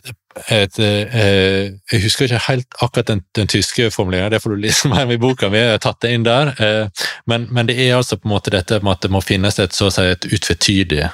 et, 0.53 0.79
eh, 0.79 1.73
Jeg 1.93 2.03
husker 2.03 2.27
ikke 2.27 2.43
helt 2.49 2.67
akkurat 2.83 3.07
den, 3.09 3.23
den 3.35 3.49
tyske 3.49 3.91
formuleringen, 3.91 4.33
det 4.33 4.43
får 4.43 4.51
du 4.51 4.57
lese 4.61 4.89
mer 4.93 5.07
om 5.07 5.11
i 5.11 5.17
boka. 5.17 5.49
Vi 5.49 5.59
har 5.59 5.79
tatt 5.79 6.03
det 6.03 6.13
inn 6.13 6.27
der. 6.27 6.53
Eh, 6.61 7.07
men, 7.27 7.47
men, 7.51 7.67
det 7.67 7.79
er 7.81 7.97
altså 7.97 8.17
på 8.17 8.29
en 8.29 8.35
måte 8.35 8.53
dette 8.53 8.83
med 8.83 8.93
at 8.93 9.07
det 9.07 9.11
må 9.11 9.23
finnes 9.25 9.59
et, 9.59 9.73
så 9.73 9.89
å 9.89 9.95
si, 9.95 10.05
et 10.05 10.29
utvetydig 10.29 11.07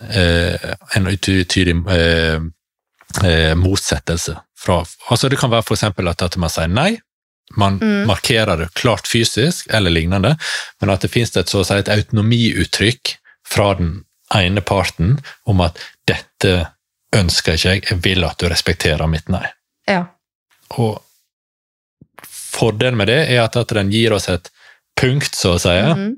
eh, 0.00 0.74
en 0.96 1.06
utvetydig 1.06 1.74
eh, 1.90 2.40
eh, 3.24 3.54
motsettelse. 3.58 4.36
Fra, 4.58 4.80
altså 5.10 5.30
det 5.30 5.38
kan 5.38 5.52
være 5.52 5.66
f.eks. 5.66 5.84
at, 5.86 6.24
at 6.26 6.36
man 6.40 6.52
sier 6.52 6.70
nei, 6.72 6.90
man 7.56 7.78
mm. 7.80 8.08
markerer 8.08 8.58
det 8.60 8.72
klart 8.76 9.08
fysisk 9.08 9.70
eller 9.72 9.94
lignende, 9.94 10.34
men 10.80 10.92
at 10.92 11.04
det 11.04 11.12
finnes 11.12 11.32
et, 11.36 11.48
så 11.48 11.62
å 11.62 11.66
si, 11.66 11.78
et 11.78 11.92
autonomiuttrykk 11.92 13.14
fra 13.48 13.70
den 13.78 13.92
ene 14.34 14.60
parten 14.60 15.16
om 15.48 15.62
at 15.64 15.78
dette 16.08 16.72
ønsker 17.16 17.56
ikke 17.56 17.74
jeg, 17.76 17.84
jeg 17.88 18.02
vil 18.04 18.26
at 18.28 18.42
du 18.42 18.50
respekterer 18.50 19.08
mitt 19.08 19.30
nei. 19.32 19.46
Ja. 19.88 20.02
Og 20.76 20.98
fordelen 22.28 22.98
med 23.00 23.08
det 23.08 23.22
er 23.30 23.46
at, 23.46 23.56
at 23.56 23.72
den 23.78 23.94
gir 23.94 24.12
oss 24.18 24.28
et 24.28 24.50
punkt, 24.98 25.38
så 25.38 25.54
å 25.56 25.62
si, 25.62 25.72
mm 25.72 26.16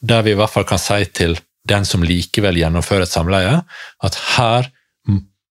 der 0.00 0.22
vi 0.22 0.34
i 0.34 0.38
hvert 0.38 0.52
fall 0.52 0.66
kan 0.68 0.80
si 0.80 1.04
til 1.16 1.36
den 1.66 1.86
som 1.88 2.04
likevel 2.06 2.58
gjennomfører 2.60 3.06
et 3.06 3.12
samleie, 3.12 3.60
at 4.04 4.18
her 4.36 4.68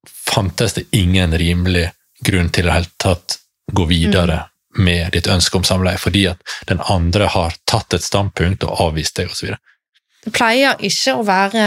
fantes 0.05 0.76
det 0.78 0.86
ingen 0.95 1.36
rimelig 1.38 1.89
grunn 2.24 2.51
til 2.53 2.70
å 2.70 2.78
helt 2.78 2.93
tatt 3.01 3.39
gå 3.74 3.86
videre 3.89 4.45
mm. 4.45 4.84
med 4.86 5.16
ditt 5.16 5.28
ønske 5.32 5.57
om 5.59 5.68
samleie, 5.68 5.99
fordi 6.01 6.28
at 6.32 6.57
den 6.70 6.84
andre 6.89 7.30
har 7.34 7.55
tatt 7.66 7.95
et 7.97 8.05
standpunkt 8.05 8.68
og 8.68 8.89
avvist 8.89 9.18
deg, 9.20 9.32
osv. 9.32 9.55
Det 10.26 10.32
pleier 10.34 10.80
ikke 10.82 11.13
å 11.20 11.26
være 11.26 11.66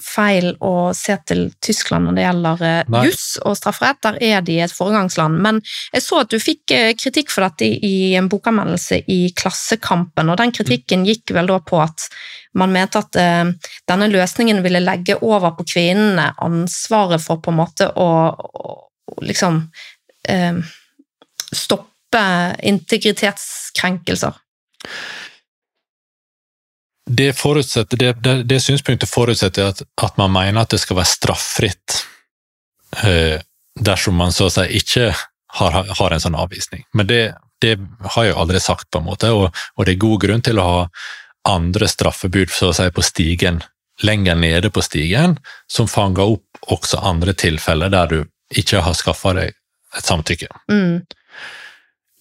feil 0.00 0.54
å 0.64 0.94
se 0.96 1.12
til 1.28 1.42
Tyskland 1.60 2.08
når 2.08 2.16
det 2.16 2.22
gjelder 2.24 2.62
eh, 2.64 2.88
Nei. 2.94 3.02
juss 3.04 3.26
og 3.44 3.58
strafferett. 3.58 4.00
Der 4.06 4.16
er 4.30 4.46
de 4.46 4.56
et 4.64 4.72
foregangsland. 4.72 5.36
Men 5.44 5.60
jeg 5.92 6.06
så 6.06 6.22
at 6.22 6.32
du 6.32 6.38
fikk 6.40 6.72
eh, 6.72 6.94
kritikk 6.96 7.28
for 7.34 7.44
dette 7.44 7.68
i 7.68 8.14
en 8.16 8.30
bokanmeldelse 8.32 9.02
i 9.12 9.20
Klassekampen, 9.36 10.32
og 10.32 10.40
den 10.40 10.56
kritikken 10.56 11.04
gikk 11.04 11.34
vel 11.36 11.52
da 11.52 11.60
på 11.60 11.82
at 11.84 12.08
man 12.56 12.72
mente 12.72 12.98
at 12.98 13.16
uh, 13.20 13.70
denne 13.86 14.08
løsningen 14.08 14.62
ville 14.64 14.80
legge 14.80 15.18
over 15.20 15.52
på 15.58 15.66
kvinnene 15.68 16.30
ansvaret 16.42 17.20
for 17.22 17.44
på 17.44 17.52
en 17.52 17.58
måte 17.60 17.90
å 17.92 18.08
liksom 19.22 19.62
eh, 20.28 20.60
stoppe 21.52 22.24
integritetskrenkelser 22.62 24.36
det, 27.08 27.32
det, 27.90 28.12
det, 28.12 28.42
det, 28.42 28.60
synspunktet 28.60 29.08
forutsetter 29.08 29.70
at, 29.70 29.82
at, 30.02 30.16
man 30.16 30.32
mener 30.32 30.60
at 30.60 30.74
det 30.74 30.80
skal 30.82 30.98
være 30.98 31.08
straffritt 31.08 32.02
eh, 33.02 33.40
dersom 33.80 34.18
man 34.20 34.34
så 34.34 34.48
å 34.48 34.52
si 34.52 34.66
ikke 34.76 35.12
har, 35.58 35.78
har 35.88 36.12
en 36.12 36.20
sånn 36.20 36.36
avvisning. 36.36 36.84
Men 36.92 37.08
det, 37.08 37.22
har 37.64 38.24
jeg 38.24 38.34
jo 38.34 38.42
aldri 38.42 38.60
sagt, 38.60 38.90
på 38.92 39.00
en 39.00 39.08
måte, 39.08 39.32
og, 39.32 39.48
og, 39.74 39.86
det 39.86 39.94
er 39.94 40.04
god 40.04 40.20
grunn 40.26 40.44
til 40.44 40.60
å 40.60 40.66
ha 40.66 40.82
andre 41.48 41.88
straffebud 41.88 42.52
så 42.52 42.70
å 42.70 42.76
si, 42.76 42.90
på 42.92 43.04
stigen 43.06 43.62
lenger 44.04 44.36
nede 44.38 44.70
på 44.70 44.84
stigen, 44.84 45.38
som 45.66 45.88
fanger 45.90 46.36
opp 46.36 46.70
også 46.74 47.00
andre 47.08 47.32
tilfeller 47.34 47.90
der 47.90 48.12
du 48.12 48.18
ikke 48.56 48.82
har 48.84 48.96
skaffa 48.96 49.34
deg 49.36 49.54
et 49.96 50.08
samtykke. 50.08 50.48
Mm. 50.70 51.04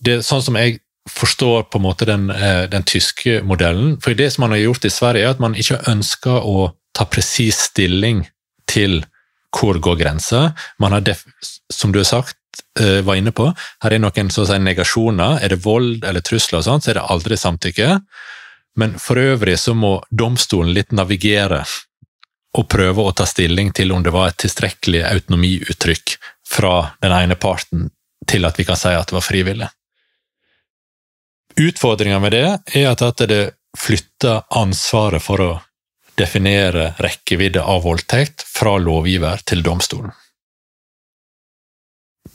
Det, 0.03 0.19
sånn 0.25 0.43
som 0.43 0.57
jeg 0.59 0.79
forstår 1.07 1.67
på 1.71 1.79
en 1.79 1.85
måte 1.85 2.05
den, 2.05 2.29
eh, 2.29 2.65
den, 2.69 2.83
tyske 2.83 3.41
modellen. 3.43 3.95
For 4.01 4.13
det 4.13 4.33
som 4.33 4.43
man 4.43 4.51
har 4.51 4.65
gjort 4.65 4.85
i 4.85 4.91
Sverige, 4.91 5.23
er 5.23 5.35
at 5.35 5.39
man 5.39 5.55
ikke 5.55 5.79
ønsker 5.87 6.43
å 6.43 6.73
ta 6.93 7.05
presis 7.05 7.69
stilling 7.71 8.25
til 8.67 9.05
hvor 9.55 9.79
går 9.79 9.95
grensa. 10.01 10.53
Man 10.79 10.91
har, 10.91 11.03
som 11.71 11.91
du 11.91 11.99
har 11.99 12.05
sagt, 12.05 12.37
eh, 12.79 13.01
var 13.01 13.15
inne 13.15 13.31
på, 13.31 13.53
her 13.83 13.93
er 13.93 13.99
noen 13.99 14.29
så 14.29 14.43
å 14.43 14.47
si, 14.49 14.59
negasjoner. 14.59 15.41
Er 15.41 15.49
det 15.49 15.63
vold 15.63 16.03
eller 16.03 16.21
trusler, 16.21 16.59
og 16.59 16.65
sånt, 16.65 16.83
så 16.83 16.91
er 16.91 16.99
det 16.99 17.09
aldri 17.09 17.37
samtykke. 17.37 18.01
Men 18.75 18.99
for 18.99 19.15
øvrig 19.15 19.57
så 19.57 19.73
må 19.73 20.03
domstolen 20.11 20.73
litt 20.73 20.91
navigere 20.91 21.63
og 22.57 22.67
prøve 22.71 23.03
å 23.03 23.13
ta 23.15 23.25
stilling 23.27 23.73
til 23.75 23.91
om 23.91 24.03
det 24.03 24.13
var 24.15 24.31
et 24.31 24.39
tilstrekkelig 24.41 25.03
autonomiuttrykk 25.09 26.15
fra 26.47 26.73
den 27.03 27.13
ene 27.13 27.35
parten 27.35 27.89
til 28.27 28.47
at 28.47 28.59
vi 28.59 28.65
kan 28.67 28.79
si 28.79 28.93
at 28.95 29.09
det 29.09 29.17
var 29.17 29.25
frivillig. 29.25 29.69
Utfordringa 31.57 32.19
med 32.21 32.35
det 32.35 32.47
er 32.77 32.91
at 32.91 33.23
det 33.29 33.41
flytter 33.77 34.45
ansvaret 34.57 35.23
for 35.23 35.43
å 35.43 35.51
definere 36.17 36.93
rekkevidde 37.01 37.61
av 37.61 37.83
voldtekt 37.85 38.45
fra 38.45 38.77
lovgiver 38.81 39.41
til 39.45 39.61
domstolen. 39.65 40.13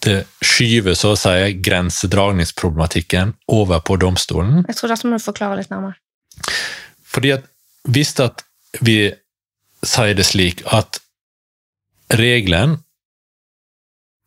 Det 0.02 0.24
skyver 0.42 0.96
så 0.98 1.12
å 1.14 1.18
si 1.18 1.52
grensedragningsproblematikken 1.62 3.36
over 3.54 3.82
på 3.86 3.98
domstolen. 4.02 4.64
Jeg 4.66 4.78
tror 4.78 4.94
dette 4.94 5.10
må 5.10 5.18
du 5.18 5.22
forklare 5.22 5.60
litt 5.60 5.70
nærmere. 5.70 5.98
Fordi 7.06 7.34
at 7.36 7.46
hvis 7.90 8.14
at 8.22 8.42
vi 8.82 9.12
sier 9.87 10.14
det 10.14 10.26
slik 10.26 10.62
at 10.70 11.01
regelen 12.12 12.78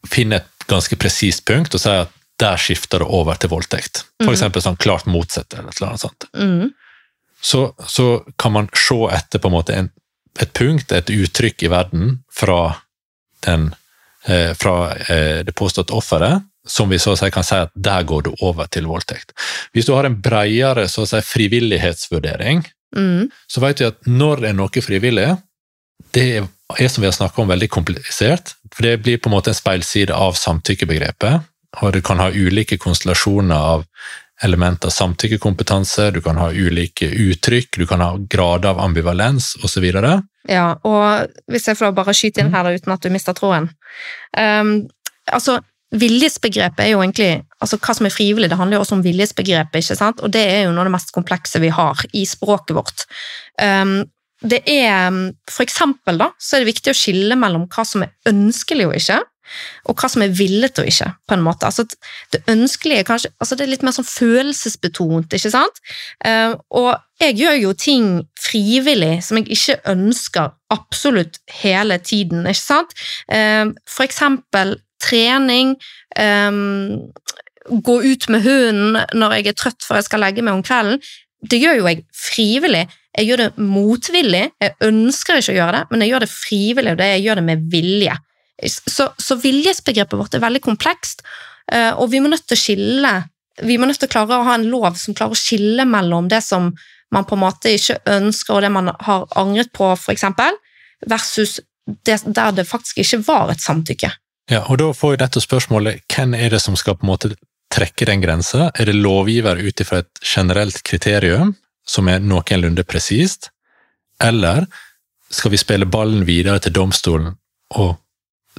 finner 0.09 0.43
et 0.43 0.67
ganske 0.69 0.97
presist 0.99 1.45
punkt 1.47 1.75
og 1.75 1.81
sier 1.81 2.05
at 2.05 2.15
der 2.41 2.59
skifter 2.59 2.99
det 2.99 3.07
over 3.07 3.37
til 3.39 3.51
voldtekt. 3.53 4.03
For 4.19 4.31
mm. 4.31 4.33
eksempel 4.33 4.63
sånn 4.63 4.79
klart 4.81 5.07
motsatt 5.07 5.53
eller 5.53 5.71
et 5.71 5.79
eller 5.79 5.93
annet 5.93 6.03
sånt. 6.03 6.27
Mm. 6.35 6.73
Så, 7.45 7.61
så, 7.87 8.07
kan 8.41 8.55
man 8.55 8.67
se 8.73 8.97
etter 9.13 9.39
på 9.39 9.51
en 9.51 9.55
måte 9.55 9.77
en, 9.77 9.91
et 10.41 10.51
punkt, 10.57 10.91
et 10.91 11.11
uttrykk 11.13 11.67
i 11.67 11.71
verden 11.71 12.17
fra, 12.33 12.59
den, 13.45 13.69
eh, 14.25 14.51
fra 14.57 14.95
eh, 15.05 15.43
det 15.45 15.55
påståtte 15.55 15.95
offeret, 15.95 16.43
som 16.67 16.89
vi 16.89 16.99
så 16.99 17.13
å 17.13 17.19
si 17.19 17.29
kan 17.31 17.45
si 17.45 17.59
at 17.61 17.71
der 17.77 18.07
går 18.09 18.25
du 18.25 18.31
over 18.43 18.67
til 18.73 18.89
voldtekt. 18.89 19.35
Hvis 19.71 19.85
du 19.87 19.93
har 19.93 20.07
en 20.09 20.17
bredere 20.17 20.87
så 20.89 21.05
å 21.05 21.09
si, 21.09 21.21
frivillighetsvurdering, 21.21 22.65
Mm. 22.95 23.29
så 23.51 23.61
vet 23.63 23.81
vi 23.81 23.89
at 23.89 24.07
når 24.07 24.45
er 24.49 24.55
noe 24.55 24.83
frivillig, 24.83 25.29
det 26.15 26.25
er, 26.37 26.45
som 26.87 27.03
vi 27.03 27.09
har 27.09 27.15
snakket 27.15 27.41
om, 27.43 27.49
veldig 27.51 27.69
komplisert. 27.69 28.53
For 28.73 28.87
det 28.87 29.01
blir 29.03 29.19
på 29.19 29.29
en 29.29 29.35
måte 29.35 29.51
en 29.51 29.57
speilside 29.57 30.15
av 30.15 30.37
samtykkebegrepet, 30.39 31.49
og 31.81 31.91
du 31.91 31.99
kan 32.05 32.21
ha 32.23 32.29
ulike 32.31 32.77
konstellasjoner 32.79 33.55
av 33.55 33.83
elementer 34.43 34.87
av 34.87 34.91
samtykkekompetanse, 34.95 36.09
du 36.11 36.21
kan 36.23 36.39
ha 36.39 36.49
ulike 36.51 37.07
uttrykk, 37.07 37.79
du 37.79 37.85
kan 37.87 38.03
ha 38.03 38.15
grader 38.19 38.73
av 38.73 38.81
ambivalens 38.83 39.53
osv. 39.63 39.85
Ja, 40.49 40.67
og 40.83 41.37
hvis 41.51 41.69
jeg 41.69 41.79
får 41.79 41.95
bare 41.95 42.15
skyte 42.15 42.43
inn 42.43 42.51
her 42.53 42.67
da, 42.67 42.75
uten 42.75 42.95
at 42.95 43.05
du 43.05 43.11
mister 43.13 43.35
tråden. 43.37 43.69
Um, 44.35 44.75
altså, 45.31 45.61
viljesbegrepet 45.93 46.81
er 46.85 46.91
jo 46.93 47.03
egentlig 47.03 47.43
altså 47.61 47.77
Hva 47.81 47.95
som 47.97 48.07
er 48.07 48.13
frivillig, 48.13 48.49
det 48.51 48.57
handler 48.59 48.77
jo 48.77 48.83
også 48.83 48.97
om 48.97 49.05
viljesbegrepet, 49.05 49.79
ikke 49.81 49.97
sant? 49.97 50.19
Og 50.21 50.33
det 50.33 50.43
er 50.43 50.65
jo 50.65 50.73
noe 50.73 50.83
av 50.83 50.89
det 50.89 50.95
mest 50.97 51.13
komplekse 51.15 51.61
vi 51.63 51.71
har 51.73 52.03
i 52.13 52.25
språket 52.29 52.75
vårt. 52.77 53.05
Um, 53.61 54.03
det 54.45 54.61
er 54.69 55.13
For 55.49 55.63
eksempel 55.63 56.19
da, 56.21 56.31
så 56.37 56.57
er 56.57 56.63
det 56.65 56.73
viktig 56.75 56.91
å 56.91 56.97
skille 56.97 57.37
mellom 57.39 57.65
hva 57.71 57.85
som 57.87 58.03
er 58.05 58.13
ønskelig 58.29 58.89
og 58.89 58.93
ikke, 58.99 59.17
og 59.85 59.97
hva 60.01 60.09
som 60.11 60.25
er 60.25 60.33
villet 60.35 60.81
og 60.81 60.89
ikke. 60.89 61.07
på 61.25 61.37
en 61.37 61.45
måte. 61.45 61.65
Altså, 61.65 61.85
det 62.33 62.43
ønskelige 62.51 63.05
kanskje, 63.07 63.31
altså 63.39 63.55
det 63.55 63.65
er 63.65 63.71
litt 63.73 63.85
mer 63.85 63.95
sånn 63.95 64.09
følelsesbetont, 64.09 65.33
ikke 65.33 65.53
sant? 65.53 65.81
Eh, 66.25 66.53
og 66.69 66.91
jeg 67.21 67.37
gjør 67.39 67.57
jo 67.61 67.73
ting 67.79 68.07
frivillig 68.41 69.23
som 69.23 69.39
jeg 69.39 69.49
ikke 69.55 69.79
ønsker 69.93 70.53
absolutt 70.73 71.39
hele 71.61 71.97
tiden, 72.03 72.43
ikke 72.49 72.59
sant? 72.59 72.97
For 73.29 74.03
eksempel 74.03 74.75
trening, 75.05 75.75
um, 76.19 77.11
gå 77.65 77.95
ut 78.03 78.27
med 78.29 78.45
hunden 78.45 78.99
når 79.17 79.39
jeg 79.39 79.49
er 79.51 79.57
trøtt 79.57 79.85
for 79.85 79.97
jeg 79.97 80.07
skal 80.07 80.21
legge 80.21 80.43
meg 80.45 80.57
om 80.57 80.65
kvelden. 80.65 81.01
Det 81.45 81.59
gjør 81.61 81.79
jo 81.79 81.89
jeg 81.89 82.05
frivillig. 82.17 82.85
Jeg 83.15 83.29
gjør 83.29 83.43
det 83.43 83.49
motvillig. 83.61 84.43
Jeg 84.61 84.75
ønsker 84.85 85.39
ikke 85.39 85.53
å 85.53 85.59
gjøre 85.59 85.77
det, 85.77 85.83
men 85.91 86.03
jeg 86.03 86.11
gjør 86.11 86.25
det 86.25 86.31
frivillig, 86.31 86.93
og 86.93 86.99
det 86.99 87.11
jeg 87.13 87.23
gjør 87.25 87.39
det 87.39 87.45
med 87.47 87.69
vilje. 87.71 88.17
Så, 88.71 89.07
så 89.19 89.37
viljesbegrepet 89.39 90.19
vårt 90.19 90.35
er 90.35 90.43
veldig 90.43 90.61
komplekst, 90.63 91.23
eh, 91.71 91.91
og 91.91 92.09
vi 92.11 92.21
må 92.23 92.31
nødt 92.31 92.45
til 92.47 92.55
å 92.55 92.61
skille 92.61 93.15
Vi 93.63 93.77
må 93.79 93.87
nødt 93.87 94.01
til 94.01 94.09
å 94.09 94.11
klare 94.11 94.35
å 94.35 94.43
ha 94.43 94.57
en 94.57 94.65
lov 94.67 94.97
som 94.99 95.15
klarer 95.15 95.31
å 95.31 95.39
skille 95.39 95.85
mellom 95.87 96.25
det 96.27 96.41
som 96.43 96.73
man 97.15 97.23
på 97.23 97.37
en 97.37 97.43
måte 97.45 97.71
ikke 97.71 98.01
ønsker, 98.11 98.51
og 98.51 98.65
det 98.65 98.71
man 98.75 98.91
har 99.07 99.23
angret 99.39 99.71
på, 99.71 99.93
eksempel, 100.11 100.57
versus 101.07 101.61
det, 102.03 102.17
der 102.25 102.51
det 102.51 102.67
faktisk 102.67 102.99
ikke 102.99 103.21
var 103.23 103.53
et 103.53 103.63
samtykke. 103.63 104.09
Ja, 104.51 104.61
og 104.69 104.77
da 104.77 104.91
får 104.93 105.15
jo 105.15 105.21
dette 105.23 105.41
spørsmålet 105.41 106.05
hvem 106.11 106.35
er 106.37 106.53
det 106.53 106.61
som 106.61 106.77
skal 106.77 106.97
på 106.99 107.07
en 107.07 107.13
måte 107.13 107.33
trekke 107.73 108.07
den 108.07 108.21
grensa? 108.21 108.69
Er 108.77 108.89
det 108.89 108.97
lovgiver 108.97 109.57
ut 109.57 109.81
ifra 109.81 110.03
et 110.03 110.21
generelt 110.21 110.83
kriterium 110.85 111.55
som 111.85 112.09
er 112.09 112.21
noenlunde 112.21 112.85
presist, 112.87 113.49
eller 114.21 114.65
skal 115.33 115.51
vi 115.53 115.59
spille 115.61 115.89
ballen 115.89 116.25
videre 116.25 116.61
til 116.63 116.73
domstolen 116.73 117.35
og 117.75 117.97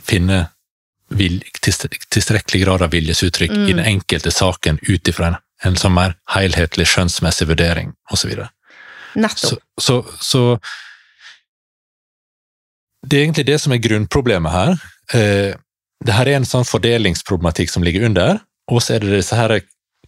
finne 0.07 0.47
vil, 1.09 1.39
tilstrekkelig 1.63 2.65
grad 2.65 2.83
av 2.83 2.95
viljesuttrykk 2.95 3.53
mm. 3.55 3.67
i 3.67 3.75
den 3.79 3.85
enkelte 3.87 4.33
saken 4.35 4.81
ut 4.89 5.09
ifra 5.09 5.31
en, 5.31 5.39
en 5.65 5.79
sånn 5.79 5.95
mer 5.95 6.17
helhetlig 6.35 6.89
skjønnsmessig 6.91 7.47
vurdering, 7.49 7.95
osv. 8.13 8.35
Nettopp. 9.17 9.63
Så, 9.79 10.01
så, 10.03 10.03
så 10.21 10.43
det 13.07 13.21
er 13.21 13.29
egentlig 13.29 13.47
det 13.49 13.61
som 13.63 13.75
er 13.75 13.83
grunnproblemet 13.83 14.53
her. 14.53 14.75
Eh, 15.15 15.55
det 16.05 16.13
her 16.13 16.29
er 16.29 16.37
en 16.41 16.49
sånn 16.49 16.67
fordelingsproblematikk 16.69 17.71
som 17.73 17.85
ligger 17.87 18.05
under, 18.09 18.41
og 18.71 18.83
så 18.83 18.97
er 18.97 19.05
det 19.05 19.17
disse 19.19 19.37
her 19.39 19.61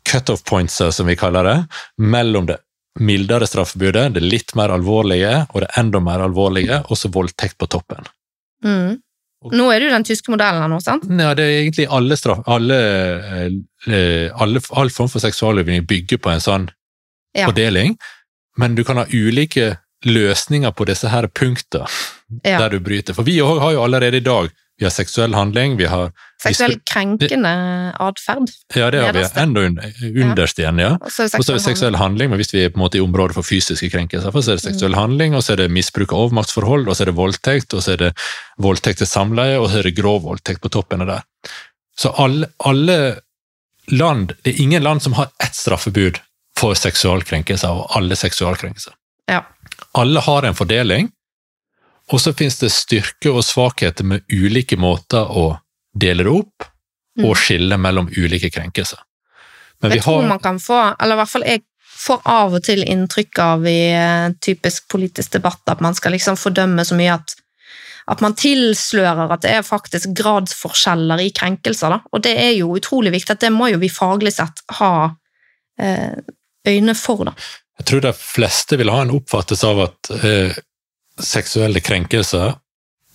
cut-off 0.08 0.44
points, 0.44 0.78
som 0.92 1.06
vi 1.06 1.16
kaller 1.16 1.44
det, 1.46 1.58
mellom 1.98 2.46
det 2.48 2.58
mildere 3.00 3.46
straffebudet, 3.46 4.08
det 4.14 4.22
litt 4.24 4.54
mer 4.58 4.72
alvorlige 4.74 5.46
og 5.54 5.60
det 5.62 5.68
enda 5.78 6.00
mer 6.02 6.24
alvorlige, 6.24 6.80
og 6.90 6.98
så 6.98 7.10
voldtekt 7.14 7.58
på 7.58 7.68
toppen. 7.70 8.08
Mm. 8.64 8.98
Nå 9.54 9.68
er 9.70 9.78
det 9.78 9.86
jo 9.86 9.94
den 9.94 10.06
tyske 10.08 10.32
modellen 10.34 10.64
her 10.64 10.70
nå, 10.72 10.80
sant? 10.82 11.04
Ja, 11.06 11.30
det 11.38 11.44
er 11.46 11.60
egentlig 11.60 11.86
alle 11.94 12.16
straff... 12.18 12.40
Alle, 12.50 12.78
eh, 13.86 14.32
alle, 14.34 14.62
all 14.74 14.90
form 14.90 15.10
for 15.12 15.22
seksuallovgivning 15.22 15.86
bygger 15.86 16.18
på 16.18 16.32
en 16.34 16.42
sånn 16.42 16.70
Ja. 17.36 17.46
fordeling, 17.46 17.94
men 18.56 18.74
du 18.74 18.82
kan 18.82 18.96
ha 18.96 19.04
ulike 19.12 19.76
løsninger 20.04 20.72
på 20.74 20.86
disse 20.88 21.08
her 21.12 21.28
punktene 21.28 21.86
Ja. 22.44 22.58
der 22.58 22.70
du 22.70 22.80
bryter. 22.80 23.14
For 23.14 23.22
vi 23.22 23.38
har 23.38 23.72
jo 23.72 23.84
allerede 23.84 24.16
i 24.16 24.26
dag 24.26 24.50
vi 24.78 24.86
har 24.86 24.92
seksuell 24.94 25.34
handling, 25.34 25.76
vi 25.76 25.86
har 25.90 26.12
Seksuell 26.38 26.76
krenkende 26.86 27.50
atferd. 27.98 28.46
Ja, 28.78 28.92
det 28.94 29.00
har 29.02 29.16
vi 29.16 29.24
enda 29.42 29.64
underst 30.22 30.60
igjen, 30.60 30.78
ja. 30.78 30.92
Og 31.02 31.10
så 31.10 31.26
er 31.26 31.56
det 31.56 31.62
seksuell 31.64 31.98
handling, 31.98 32.30
men 32.30 32.38
hvis 32.38 32.52
vi 32.54 32.62
er 32.62 32.70
på 32.70 32.78
en 32.78 32.84
måte 32.84 33.00
i 33.00 33.02
området 33.02 33.34
for 33.34 33.42
fysiske 33.42 33.90
krenkelser, 33.90 34.30
så 34.30 34.52
er 34.52 34.60
det 34.60 34.62
seksuell 34.62 34.94
Mm. 34.94 35.00
handling, 35.00 35.34
og 35.34 35.42
så 35.42 35.52
er 35.56 35.64
det 35.64 35.70
misbruk 35.74 36.12
av 36.12 36.28
overmaktsforhold, 36.28 36.86
og 36.88 36.94
så 36.94 37.02
er 37.02 37.10
det 37.10 37.16
voldtekt, 37.18 37.74
og 37.74 37.82
så 37.82 37.92
er 37.92 37.96
det 37.96 38.12
voldtekt 38.58 38.98
til 39.02 39.10
samleie, 39.10 39.58
og 39.58 39.70
så 39.70 39.78
er 39.80 39.82
det 39.90 39.96
grov 39.96 40.22
voldtekt 40.22 40.62
på 40.62 40.70
toppen 40.70 41.02
av 41.02 41.06
det. 41.08 41.20
Så 41.98 42.14
alle, 42.16 42.46
alle 42.64 43.18
land, 43.90 44.36
det 44.44 44.54
er 44.54 44.62
ingen 44.62 44.82
land 44.82 45.02
som 45.02 45.18
har 45.18 45.32
ett 45.42 45.58
straffebud 45.58 46.20
for 46.56 46.74
seksualkrenkelser 46.74 47.68
og 47.68 47.96
alle 47.96 48.14
seksualkrenkelser. 48.14 48.94
Ja. 49.28 49.42
Alle 49.94 50.20
har 50.20 50.46
en 50.46 50.54
fordeling, 50.54 51.10
og 52.08 52.20
så 52.20 52.32
finnes 52.36 52.58
det 52.60 52.72
styrke 52.72 53.30
og 53.30 53.44
svakheter 53.44 54.04
med 54.04 54.24
ulike 54.32 54.78
måter 54.80 55.28
å 55.28 55.50
dele 55.98 56.24
det 56.24 56.32
opp 56.32 56.68
Mm. 57.18 57.24
og 57.26 57.34
skille 57.40 57.78
mellom 57.80 58.06
ulike 58.14 58.50
krenkelser. 58.54 59.00
Men 59.82 59.90
vi 59.90 59.96
Jeg 59.98 60.04
tror 60.04 60.22
har 60.22 60.28
man 60.28 60.38
kan 60.38 60.60
få, 60.62 60.78
eller 61.00 61.16
i 61.16 61.18
hvert 61.18 61.32
fall 61.32 61.46
jeg 61.46 61.62
får 61.98 62.20
av 62.30 62.54
og 62.54 62.62
til 62.62 62.84
inntrykk 62.86 63.38
av 63.42 63.66
i 63.66 63.90
eh, 63.90 64.30
typisk 64.40 64.86
politisk 64.88 65.32
debatt 65.34 65.62
at 65.66 65.82
man 65.82 65.94
skal 65.98 66.14
liksom 66.14 66.38
fordømme 66.38 66.84
så 66.86 66.94
mye 66.94 67.16
at, 67.18 67.34
at 68.06 68.22
man 68.22 68.36
tilslører 68.38 69.32
at 69.34 69.42
det 69.42 69.50
er 69.50 69.66
faktisk 69.66 70.14
gradsforskjeller 70.14 71.24
i 71.26 71.32
krenkelser. 71.34 71.96
Da. 71.96 72.00
Og 72.12 72.22
det 72.22 72.36
er 72.38 72.54
jo 72.54 72.70
utrolig 72.78 73.12
viktig 73.16 73.34
at 73.34 73.42
det 73.42 73.50
må 73.54 73.70
jo 73.72 73.82
vi 73.82 73.90
faglig 73.90 74.36
sett 74.38 74.62
ha 74.78 74.92
eh, 75.80 76.22
øyne 76.68 76.94
for. 76.94 77.26
Da. 77.26 77.34
Jeg 77.82 77.90
tror 77.90 78.06
de 78.06 78.14
fleste 78.14 78.78
vil 78.78 78.94
ha 78.94 79.02
en 79.02 79.14
oppfattelse 79.18 79.66
av 79.66 79.82
at 79.88 80.12
eh, 80.22 80.54
seksuelle 81.24 81.80
krenkelser 81.80 82.56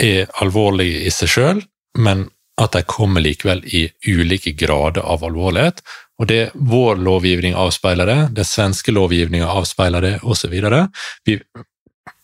er 0.02 0.32
alvorlige 0.42 1.04
i 1.08 1.12
seg 1.14 1.32
sjøl, 1.32 1.62
men 2.00 2.28
at 2.62 2.76
de 2.76 2.84
kommer 2.86 3.24
likevel 3.24 3.64
i 3.66 3.88
ulike 4.08 4.54
grader 4.58 5.02
av 5.02 5.24
alvorlighet. 5.26 5.82
Og 6.22 6.28
det 6.30 6.52
vår 6.54 7.02
lovgivning 7.02 7.56
avspeiler 7.58 8.10
det, 8.10 8.20
den 8.38 8.46
svenske 8.46 8.94
lovgivninga 8.94 9.50
avspeiler 9.50 10.06
det, 10.06 10.14
osv. 10.22 10.54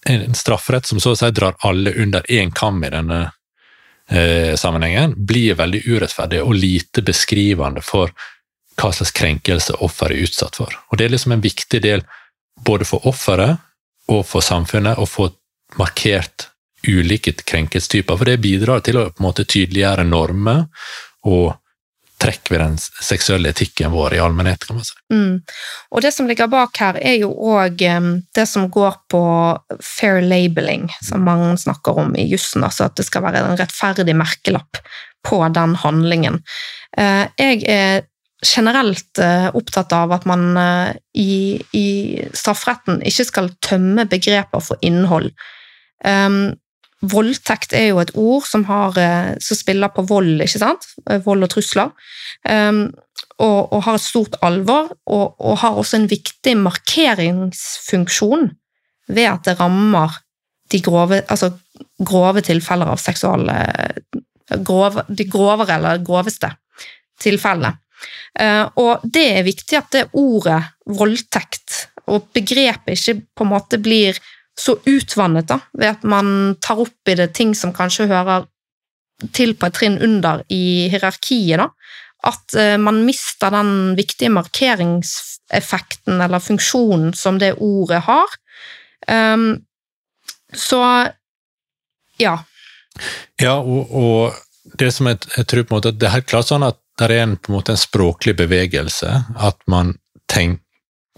En 0.10 0.36
strafferett 0.38 0.86
som 0.86 1.02
så 1.02 1.16
å 1.16 1.20
si 1.20 1.32
drar 1.34 1.58
alle 1.66 1.96
under 1.98 2.26
én 2.30 2.54
kam 2.56 2.84
i 2.86 2.92
denne 2.94 3.24
eh, 4.10 4.54
sammenhengen, 4.56 5.16
blir 5.18 5.58
veldig 5.58 5.82
urettferdig 5.88 6.44
og 6.44 6.54
lite 6.56 7.04
beskrivende 7.06 7.82
for 7.86 8.14
hva 8.80 8.94
slags 8.96 9.12
krenkelse 9.18 9.80
offeret 9.84 10.16
er 10.16 10.30
utsatt 10.30 10.62
for. 10.62 10.78
Og 10.90 11.00
det 11.00 11.08
er 11.08 11.16
liksom 11.16 11.36
en 11.36 11.44
viktig 11.44 11.82
del 11.84 12.06
både 12.66 12.88
for 12.88 13.08
offeret 13.10 13.58
og 14.10 14.24
for 14.28 14.46
samfunnet 14.46 15.00
å 15.00 15.08
få 15.10 15.30
markert 15.78 16.50
ulike 16.88 17.34
krenkelsestyper, 17.34 18.18
for 18.18 18.26
det 18.26 18.40
bidrar 18.42 18.84
til 18.86 18.98
å 18.98 19.10
på 19.12 19.22
en 19.22 19.28
måte 19.28 19.46
tydeliggjøre 19.46 20.06
normer 20.08 20.66
og 21.28 21.58
trekk 22.20 22.52
ved 22.52 22.60
den 22.60 22.76
seksuelle 22.80 23.54
etikken 23.54 23.94
vår 23.94 24.18
i 24.18 24.20
allmennhet, 24.20 24.66
kan 24.68 24.80
man 24.80 24.88
si. 24.88 24.96
Mm. 25.14 25.38
Og 25.96 26.04
det 26.04 26.12
som 26.12 26.28
ligger 26.28 26.50
bak 26.52 26.76
her, 26.82 27.00
er 27.00 27.16
jo 27.22 27.30
òg 27.32 27.80
det 27.80 28.46
som 28.50 28.68
går 28.72 28.98
på 29.12 29.22
fair 29.84 30.20
labeling, 30.24 30.90
som 31.06 31.24
mange 31.24 31.54
snakker 31.62 32.02
om 32.04 32.16
i 32.20 32.28
jussen, 32.28 32.66
altså 32.68 32.90
at 32.90 32.98
det 33.00 33.08
skal 33.08 33.24
være 33.24 33.46
en 33.46 33.60
rettferdig 33.60 34.16
merkelapp 34.20 34.82
på 35.28 35.40
den 35.56 35.76
handlingen. 35.80 36.42
Eh, 36.98 37.28
Jeg 37.40 37.64
er 37.68 38.04
generelt 38.46 39.20
eh, 39.20 39.48
opptatt 39.56 39.94
av 39.96 40.12
at 40.16 40.28
man 40.28 40.58
eh, 40.58 40.92
i, 41.20 41.60
i 41.76 41.88
strafferetten 42.34 43.02
ikke 43.08 43.28
skal 43.28 43.50
tømme 43.64 44.08
begreper 44.12 44.64
for 44.64 44.80
innhold. 44.82 45.32
Um, 46.06 46.56
voldtekt 47.00 47.74
er 47.78 47.90
jo 47.90 48.00
et 48.02 48.12
ord 48.20 48.48
som, 48.48 48.66
har, 48.68 48.98
eh, 49.00 49.36
som 49.44 49.56
spiller 49.56 49.92
på 49.96 50.04
vold, 50.10 50.42
ikke 50.44 50.60
sant? 50.60 50.88
Eh, 51.10 51.22
Vold 51.24 51.46
og 51.48 51.52
trusler. 51.54 51.94
Um, 52.44 52.90
og, 53.40 53.72
og 53.72 53.84
har 53.86 53.96
et 53.96 54.04
stort 54.04 54.36
alvor, 54.44 54.92
og, 55.08 55.36
og 55.40 55.62
har 55.62 55.80
også 55.80 56.02
en 56.02 56.10
viktig 56.12 56.58
markeringsfunksjon 56.60 58.50
ved 59.16 59.30
at 59.32 59.48
det 59.48 59.60
rammer 59.62 60.20
de 60.70 60.82
grove, 60.86 61.22
altså 61.32 61.54
grove 62.06 62.44
tilfeller 62.46 62.92
av 62.92 63.00
seksual 63.02 63.48
grov, 64.66 65.00
De 65.08 65.26
grovere 65.30 65.78
eller 65.78 66.04
groveste 66.06 66.52
tilfellene. 67.22 67.74
Eh, 68.40 68.66
og 68.80 69.04
det 69.04 69.26
er 69.40 69.48
viktig 69.48 69.80
at 69.80 69.90
det 69.96 70.06
ordet 70.18 70.62
voldtekt 71.00 71.86
og 72.10 72.30
begrepet 72.34 72.96
ikke 72.96 73.18
på 73.36 73.46
en 73.46 73.52
måte 73.52 73.80
blir 73.82 74.18
så 74.60 74.76
utvannet 74.90 75.48
da, 75.48 75.60
ved 75.78 75.94
at 75.94 76.06
man 76.08 76.56
tar 76.62 76.82
opp 76.84 77.12
i 77.12 77.16
det 77.16 77.32
ting 77.38 77.54
som 77.56 77.72
kanskje 77.76 78.10
hører 78.12 78.48
til 79.36 79.54
på 79.60 79.68
et 79.68 79.76
trinn 79.76 79.98
under 80.04 80.44
i 80.52 80.90
hierarkiet. 80.92 81.60
da, 81.62 81.70
at 82.28 82.56
eh, 82.60 82.78
man 82.78 83.06
mister 83.08 83.52
den 83.54 83.96
viktige 83.96 84.32
markeringseffekten 84.36 86.20
eller 86.22 86.44
funksjonen 86.44 87.14
som 87.16 87.40
det 87.40 87.54
ordet 87.64 88.04
har. 88.08 88.36
Um, 89.08 89.62
så 90.54 90.82
ja. 92.20 92.36
Ja, 93.40 93.56
og, 93.60 93.92
og 93.96 94.76
det 94.80 94.92
som 94.94 95.08
jeg, 95.08 95.22
jeg, 95.38 95.48
tror 95.48 95.64
på 95.64 95.76
en 95.76 95.78
måte, 95.80 95.96
det 95.96 96.10
er 96.12 96.26
klart 96.28 96.50
sånn 96.52 96.68
at 96.68 96.82
det 97.00 97.08
er 97.08 97.22
en, 97.24 97.38
på 97.40 97.54
en, 97.54 97.56
måte 97.56 97.72
en 97.76 97.80
språklig 97.80 98.36
bevegelse. 98.42 99.14
At 99.40 99.62
man 99.72 99.96
tenk, 100.28 100.60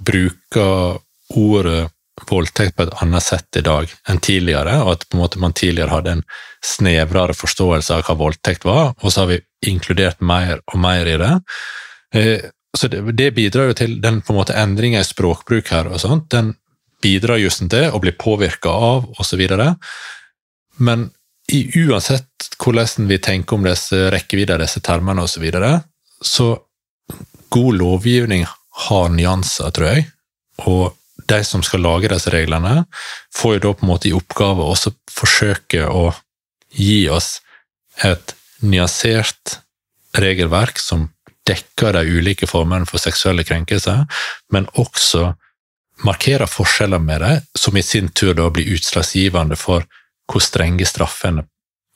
bruker 0.02 1.02
ordet 1.38 1.90
voldtekt 2.30 2.76
på 2.78 2.86
et 2.86 2.96
annet 3.04 3.26
sett 3.26 3.60
i 3.60 3.64
dag 3.66 3.92
enn 4.10 4.22
tidligere, 4.24 4.78
og 4.86 4.96
at 4.96 5.06
på 5.08 5.18
en 5.18 5.24
måte 5.24 5.42
man 5.42 5.56
tidligere 5.58 5.94
hadde 5.94 6.18
en 6.18 6.24
snevrere 6.66 7.36
forståelse 7.38 7.98
av 7.98 8.08
hva 8.08 8.18
voldtekt 8.20 8.66
var, 8.68 8.94
og 9.02 9.12
så 9.12 9.24
har 9.24 9.32
vi 9.34 9.40
inkludert 9.72 10.22
mer 10.22 10.62
og 10.72 10.80
mer 10.82 11.10
i 11.10 11.18
det. 11.22 11.34
Eh, 12.16 12.50
så 12.78 12.88
det, 12.88 13.34
bidrar 13.36 13.72
jo 13.72 13.78
til 13.78 13.98
den 14.04 14.22
på 14.24 14.32
en 14.32 14.40
måte 14.40 14.56
endringa 14.56 15.02
i 15.02 15.08
språkbruk 15.08 15.74
her, 15.74 15.90
og 15.92 16.00
sånt, 16.04 16.30
den 16.32 16.54
bidrar 17.04 17.42
jussen 17.42 17.70
til 17.72 17.90
å 17.92 18.00
bli 18.00 18.14
påvirka 18.16 18.72
av, 18.72 19.10
osv. 19.20 19.42
Men 20.80 21.10
i 21.52 21.66
uansett 21.82 22.52
hvordan 22.62 23.10
vi 23.10 23.18
tenker 23.20 23.58
om 23.58 23.66
disse 23.68 24.08
rekkevidder, 24.14 24.62
disse 24.62 24.80
termene 24.86 25.26
osv., 25.26 25.36
så, 25.36 25.44
videre, 25.44 25.72
så 26.22 26.48
god 27.52 27.80
lovgivning 27.82 28.46
har 28.88 29.12
nyanser, 29.12 29.74
tror 29.76 29.90
jeg. 29.92 30.08
Og 30.70 30.94
de 31.30 31.44
som 31.46 31.64
skal 31.64 31.84
lage 31.86 32.12
disse 32.12 32.32
reglene, 32.34 32.86
får 33.36 33.58
jo 33.58 33.64
da 33.66 33.74
på 33.74 33.86
en 33.86 33.92
måte 33.92 34.10
i 34.10 34.16
oppgave 34.16 34.66
også 34.66 34.94
forsøke 35.12 35.88
å 35.88 36.12
gi 36.72 37.08
oss 37.12 37.40
et 38.06 38.36
nyansert 38.62 39.60
regelverk 40.18 40.80
som 40.80 41.10
dekker 41.48 41.96
de 41.98 42.18
ulike 42.20 42.48
formene 42.48 42.88
for 42.90 43.02
seksuelle 43.02 43.44
krenkelser, 43.48 44.06
men 44.54 44.70
også 44.80 45.32
markerer 46.06 46.50
forskjeller 46.50 47.02
med 47.02 47.22
det, 47.22 47.34
som 47.58 47.78
i 47.78 47.84
sin 47.86 48.10
tur 48.10 48.34
da 48.38 48.50
blir 48.54 48.72
utslagsgivende 48.76 49.58
for 49.60 49.86
hvor 50.32 50.44
strenge 50.44 50.86
straffene 50.88 51.44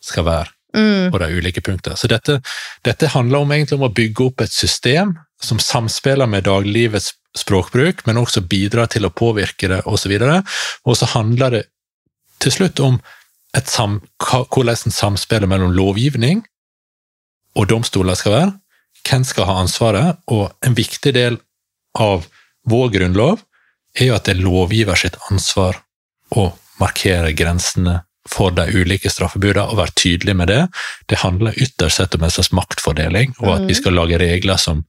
skal 0.04 0.26
være 0.28 0.52
mm. 0.76 1.12
på 1.12 1.22
de 1.22 1.30
ulike 1.38 1.64
punktene. 1.66 1.98
Så 1.98 2.10
dette, 2.12 2.40
dette 2.86 3.14
handler 3.14 3.46
om, 3.46 3.54
egentlig 3.54 3.80
om 3.80 3.88
å 3.88 3.94
bygge 3.96 4.28
opp 4.28 4.44
et 4.46 4.54
system 4.54 5.16
som 5.42 5.62
samspiller 5.62 6.30
med 6.30 6.46
dagliglivets 6.50 7.14
språkbruk, 7.36 8.06
men 8.08 8.20
også 8.22 8.44
bidrar 8.48 8.90
til 8.92 9.08
å 9.08 9.14
påvirke 9.14 9.70
det, 9.72 9.82
osv. 9.86 10.16
Og 10.86 10.98
så 10.98 11.10
handler 11.14 11.58
det 11.58 11.64
til 12.44 12.54
slutt 12.54 12.82
om 12.84 13.00
sam, 13.64 14.02
hvordan 14.20 14.92
samspillet 14.92 15.50
mellom 15.50 15.74
lovgivning 15.76 16.44
og 17.56 17.70
domstoler 17.72 18.18
skal 18.20 18.36
være. 18.36 18.54
Hvem 19.06 19.24
skal 19.28 19.48
ha 19.48 19.60
ansvaret? 19.62 20.22
Og 20.32 20.50
en 20.66 20.76
viktig 20.76 21.14
del 21.16 21.40
av 22.00 22.26
vår 22.68 22.90
grunnlov 22.98 23.44
er 23.96 24.10
jo 24.10 24.18
at 24.18 24.28
det 24.28 24.36
er 24.36 24.44
lovgiver 24.44 25.00
sitt 25.00 25.16
ansvar 25.30 25.80
å 26.36 26.50
markere 26.82 27.32
grensene 27.38 28.02
for 28.30 28.52
de 28.58 28.66
ulike 28.74 29.10
straffebudene 29.12 29.70
og 29.70 29.80
være 29.80 29.96
tydelig 30.02 30.36
med 30.36 30.50
det. 30.50 30.64
Det 31.10 31.22
handler 31.22 31.58
ytterst 31.62 32.02
sett 32.02 32.18
om 32.18 32.26
en 32.26 32.34
slags 32.34 32.52
maktfordeling, 32.58 33.36
og 33.40 33.52
at 33.54 33.68
vi 33.68 33.76
mm. 33.76 33.80
skal 33.80 33.98
lage 34.00 34.20
regler 34.20 34.60
som 34.60 34.82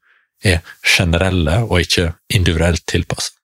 er 0.46 0.76
generelle 0.86 1.62
og 1.66 1.80
ikke 1.82 2.10
individuelt 2.34 2.86
tilpasset. 2.88 3.34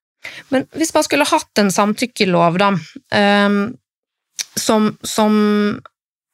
Men 0.54 0.66
hvis 0.78 0.92
man 0.94 1.04
skulle 1.06 1.26
hatt 1.26 1.58
en 1.58 1.72
samtykkelov, 1.74 2.58
da, 2.62 2.68
um, 3.46 3.62
som, 4.54 4.92
som 5.02 5.34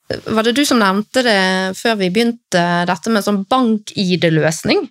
Var 0.09 0.45
det 0.45 0.55
du 0.57 0.65
som 0.65 0.81
nevnte 0.81 1.23
det 1.25 1.41
før 1.77 1.99
vi 2.01 2.11
begynte, 2.13 2.63
dette 2.89 3.13
med 3.13 3.25
sånn 3.25 3.43
bank-ID-løsning? 3.49 4.87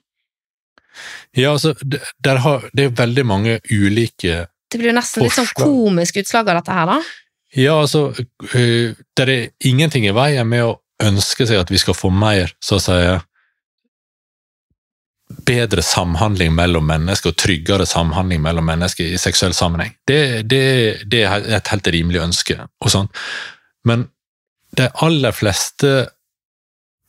Ja, 1.38 1.53
altså, 1.53 1.73
det, 1.82 2.34
har, 2.41 2.67
det 2.73 2.88
er 2.88 2.97
veldig 2.97 3.25
mange 3.25 3.59
ulike 3.69 4.45
Det 4.71 4.80
blir 4.80 4.91
jo 4.91 4.97
nesten 4.97 5.25
forslag. 5.25 5.30
litt 5.30 5.38
sånn 5.38 5.65
komisk 5.65 6.21
utslag 6.21 6.49
av 6.49 6.59
dette 6.59 6.78
her, 6.78 6.91
da? 6.91 6.99
Ja, 7.57 7.78
altså, 7.82 8.11
eh, 8.53 8.93
det 9.17 9.25
er 9.25 9.49
ingenting 9.65 10.05
i 10.07 10.13
veien 10.15 10.49
med 10.49 10.65
å 10.65 10.75
ønske 11.03 11.47
seg 11.47 11.61
at 11.61 11.71
vi 11.71 11.80
skal 11.82 11.95
få 11.97 12.09
mer, 12.13 12.51
så 12.63 12.78
å 12.78 12.84
si, 12.84 12.97
bedre 15.47 15.83
samhandling 15.85 16.51
mellom 16.55 16.87
mennesker 16.89 17.31
og 17.31 17.39
tryggere 17.39 17.87
samhandling 17.87 18.41
mellom 18.43 18.67
mennesker 18.67 19.07
i 19.07 19.19
seksuell 19.21 19.55
sammenheng. 19.55 19.93
Det, 20.07 20.43
det, 20.49 20.63
det 21.07 21.23
er 21.23 21.47
et 21.57 21.71
helt 21.71 21.87
rimelig 21.95 22.21
ønske. 22.25 22.59
og 22.83 22.91
sånn. 22.91 23.07
Men 23.87 24.09
de 24.75 24.89
aller 25.03 25.35
fleste 25.35 25.93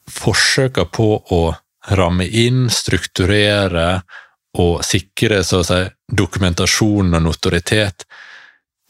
forsøker 0.08 0.88
på 0.94 1.10
å 1.34 1.42
ramme 1.98 2.26
inn, 2.26 2.68
strukturere 2.70 4.02
og 4.58 4.84
sikre 4.86 5.42
så 5.44 5.62
å 5.62 5.66
si, 5.66 5.80
dokumentasjon 6.08 7.14
og 7.14 7.24
notoritet 7.24 8.06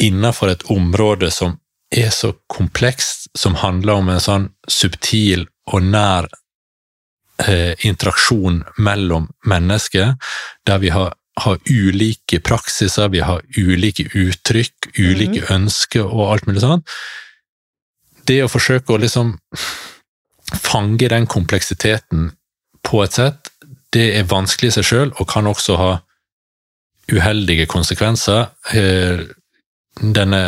innenfor 0.02 0.52
et 0.52 0.66
område 0.70 1.30
som 1.34 1.56
er 1.94 2.10
så 2.14 2.34
komplekst, 2.52 3.30
som 3.38 3.56
handler 3.58 4.02
om 4.02 4.12
en 4.12 4.22
sånn 4.22 4.46
subtil 4.68 5.46
og 5.72 5.88
nær 5.88 6.28
eh, 7.46 7.74
interaksjon 7.86 8.62
mellom 8.76 9.28
mennesker, 9.46 10.14
der 10.66 10.82
vi 10.82 10.92
har, 10.94 11.14
har, 11.40 11.58
ulike 11.70 12.40
praksiser, 12.40 13.08
vi 13.08 13.22
har 13.24 13.42
ulike 13.56 14.08
uttrykk, 14.14 14.90
ulike 14.98 15.44
mm. 15.44 15.52
ønsker 15.54 16.06
og 16.06 16.32
alt 16.32 16.48
mulig 16.48 16.64
sånn. 16.64 16.84
Det 18.28 18.42
å 18.44 18.50
forsøke 18.52 18.92
å 18.92 19.00
liksom 19.00 19.36
fange 20.48 21.08
den 21.08 21.26
kompleksiteten 21.28 22.32
på 22.84 23.02
et 23.04 23.16
sett, 23.16 23.52
det 23.92 24.10
er 24.18 24.28
vanskelig 24.28 24.72
i 24.72 24.76
seg 24.78 24.86
sjøl, 24.86 25.14
og 25.16 25.28
kan 25.30 25.48
også 25.48 25.76
ha 25.80 25.92
uheldige 27.08 27.68
konsekvenser. 27.70 28.50
Eh, 28.76 29.24
denne 29.98 30.42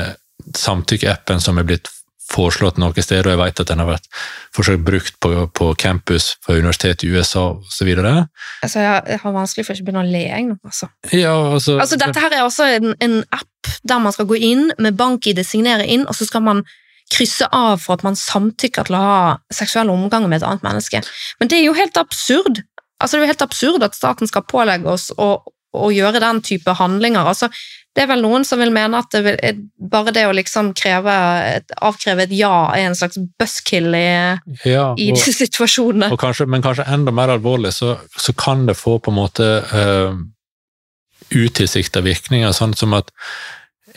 samtykkeappen 0.57 1.41
som 1.43 1.59
er 1.59 1.67
blitt 1.69 1.89
foreslått 2.31 2.79
noen 2.81 3.03
steder, 3.03 3.27
og 3.27 3.35
jeg 3.35 3.41
vet 3.41 3.63
at 3.63 3.71
den 3.73 3.83
har 3.83 3.89
vært 3.91 4.09
forsøkt 4.57 4.85
brukt 4.87 5.17
på, 5.23 5.33
på 5.57 5.71
campus 5.81 6.35
for 6.45 6.61
universitetet 6.61 7.07
i 7.07 7.13
USA 7.15 7.49
osv. 7.57 7.91
Altså, 8.01 8.85
jeg, 8.85 9.21
har 9.23 9.35
vanskelig 9.35 9.67
for 9.67 9.75
å 9.75 9.79
ikke 9.79 9.89
begynne 9.89 10.05
å 10.05 10.11
le, 10.11 10.23
jeg 10.29 10.47
nå, 10.51 10.59
altså. 10.67 10.91
Ja, 11.11 11.35
altså, 11.57 11.79
altså. 11.83 11.99
Dette 12.01 12.23
her 12.23 12.37
er 12.37 12.47
også 12.47 12.69
en, 12.79 12.95
en 13.03 13.19
app 13.35 13.73
der 13.87 14.03
man 14.03 14.15
skal 14.17 14.29
gå 14.31 14.39
inn 14.39 14.71
med 14.79 14.99
bank-ID, 15.01 15.43
signere 15.47 15.87
inn, 15.87 16.07
og 16.09 16.17
så 16.17 16.29
skal 16.29 16.45
man 16.47 16.65
krysse 17.11 17.49
av 17.51 17.81
for 17.83 17.99
at 17.99 18.05
man 18.07 18.19
samtykker 18.19 18.87
til 18.87 18.97
å 18.97 19.03
ha 19.03 19.23
seksuell 19.55 19.91
omgang 19.91 20.29
med 20.31 20.41
et 20.41 20.47
annet 20.47 20.67
menneske. 20.67 21.03
Men 21.41 21.51
det 21.51 21.59
er 21.59 21.67
jo 21.67 21.79
helt 21.79 21.99
absurd. 21.99 22.63
Altså, 23.01 23.17
det 23.17 23.21
er 23.21 23.25
jo 23.25 23.33
helt 23.33 23.49
absurd 23.49 23.87
at 23.87 23.97
staten 23.99 24.31
skal 24.31 24.47
pålegge 24.47 24.87
oss 24.93 25.09
å, 25.19 25.33
å 25.77 25.91
gjøre 25.95 26.23
den 26.23 26.41
type 26.43 26.73
handlinger. 26.79 27.29
Altså, 27.31 27.51
det 27.95 28.05
er 28.05 28.11
vel 28.13 28.23
noen 28.23 28.45
som 28.47 28.61
vil 28.63 28.73
mene 28.75 29.01
at 29.03 29.11
det 29.15 29.21
vil, 29.27 29.63
bare 29.91 30.15
det 30.15 30.25
å 30.29 30.35
liksom 30.35 30.73
kreve 30.79 31.15
et, 31.57 31.75
avkreve 31.83 32.27
et 32.27 32.35
ja 32.39 32.71
er 32.75 32.89
en 32.89 32.99
slags 32.99 33.19
buskill 33.41 33.95
i, 33.99 34.11
ja, 34.67 34.91
og, 34.93 35.01
i 35.01 35.11
disse 35.15 35.35
situasjonene. 35.39 36.11
Kanskje, 36.21 36.47
men 36.51 36.63
kanskje 36.65 36.87
enda 36.91 37.15
mer 37.15 37.35
alvorlig, 37.35 37.75
så, 37.75 37.97
så, 38.17 38.35
kan 38.39 38.67
det 38.69 38.79
få 38.79 38.99
på 39.03 39.11
en 39.11 39.19
måte 39.19 39.49
uh, 39.75 40.15
utilsikta 41.35 42.03
virkninger, 42.07 42.55
sånn 42.55 42.77
som 42.79 42.95
at 42.99 43.11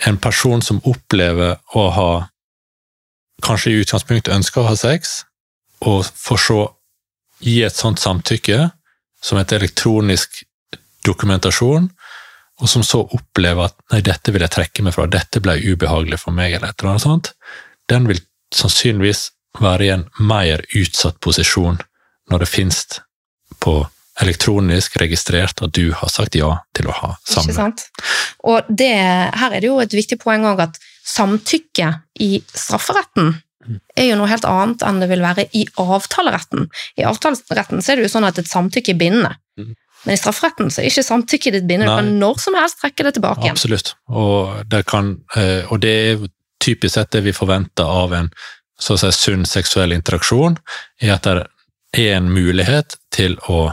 en 0.09 0.17
person 0.21 0.61
som 0.65 0.81
opplever 0.89 1.59
å 1.77 1.89
ha 1.93 2.11
kanskje 3.45 3.73
i 3.73 3.83
utgangspunktet 3.83 4.33
ønsker 4.33 4.63
å 4.63 4.71
ha 4.71 4.77
sex, 4.79 5.21
og 5.85 6.05
for 6.05 6.41
så 6.41 6.63
gi 7.43 7.59
et 7.65 7.75
sånt 7.75 8.01
samtykke 8.01 8.71
som 9.23 9.39
et 9.39 9.53
elektronisk 9.55 10.43
dokumentasjon, 11.05 11.89
og 12.61 12.69
som 12.69 12.83
så 12.85 13.01
opplever 13.03 13.69
at 13.69 13.79
nei, 13.91 14.01
dette 14.05 14.33
vil 14.33 14.43
jeg 14.45 14.53
trekke 14.53 14.85
meg 14.85 14.95
fra, 14.95 15.07
dette 15.09 15.41
ble 15.43 15.57
ubehagelig 15.63 16.21
for 16.21 16.35
meg, 16.35 16.53
eller 16.53 16.71
et 16.71 16.83
eller 16.83 16.93
annet 16.93 17.05
sånt, 17.05 17.31
den 17.91 18.07
vil 18.09 18.21
sannsynligvis 18.53 19.31
være 19.61 19.85
i 19.85 19.91
en 19.93 20.05
mer 20.21 20.63
utsatt 20.77 21.19
posisjon 21.21 21.81
når 22.31 22.43
det 22.43 22.49
finnes 22.49 22.79
på 23.61 23.81
elektronisk 24.21 24.97
registrert 25.01 25.61
at 25.65 25.73
du 25.73 25.89
har 25.97 26.11
sagt 26.11 26.37
ja 26.37 26.51
til 26.77 26.89
å 26.89 26.95
ha 26.97 27.13
sant? 27.25 27.87
Og 28.45 28.69
det, 28.69 28.93
her 28.93 29.55
er 29.55 29.63
det 29.63 29.69
jo 29.69 29.79
et 29.81 29.95
viktig 29.95 30.19
poeng 30.21 30.45
òg 30.51 30.61
at 30.67 30.77
samtykke 31.03 31.89
i 32.23 32.35
strafferetten 32.53 33.33
mm. 33.33 33.79
er 33.97 34.11
jo 34.11 34.19
noe 34.19 34.29
helt 34.29 34.45
annet 34.47 34.85
enn 34.85 35.01
det 35.01 35.09
vil 35.11 35.25
være 35.25 35.47
i 35.57 35.65
avtaleretten. 35.81 36.69
I 37.01 37.07
avtaleretten 37.09 37.81
så 37.81 37.93
er 37.93 37.99
det 37.99 38.07
jo 38.07 38.13
sånn 38.13 38.29
at 38.29 38.39
et 38.41 38.51
samtykke 38.51 38.93
er 38.93 39.01
bindende. 39.01 39.33
Men 40.03 40.15
i 40.15 40.19
strafferetten 40.19 40.71
så 40.73 40.81
er 40.81 40.89
ikke 40.89 41.05
samtykket 41.05 41.57
ditt 41.57 41.67
bindende. 41.69 41.93
Du 41.93 42.01
kan 42.01 42.09
når 42.19 42.41
som 42.43 42.57
helst 42.59 42.81
trekke 42.81 43.05
det 43.07 43.13
tilbake 43.17 43.45
igjen. 43.45 43.55
Absolutt, 43.55 43.93
og 44.11 44.65
det, 44.71 44.83
kan, 44.89 45.15
eh, 45.39 45.69
og 45.71 45.79
det 45.83 45.93
er 45.93 46.25
typisk 46.63 46.97
sett 46.97 47.13
det 47.15 47.23
vi 47.27 47.35
forventer 47.35 47.87
av 47.87 48.15
en 48.17 48.33
så 48.79 48.97
å 48.97 48.99
si, 48.99 49.11
sunn 49.15 49.45
seksuell 49.47 49.93
interaksjon, 49.95 50.57
er 51.01 51.15
at 51.15 51.27
det 51.27 51.45
er 52.03 52.17
en 52.17 52.29
mulighet 52.33 52.97
til 53.13 53.37
å 53.47 53.69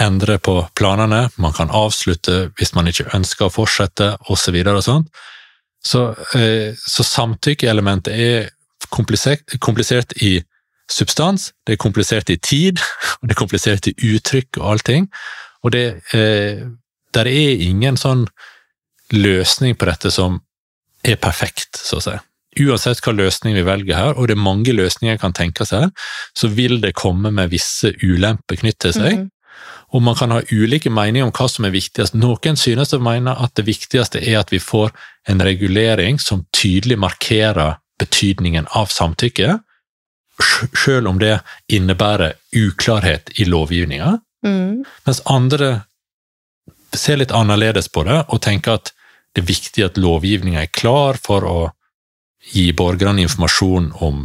endre 0.00 0.38
på 0.40 0.54
planene, 0.78 1.26
man 1.36 1.52
kan 1.52 1.72
avslutte 1.74 2.46
hvis 2.56 2.72
man 2.76 2.88
ikke 2.88 3.10
ønsker 3.16 3.48
å 3.48 3.52
fortsette, 3.52 4.14
osv. 4.32 4.56
Og, 4.62 4.70
og 4.78 4.84
sånt. 4.86 5.20
Så, 5.84 6.10
eh, 6.36 6.76
så 6.76 7.04
samtykkeelementet 7.04 8.14
er 8.14 8.48
komplisert, 8.92 9.58
komplisert 9.60 10.14
i 10.22 10.38
substans, 10.90 11.50
det 11.66 11.76
er 11.76 11.82
komplisert 11.82 12.30
i 12.32 12.38
tid, 12.40 12.80
og 13.20 13.28
det 13.28 13.36
er 13.36 13.42
komplisert 13.42 13.90
i 13.90 13.96
uttrykk 14.14 14.60
og 14.60 14.74
allting. 14.74 15.10
Og 15.64 15.74
det 15.74 15.84
eh, 16.16 16.64
der 17.14 17.26
er 17.26 17.62
ingen 17.64 17.98
sånn 17.98 18.26
løsning 19.10 19.76
på 19.78 19.88
dette 19.88 20.12
som 20.14 20.38
er 21.02 21.18
perfekt, 21.20 21.80
så 21.80 21.98
å 21.98 22.04
si. 22.04 22.16
Uansett 22.60 23.00
hva 23.04 23.14
løsning 23.14 23.54
vi 23.54 23.66
velger 23.66 23.96
her, 23.96 24.16
og 24.16 24.28
det 24.28 24.36
er 24.36 24.42
mange 24.42 24.74
løsninger 24.74 25.18
kan 25.22 25.34
tenke 25.34 25.66
her, 25.70 25.90
så 26.36 26.50
vil 26.50 26.80
det 26.82 26.96
komme 26.98 27.30
med 27.34 27.52
visse 27.52 27.92
ulemper 28.02 28.58
knyttet 28.62 28.90
til 28.90 28.96
seg. 28.96 29.20
Mm. 29.20 29.28
Og 29.94 30.02
man 30.06 30.14
kan 30.18 30.30
ha 30.30 30.40
ulike 30.52 30.90
meninger 30.90 31.26
om 31.26 31.34
hva 31.34 31.48
som 31.50 31.66
er 31.66 31.74
viktigst. 31.74 32.14
Noen 32.14 32.58
synes 32.58 32.94
å 32.94 33.00
mene 33.02 33.34
at 33.34 33.56
det 33.58 33.66
viktigste 33.66 34.22
er 34.22 34.38
at 34.42 34.52
vi 34.54 34.60
får 34.62 34.92
en 35.30 35.42
regulering 35.42 36.20
som 36.22 36.44
tydelig 36.54 36.98
markerer 37.02 37.78
betydningen 38.00 38.70
av 38.78 38.90
samtykke, 38.94 39.58
selv 40.84 41.10
om 41.10 41.18
det 41.20 41.40
innebærer 41.70 42.38
uklarhet 42.56 43.34
i 43.42 43.46
lovgivninga. 43.50 44.14
Mm. 44.46 44.84
Mens 45.06 45.22
andre 45.28 45.70
ser 46.96 47.20
litt 47.20 47.34
annerledes 47.36 47.90
på 47.92 48.04
det 48.08 48.22
og 48.28 48.40
tenker 48.42 48.80
at 48.80 48.92
det 49.34 49.44
er 49.44 49.50
viktig 49.50 49.84
at 49.86 50.00
lovgivninga 50.00 50.64
er 50.64 50.74
klar 50.74 51.20
for 51.22 51.46
å 51.46 51.58
gi 52.50 52.70
borgerne 52.74 53.22
informasjon 53.22 53.92
om 54.02 54.24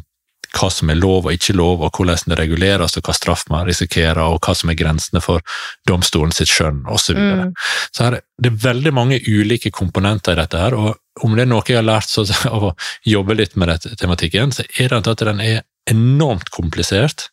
hva 0.55 0.69
som 0.71 0.89
er 0.91 0.95
lov 0.95 1.27
og 1.27 1.35
ikke 1.35 1.55
lov, 1.57 1.83
og 1.83 1.97
hvordan 1.97 2.31
det 2.31 2.37
reguleres, 2.39 2.95
og 2.95 3.07
hva 3.07 3.15
straff 3.15 3.45
man 3.51 3.65
risikerer, 3.67 4.21
og 4.23 4.39
hva 4.45 4.55
som 4.55 4.71
er 4.71 4.77
grensene 4.79 5.21
for 5.23 5.43
domstolen 5.87 6.31
sitt 6.35 6.51
skjønn, 6.51 6.85
osv. 6.87 7.11
Så, 7.11 7.17
videre. 7.17 7.49
mm. 7.49 7.53
så 7.91 8.05
her, 8.05 8.19
det 8.39 8.51
er 8.51 8.61
veldig 8.63 8.93
mange 8.95 9.19
ulike 9.27 9.71
komponenter 9.75 10.35
i 10.35 10.41
dette, 10.41 10.61
her, 10.61 10.77
og 10.79 11.27
om 11.27 11.35
det 11.35 11.45
er 11.45 11.51
noe 11.51 11.63
jeg 11.67 11.79
har 11.79 11.87
lært 11.87 12.11
så, 12.11 12.23
av 12.55 12.69
å 12.71 12.73
jobbe 13.07 13.37
litt 13.37 13.55
med 13.59 13.73
dette 13.73 13.95
tematikken, 13.99 14.55
så 14.55 14.67
er 14.79 14.95
det 14.95 15.03
at 15.11 15.25
den 15.27 15.43
er 15.43 15.63
enormt 15.91 16.49
komplisert, 16.55 17.29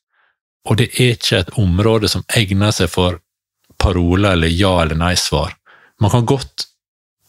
og 0.68 0.78
det 0.78 0.90
er 0.94 1.16
ikke 1.16 1.42
et 1.42 1.54
område 1.58 2.08
som 2.10 2.24
egner 2.36 2.74
seg 2.74 2.90
for 2.92 3.18
paroler 3.82 4.36
eller 4.36 4.52
ja- 4.52 4.82
eller 4.82 4.98
nei-svar. 4.98 5.56
Man 6.00 6.10
kan 6.10 6.26
godt 6.26 6.68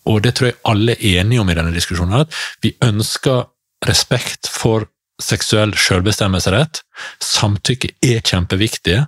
og 0.10 0.24
det 0.24 0.36
tror 0.36 0.50
jeg 0.50 0.60
alle 0.68 0.96
er 0.98 1.22
enige 1.22 1.44
om 1.44 1.50
i 1.50 1.56
denne 1.58 1.74
diskusjonen, 1.76 2.26
at 2.26 2.34
vi 2.64 2.74
ønsker 2.84 3.46
respekt 3.88 4.50
for 4.52 4.88
seksuell 5.22 5.74
selvbestemmelsesrett. 5.80 6.82
Samtykke 7.24 7.94
er 8.04 8.24
kjempeviktig. 8.26 9.00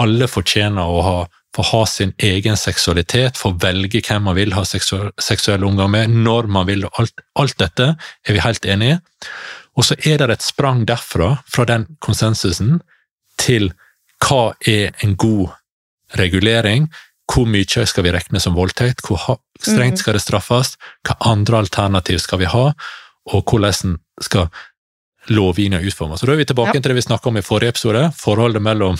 Alle 0.00 0.28
fortjener 0.30 0.90
å 0.90 1.02
ha, 1.06 1.16
få 1.54 1.66
ha 1.70 1.82
sin 1.86 2.14
egen 2.18 2.58
seksualitet, 2.58 3.38
få 3.38 3.52
velge 3.62 4.02
hvem 4.02 4.26
man 4.26 4.38
vil 4.38 4.56
ha 4.56 4.64
seksuell, 4.66 5.12
seksuell 5.22 5.66
omgang 5.66 5.92
med, 5.94 6.16
når 6.26 6.50
man 6.50 6.66
vil. 6.70 6.88
Alt, 6.98 7.22
alt 7.38 7.58
dette 7.62 7.92
er 7.94 8.34
vi 8.34 8.42
helt 8.42 8.66
enige 8.66 8.98
i. 8.98 9.28
Og 9.74 9.86
så 9.86 9.96
er 10.06 10.18
det 10.18 10.30
et 10.30 10.46
sprang 10.46 10.84
derfra, 10.86 11.36
fra 11.50 11.66
den 11.66 11.88
konsensusen, 12.02 12.78
til 13.44 13.72
hva 14.24 14.54
er 14.66 14.94
en 15.04 15.16
god 15.20 15.52
regulering, 16.18 16.88
hvor 17.30 17.48
mye 17.48 17.86
skal 17.88 18.04
vi 18.04 18.12
regne 18.12 18.40
som 18.40 18.56
voldtekt? 18.56 19.04
Hvor 19.06 19.38
strengt 19.58 19.96
mhm. 19.96 20.02
skal 20.02 20.16
det 20.16 20.24
straffes? 20.24 20.74
Hva 21.06 21.16
andre 21.32 21.62
alternativ 21.64 22.20
skal 22.24 22.42
vi 22.42 22.50
ha? 22.50 22.66
Og 23.32 23.48
hvordan 23.48 23.96
skal 24.20 24.50
lovgivninga 25.32 25.84
utformes? 25.88 26.20
Så 26.20 26.26
Da 26.26 26.32
er 26.32 26.42
vi 26.42 26.44
tilbake 26.44 26.76
ja. 26.76 26.80
til 26.80 26.92
det 26.92 27.00
vi 27.00 27.08
snakka 27.08 27.28
om 27.28 27.40
i 27.40 27.44
forrige 27.44 27.72
episode, 27.72 28.10
forholdet 28.16 28.62
mellom 28.62 28.98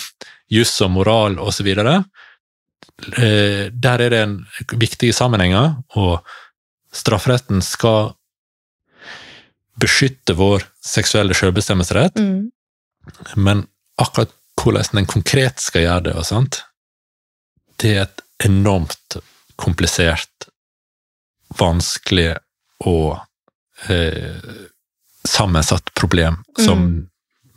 juss 0.49 0.81
og 0.81 0.91
moral 0.97 1.39
osv. 1.39 1.69
Eh, 1.69 3.71
der 3.71 3.99
er 4.01 4.11
det 4.11 4.23
en 4.23 4.47
viktige 4.73 5.13
sammenhenger, 5.13 5.77
og 5.97 6.25
strafferetten 6.95 7.63
skal 7.63 8.15
beskytte 9.81 10.37
vår 10.39 10.65
seksuelle 10.81 11.35
selvbestemmelsesrett, 11.35 12.17
mm. 12.17 13.37
men 13.37 13.67
akkurat 14.01 14.33
hvordan 14.61 15.01
en 15.03 15.07
konkret 15.11 15.61
skal 15.61 15.85
gjøre 15.85 16.05
det, 16.09 16.15
og 16.19 16.27
sånt, 16.29 16.61
det 17.83 17.91
er 17.95 18.07
et 18.07 18.23
enormt 18.47 19.19
komplisert, 19.61 20.49
vanskelig 21.59 22.33
og 22.85 23.19
eh, 23.89 24.39
sammensatt 25.29 25.93
problem 25.95 26.41
som 26.59 26.81
mm. 26.81 26.97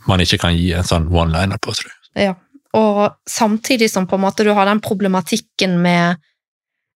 man 0.07 0.21
ikke 0.23 0.39
kan 0.45 0.55
gi 0.57 0.71
en 0.75 0.87
sånn 0.87 1.07
one-liner 1.09 1.59
på, 1.61 1.73
tror 1.73 1.89
jeg. 1.91 2.27
Ja, 2.27 2.35
og 2.77 3.17
samtidig 3.29 3.89
som 3.91 4.07
på 4.07 4.17
en 4.17 4.25
måte 4.25 4.45
du 4.45 4.51
har 4.57 4.69
den 4.69 4.81
problematikken 4.83 5.77
med 5.81 6.21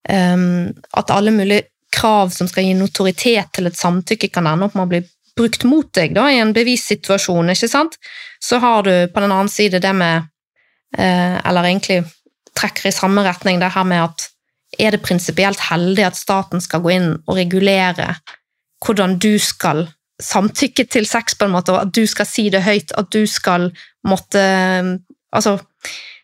um, 0.09 0.71
at 0.97 1.13
alle 1.13 1.33
mulige 1.33 1.69
krav 1.91 2.29
som 2.29 2.47
skal 2.47 2.65
gi 2.65 2.75
notoritet 2.77 3.51
til 3.55 3.67
et 3.67 3.77
samtykke, 3.77 4.29
kan 4.31 4.47
ende 4.47 4.69
opp 4.69 4.77
med 4.77 4.85
å 4.85 4.91
bli 4.93 5.01
brukt 5.37 5.63
mot 5.67 5.87
deg 5.95 6.15
da, 6.15 6.27
i 6.31 6.39
en 6.41 6.53
bevissituasjon, 6.55 7.53
ikke 7.53 7.69
sant? 7.71 7.97
Så 8.41 8.59
har 8.63 8.83
du 8.87 8.93
på 9.11 9.23
den 9.23 9.31
annen 9.31 9.51
side 9.51 9.81
det 9.83 9.93
med 9.95 10.27
eh, 10.97 11.37
Eller 11.37 11.69
egentlig 11.69 12.03
trekker 12.57 12.89
i 12.89 12.95
samme 12.95 13.23
retning, 13.23 13.61
det 13.61 13.71
her 13.73 13.87
med 13.87 14.03
at 14.09 14.27
er 14.79 14.95
det 14.95 15.03
prinsipielt 15.03 15.59
heldig 15.69 16.05
at 16.07 16.19
staten 16.19 16.63
skal 16.63 16.83
gå 16.83 16.93
inn 16.95 17.09
og 17.25 17.35
regulere 17.35 18.13
hvordan 18.81 19.17
du 19.21 19.35
skal 19.39 19.85
samtykke 20.21 20.85
til 20.89 21.07
sex, 21.09 21.35
på 21.37 21.47
en 21.47 21.55
måte, 21.55 21.73
og 21.73 21.87
at 21.87 21.95
du 21.95 22.05
skal 22.07 22.27
si 22.29 22.49
det 22.53 22.63
høyt, 22.65 22.93
at 22.97 23.11
du 23.13 23.25
skal 23.27 23.71
måtte 24.07 24.43
Altså 25.31 25.53
eh, 25.55 25.61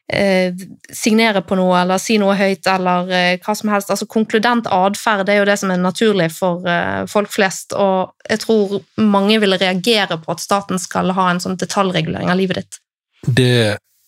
signere 0.07 1.41
på 1.43 1.57
noe 1.59 1.81
eller 1.81 1.99
si 1.99 2.15
noe 2.21 2.35
høyt 2.39 2.67
eller 2.71 3.11
eh, 3.11 3.39
hva 3.43 3.55
som 3.59 3.71
helst. 3.73 3.91
Altså 3.91 4.07
Konkludent 4.07 4.69
atferd 4.71 5.27
er 5.27 5.41
jo 5.41 5.47
det 5.49 5.57
som 5.59 5.73
er 5.73 5.81
naturlig 5.83 6.29
for 6.35 6.63
eh, 6.69 7.03
folk 7.11 7.31
flest, 7.33 7.75
og 7.75 8.13
jeg 8.29 8.43
tror 8.45 8.77
mange 9.03 9.39
vil 9.43 9.57
reagere 9.59 10.19
på 10.21 10.31
at 10.31 10.43
staten 10.43 10.79
skal 10.79 11.11
ha 11.17 11.29
en 11.31 11.43
sånn 11.43 11.59
detaljregulering 11.59 12.31
av 12.31 12.39
livet 12.39 12.61
ditt. 12.61 12.81
Det 13.27 13.53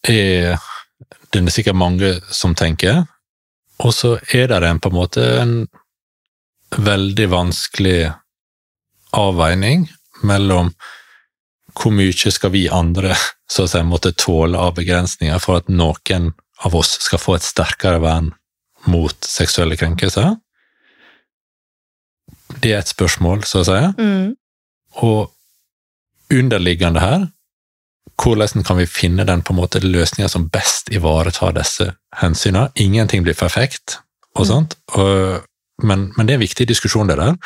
er 0.07 0.59
det 1.29 1.41
er 1.41 1.53
sikkert 1.53 1.77
mange 1.77 2.15
som 2.33 2.55
tenker. 2.57 3.03
Og 3.79 3.93
så 3.95 4.15
er 4.33 4.49
det 4.49 4.63
en, 4.65 4.79
på 4.81 4.89
en 4.89 4.97
måte 4.97 5.25
en 5.39 5.53
veldig 6.77 7.27
vanskelig 7.31 8.11
avveining 9.15 9.87
mellom 10.25 10.73
hvor 11.79 11.93
mye 11.95 12.31
skal 12.33 12.51
vi 12.53 12.67
andre 12.71 13.15
så 13.49 13.65
å 13.65 13.71
si, 13.71 13.81
måtte 13.87 14.11
tåle 14.17 14.59
av 14.59 14.75
begrensninger 14.77 15.39
for 15.41 15.61
at 15.61 15.71
noen 15.71 16.33
av 16.65 16.75
oss 16.75 16.97
skal 16.99 17.21
få 17.21 17.37
et 17.37 17.47
sterkere 17.47 18.01
vern 18.03 18.33
mot 18.91 19.15
seksuelle 19.25 19.77
krenkelser? 19.79 20.35
Det 22.59 22.73
er 22.73 22.81
et 22.81 22.91
spørsmål, 22.91 23.45
så 23.47 23.61
å 23.61 23.67
si. 23.67 23.79
Mm. 23.99 24.35
Og 25.05 26.33
underliggende 26.33 27.03
her 27.03 27.27
hvordan 28.19 28.65
kan 28.67 28.77
vi 28.77 28.85
finne 28.85 29.23
den 29.23 29.41
på 29.41 29.53
en 29.53 29.59
måte 29.61 29.79
løsninga 29.79 30.27
som 30.27 30.49
best 30.51 30.91
ivaretar 30.91 31.53
disse 31.55 31.93
hensynene? 32.19 32.67
Ingenting 32.75 33.23
blir 33.23 33.37
perfekt, 33.37 33.99
og 34.35 34.43
mm. 34.43 34.49
sånt, 34.49 34.75
og, 34.99 35.45
men, 35.83 36.09
men, 36.17 36.27
det 36.27 36.35
er 36.35 36.41
en 36.41 36.43
viktig 36.43 36.67
diskusjon, 36.67 37.07
det 37.07 37.15
der. 37.19 37.37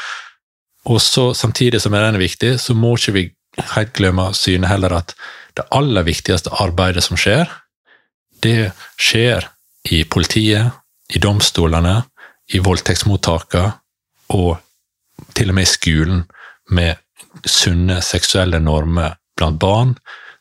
Og 0.89 0.97
så, 1.01 1.29
samtidig 1.37 1.81
som 1.81 1.93
den 1.93 2.15
er 2.15 2.19
viktig, 2.19 2.55
så 2.59 2.73
må 2.73 2.95
ikke 2.97 3.15
vi 3.19 3.27
helt 3.57 3.93
glemme 3.93 4.31
synet 4.37 4.71
heller 4.71 4.95
at 4.97 5.13
det 5.57 5.67
aller 5.75 6.05
viktigste 6.07 6.53
arbeidet 6.63 7.03
som 7.05 7.19
skjer, 7.19 7.49
det 8.43 8.73
skjer 8.97 9.47
i 9.91 10.03
politiet, 10.03 10.73
i 11.13 11.19
domstolene, 11.21 12.01
i 12.53 12.59
voldtektsmottakene 12.63 13.73
og 14.33 14.57
til 15.37 15.51
og 15.51 15.57
med 15.57 15.67
i 15.67 15.69
skolen, 15.69 16.23
med 16.73 16.97
sunne 17.45 17.99
seksuelle 18.01 18.59
normer 18.63 19.17
blant 19.37 19.59
barn, 19.61 19.93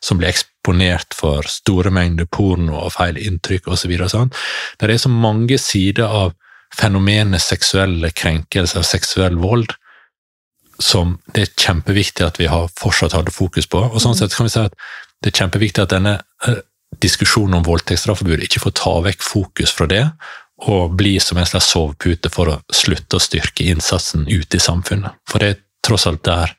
som 0.03 0.19
blir 0.19 0.31
eksponert 0.31 1.15
for 1.15 1.47
store 1.47 1.91
mengder 1.93 2.27
porno 2.31 2.79
og 2.81 2.93
feil 2.95 3.19
inntrykk 3.19 3.69
osv. 3.71 3.93
Sånn. 4.11 4.33
Det 4.79 4.89
er 4.89 5.01
så 5.01 5.11
mange 5.11 5.59
sider 5.61 6.07
av 6.07 6.33
fenomenet 6.73 7.43
seksuelle 7.43 8.09
krenkelser 8.15 8.81
og 8.81 8.89
seksuell 8.89 9.37
vold 9.39 9.75
som 10.83 11.17
det 11.33 11.45
er 11.47 11.55
kjempeviktig 11.65 12.25
at 12.25 12.39
vi 12.41 12.49
har 12.51 12.69
fortsatt 12.79 13.15
hadde 13.15 13.33
fokus 13.33 13.69
på. 13.69 13.81
Og 13.87 13.99
sånn 14.03 14.15
mm. 14.15 14.19
sett 14.19 14.35
kan 14.35 14.47
vi 14.49 14.53
si 14.53 14.61
at 14.61 14.77
det 15.23 15.31
er 15.31 15.39
kjempeviktig 15.43 15.83
at 15.85 15.93
denne 15.95 16.17
uh, 16.47 16.61
diskusjonen 17.03 17.59
om 17.59 17.67
voldtektsstraffebud 17.67 18.43
ikke 18.43 18.61
får 18.65 18.75
ta 18.79 18.95
vekk 19.07 19.23
fokus 19.25 19.73
fra 19.75 19.87
det, 19.89 20.03
og 20.63 20.95
bli 20.99 21.15
som 21.23 21.39
en 21.39 21.47
slags 21.47 21.71
sovepute 21.73 22.29
for 22.31 22.51
å 22.51 22.59
slutte 22.73 23.17
å 23.17 23.23
styrke 23.23 23.65
innsatsen 23.71 24.27
ute 24.29 24.59
i 24.59 24.63
samfunnet. 24.63 25.15
For 25.29 25.43
det 25.43 25.49
er 25.49 25.61
tross 25.83 26.05
alt 26.07 26.23
der 26.27 26.53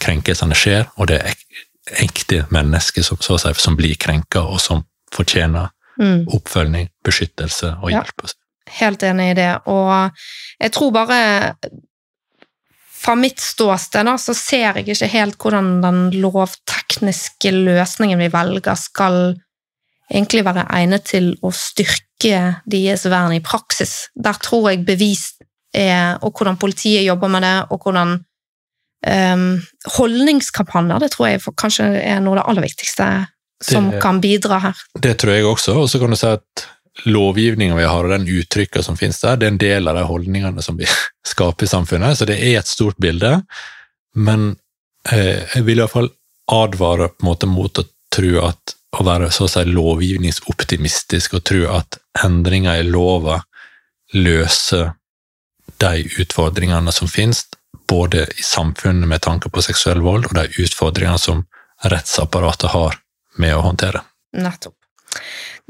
krenkelsene 0.00 0.56
skjer, 0.56 0.88
og 0.96 1.10
det 1.10 1.20
er 1.20 1.36
ekte 2.00 2.44
mennesker 2.54 3.04
som, 3.04 3.20
si, 3.20 3.52
som 3.60 3.76
blir 3.78 3.98
krenka, 4.00 4.42
og 4.46 4.62
som 4.62 4.84
fortjener 5.14 5.70
mm. 6.00 6.24
oppfølging, 6.32 6.88
beskyttelse 7.06 7.74
og 7.82 7.92
hjelp. 7.92 8.24
Ja, 8.24 8.34
helt 8.80 9.04
enig 9.06 9.32
i 9.32 9.38
det, 9.42 9.52
og 9.70 10.16
jeg 10.62 10.74
tror 10.74 10.94
bare 10.94 11.20
fra 13.00 13.14
mitt 13.16 13.40
ståsted 13.40 14.04
da, 14.06 14.16
så 14.20 14.34
ser 14.36 14.66
jeg 14.80 14.92
ikke 14.92 15.08
helt 15.08 15.38
hvordan 15.40 15.78
den 15.84 16.00
lovtekniske 16.20 17.52
løsningen 17.54 18.20
vi 18.20 18.28
velger, 18.32 18.76
skal 18.76 19.20
egentlig 20.10 20.44
være 20.44 20.66
egnet 20.74 21.06
til 21.08 21.32
å 21.46 21.52
styrke 21.54 22.40
deres 22.68 23.06
vern 23.08 23.32
i 23.32 23.42
praksis. 23.44 24.10
Der 24.14 24.36
tror 24.42 24.70
jeg 24.70 24.84
bevis 24.84 25.30
er, 25.72 26.18
og 26.20 26.34
hvordan 26.34 26.58
politiet 26.60 27.06
jobber 27.06 27.30
med 27.32 27.46
det, 27.46 27.56
og 27.70 27.86
hvordan 27.86 28.16
um, 29.06 29.46
holdningskampanjer. 29.96 31.04
Det 31.04 31.12
tror 31.14 31.30
jeg 31.30 31.44
kanskje 31.56 31.86
er 32.02 32.20
noe 32.20 32.36
av 32.36 32.42
det 32.42 32.48
aller 32.50 32.66
viktigste 32.66 33.08
som 33.62 33.90
Det- 33.90 34.02
kan 34.02 34.20
bidra 34.20 34.58
her. 34.58 34.76
Det 35.00 35.16
tror 35.18 35.32
jeg 35.32 35.44
også, 35.44 35.76
og 35.76 35.88
så 35.88 35.98
kan 36.00 36.10
du 36.10 36.16
si 36.16 36.26
at 36.26 36.66
lovgivninga 37.04 37.76
vi 37.76 37.84
har, 37.88 38.04
og 38.04 38.12
den 38.12 38.28
uttrykka 38.28 38.82
som 38.82 38.96
finnes 38.98 39.20
der, 39.22 39.36
det 39.36 39.46
er 39.46 39.54
en 39.54 39.62
del 39.62 39.90
av 39.90 39.98
de 39.98 40.06
holdningene 40.08 40.64
som 40.64 40.78
vi 40.80 40.88
skaper 41.32 41.66
i 41.66 41.70
samfunnet, 41.70 42.18
så 42.18 42.28
det 42.28 42.38
er 42.38 42.58
et 42.60 42.70
stort 42.70 42.98
bilde. 43.00 43.38
Men 44.16 44.54
eh, 45.10 45.46
jeg 45.54 45.66
vil 45.68 45.82
iallfall 45.82 46.10
advare 46.50 47.10
på 47.12 47.24
en 47.24 47.30
måte 47.30 47.50
mot 47.50 47.78
å 47.78 47.86
tro 48.10 48.32
at 48.48 48.76
å 48.98 49.04
være 49.06 49.30
så 49.30 49.46
å 49.46 49.50
si 49.50 49.62
lovgivningsoptimistisk 49.68 51.36
og 51.38 51.44
tro 51.46 51.60
at 51.76 52.00
endringer 52.24 52.80
i 52.80 52.88
lova 52.88 53.38
løser 54.18 54.90
de 55.80 56.02
utfordringene 56.18 56.92
som 56.92 57.08
finnes, 57.08 57.44
både 57.88 58.26
i 58.34 58.42
samfunnet 58.44 59.08
med 59.08 59.22
tanke 59.22 59.50
på 59.50 59.62
seksuell 59.62 60.02
vold, 60.02 60.26
og 60.26 60.34
de 60.36 60.64
utfordringene 60.64 61.22
som 61.22 61.44
rettsapparatet 61.86 62.74
har 62.74 62.98
med 63.38 63.54
å 63.56 63.62
håndtere. 63.64 64.02
Nettopp. 64.36 64.79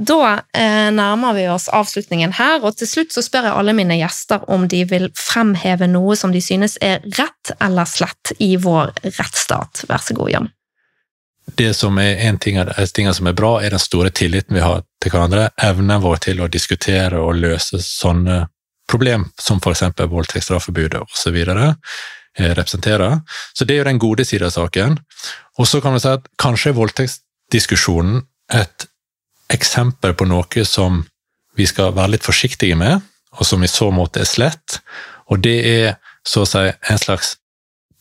Da 0.01 0.41
eh, 0.57 0.89
nærmer 0.95 1.35
vi 1.37 1.45
oss 1.53 1.69
avslutningen 1.69 2.33
her, 2.39 2.63
og 2.65 2.79
til 2.81 2.89
slutt 2.89 3.13
så 3.13 3.23
spør 3.25 3.51
jeg 3.51 3.57
alle 3.61 3.75
mine 3.77 3.99
gjester 4.01 4.47
om 4.53 4.65
de 4.69 4.85
vil 4.89 5.11
fremheve 5.17 5.91
noe 5.91 6.17
som 6.17 6.33
de 6.33 6.41
synes 6.45 6.79
er 6.81 7.05
rett 7.19 7.53
eller 7.61 7.89
slett 7.89 8.33
i 8.39 8.55
vår 8.61 8.95
rettsstat. 9.19 9.85
Vær 9.91 10.05
så 10.05 10.17
god, 10.17 10.31
Jan. 10.33 10.49
det 11.59 11.75
som 11.75 11.99
er 11.99 12.21
en 12.29 12.39
ting 12.39 12.57
tingene 12.95 13.15
som 13.15 13.27
er 13.27 13.37
bra, 13.37 13.59
er 13.61 13.75
den 13.75 13.83
store 13.83 14.11
tilliten 14.11 14.55
vi 14.57 14.63
har 14.65 14.85
til 15.03 15.13
hverandre, 15.13 15.51
evnen 15.59 16.01
vår 16.01 16.17
til 16.29 16.41
å 16.41 16.49
diskutere 16.49 17.21
og 17.21 17.37
løse 17.37 17.83
sånne 17.83 18.47
problem, 18.89 19.29
som 19.41 19.61
f.eks. 19.61 19.83
voldtektsstraffebudet 19.99 21.03
osv. 21.03 21.37
Eh, 22.39 22.55
representerer. 22.55 23.21
Så 23.53 23.65
det 23.65 23.75
er 23.75 23.83
jo 23.83 23.89
den 23.91 23.99
gode 23.99 24.25
siden 24.25 24.47
av 24.47 24.55
saken. 24.55 24.99
Og 25.59 25.67
så 25.67 25.81
kan 25.83 25.97
vi 25.97 26.03
si 26.03 26.13
at 26.13 26.29
kanskje 26.39 26.77
voldtektsdiskusjonen 26.79 28.23
et 28.55 28.87
eksempel 29.51 30.15
på 30.15 30.27
noe 30.31 30.65
som 30.65 31.03
vi 31.59 31.67
skal 31.67 31.95
være 31.97 32.17
litt 32.17 32.27
forsiktige 32.27 32.79
med, 32.79 33.01
og 33.39 33.47
som 33.47 33.63
i 33.63 33.71
så 33.71 33.91
måte 33.95 34.23
er 34.23 34.29
slett. 34.29 34.81
Og 35.31 35.43
det 35.45 35.59
er 35.67 35.97
så 36.27 36.45
å 36.45 36.49
si 36.49 36.67
en 36.69 37.01
slags 37.01 37.37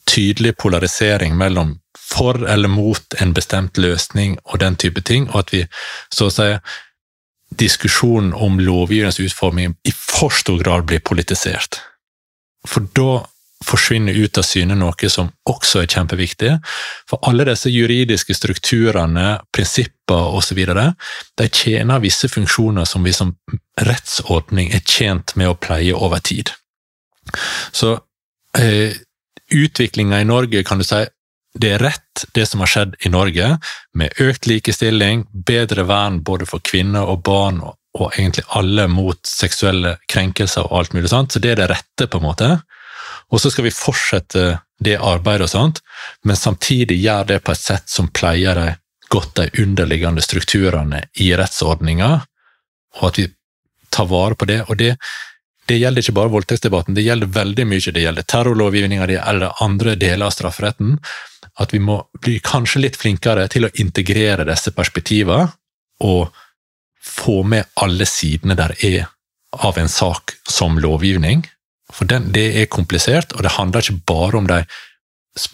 tydelig 0.10 0.56
polarisering 0.58 1.36
mellom 1.38 1.78
for 1.98 2.42
eller 2.50 2.72
mot 2.72 3.18
en 3.22 3.34
bestemt 3.34 3.78
løsning 3.78 4.38
og 4.46 4.62
den 4.64 4.78
type 4.82 5.02
ting, 5.06 5.28
og 5.30 5.44
at 5.44 5.54
vi 5.54 5.66
så 6.14 6.30
å 6.30 6.34
si 6.34 6.50
diskusjonen 7.60 8.34
om 8.34 8.60
lovgivningens 8.62 9.20
utforming 9.22 9.76
i 9.86 9.94
for 9.94 10.34
stor 10.34 10.62
grad 10.62 10.86
blir 10.90 11.02
politisert. 11.06 11.82
For 12.68 12.86
da 12.98 13.24
forsvinner 13.66 14.14
ut 14.14 14.38
av 14.40 14.46
syne 14.48 14.76
noe 14.80 15.10
som 15.12 15.32
også 15.50 15.84
er 15.84 15.92
kjempeviktig. 15.92 16.52
For 17.10 17.20
alle 17.28 17.46
disse 17.50 17.72
juridiske 17.72 18.36
strukturene, 18.38 19.40
prinsipper 19.56 20.38
osv., 20.40 20.62
de 21.40 21.50
tjener 21.52 22.04
visse 22.04 22.30
funksjoner 22.32 22.88
som 22.88 23.04
vi 23.04 23.14
som 23.16 23.36
rettsordning 23.84 24.72
er 24.76 24.84
tjent 24.86 25.36
med 25.36 25.52
å 25.52 25.60
pleie 25.60 25.96
over 25.96 26.24
tid. 26.24 26.54
Så 27.76 27.98
eh, 28.58 28.96
utviklinga 29.52 30.22
i 30.22 30.30
Norge, 30.30 30.64
kan 30.64 30.80
du 30.80 30.88
si, 30.88 31.04
det 31.60 31.74
er 31.76 31.84
rett, 31.84 32.26
det 32.38 32.46
som 32.46 32.62
har 32.64 32.72
skjedd 32.72 32.96
i 33.06 33.12
Norge, 33.12 33.52
med 33.98 34.22
økt 34.22 34.48
likestilling, 34.48 35.26
bedre 35.34 35.84
vern 35.90 36.22
både 36.24 36.48
for 36.50 36.64
kvinner 36.64 37.10
og 37.10 37.24
barn, 37.28 37.60
og, 37.66 37.76
og 37.98 38.14
egentlig 38.14 38.46
alle 38.56 38.88
mot 38.92 39.20
seksuelle 39.28 39.98
krenkelser 40.08 40.68
og 40.68 40.80
alt 40.80 40.96
mulig 40.96 41.12
sånt. 41.12 41.34
Så 41.34 41.42
det 41.44 41.56
er 41.56 41.64
det 41.64 41.72
rette, 41.74 42.08
på 42.08 42.22
en 42.22 42.28
måte. 42.30 42.52
Og 43.30 43.42
så 43.42 43.52
skal 43.54 43.68
vi 43.68 43.76
fortsette 43.76 44.60
det 44.80 44.98
arbeidet 44.98 45.48
og 45.48 45.52
sånt, 45.52 45.82
men 46.26 46.40
samtidig 46.40 46.98
gjøre 47.02 47.34
det 47.34 47.42
på 47.44 47.54
et 47.54 47.62
sett 47.62 47.92
som 47.92 48.08
pleier 48.16 48.58
de 48.58 48.70
godt 49.10 49.36
de 49.36 49.64
underliggende 49.64 50.22
strukturene 50.22 51.04
i 51.22 51.32
rettsordninga, 51.38 52.10
og 53.00 53.04
at 53.10 53.20
vi 53.20 53.28
tar 53.94 54.10
vare 54.10 54.38
på 54.38 54.48
det. 54.50 54.62
Og 54.70 54.78
det, 54.78 54.96
det 55.70 55.80
gjelder 55.80 56.06
ikke 56.06 56.18
bare 56.18 56.34
voldtektsdebatten, 56.34 56.98
det 56.98 57.06
gjelder 57.06 57.34
veldig 57.34 57.66
mye. 57.70 57.94
Det 57.96 58.06
gjelder 58.06 58.28
terrorlovgivninga, 58.30 59.10
eller 59.20 59.64
andre 59.64 59.96
deler 60.00 60.30
av 60.30 60.36
strafferetten. 60.36 60.98
At 61.60 61.74
vi 61.74 61.82
må 61.84 62.02
bli 62.22 62.38
kanskje 62.46 62.84
litt 62.86 63.00
flinkere 63.02 63.48
til 63.52 63.68
å 63.68 63.74
integrere 63.82 64.48
disse 64.50 64.74
perspektivene, 64.78 65.50
og 66.06 66.30
få 67.04 67.42
med 67.44 67.68
alle 67.82 68.06
sidene 68.08 68.56
der 68.56 68.76
er 68.86 69.10
av 69.66 69.78
en 69.82 69.90
sak 69.90 70.38
som 70.48 70.78
lovgivning. 70.80 71.42
For 71.94 72.10
den, 72.10 72.30
det 72.36 72.52
er 72.62 72.70
komplisert, 72.72 73.34
og 73.34 73.44
det 73.44 73.56
handler 73.56 73.84
ikke 73.84 74.06
bare 74.08 74.38
om 74.38 74.48
de 74.50 74.64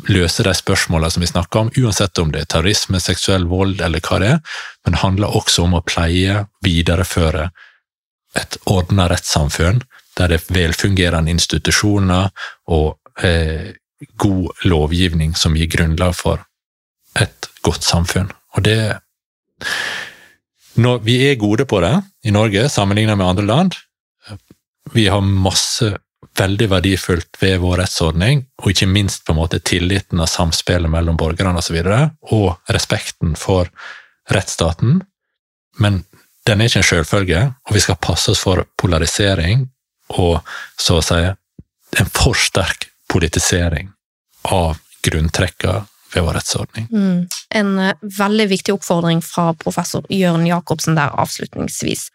løse 0.09 0.43
de 0.43 0.53
spørsmålene 0.55 1.11
som 1.13 1.23
vi 1.23 1.29
snakker 1.29 1.59
om, 1.59 1.71
uansett 1.77 2.19
om 2.19 2.31
det 2.33 2.41
er 2.41 2.51
terrorisme, 2.51 2.99
seksuell 2.99 3.45
vold 3.49 3.81
eller 3.83 4.03
hva 4.03 4.19
det 4.21 4.31
er, 4.33 4.39
men 4.83 4.95
det 4.95 5.01
handler 5.03 5.37
også 5.37 5.65
om 5.67 5.77
å 5.77 5.83
pleie, 5.85 6.45
videreføre 6.65 7.49
et 8.35 8.57
ordna 8.67 9.07
rettssamfunn 9.11 9.83
der 10.15 10.31
det 10.31 10.39
er 10.39 10.53
velfungerende 10.55 11.31
institusjoner 11.31 12.29
og 12.71 13.23
eh, 13.23 13.75
god 14.19 14.67
lovgivning 14.67 15.35
som 15.39 15.55
gir 15.59 15.69
grunnlag 15.71 16.15
for 16.15 16.43
et 17.19 17.49
godt 17.65 17.83
samfunn. 17.83 18.31
Og 18.55 18.63
det 18.67 18.79
når 20.75 20.97
Vi 21.07 21.15
er 21.29 21.37
gode 21.39 21.63
på 21.65 21.79
det 21.79 21.93
i 22.27 22.31
Norge, 22.35 22.67
sammenlignet 22.69 23.15
med 23.17 23.25
andre 23.25 23.45
land. 23.45 23.75
Vi 24.91 25.05
har 25.07 25.21
masse 25.23 25.93
veldig 26.37 26.67
verdifullt 26.71 27.37
ved 27.41 27.59
vår 27.63 27.83
rettsordning, 27.83 28.45
og 28.61 28.71
ikke 28.71 28.89
minst 28.89 29.25
på 29.25 29.33
en 29.33 29.39
måte 29.39 29.59
tilliten 29.59 30.21
og 30.21 30.29
samspillet 30.31 30.91
mellom 30.91 31.17
borgerne 31.19 31.61
osv., 31.61 31.77
og, 31.81 31.91
så 31.91 32.35
og 32.35 32.75
respekten 32.75 33.35
for 33.39 33.71
rettsstaten. 34.31 35.01
Men 35.79 36.03
den 36.45 36.61
er 36.61 36.69
ikke 36.69 36.81
en 36.83 36.89
selvfølge, 36.89 37.41
og 37.65 37.75
vi 37.75 37.83
skal 37.83 38.01
passe 38.01 38.31
oss 38.31 38.43
for 38.45 38.65
polarisering 38.79 39.67
og 40.13 40.45
så 40.77 40.99
å 40.99 41.05
si 41.05 41.21
en 41.25 42.11
for 42.13 42.37
sterk 42.37 42.89
politisering 43.09 43.89
av 44.53 44.77
grunntrekkene 45.05 45.85
ved 46.13 46.23
vår 46.23 46.37
rettsordning. 46.37 46.87
Mm. 46.91 47.25
En 47.59 47.71
uh, 47.79 47.93
veldig 48.19 48.47
viktig 48.51 48.75
oppfordring 48.75 49.21
fra 49.25 49.49
professor 49.59 50.05
Jørn 50.13 50.45
Jacobsen 50.47 50.97
der 50.97 51.13
avslutningsvis. 51.19 52.07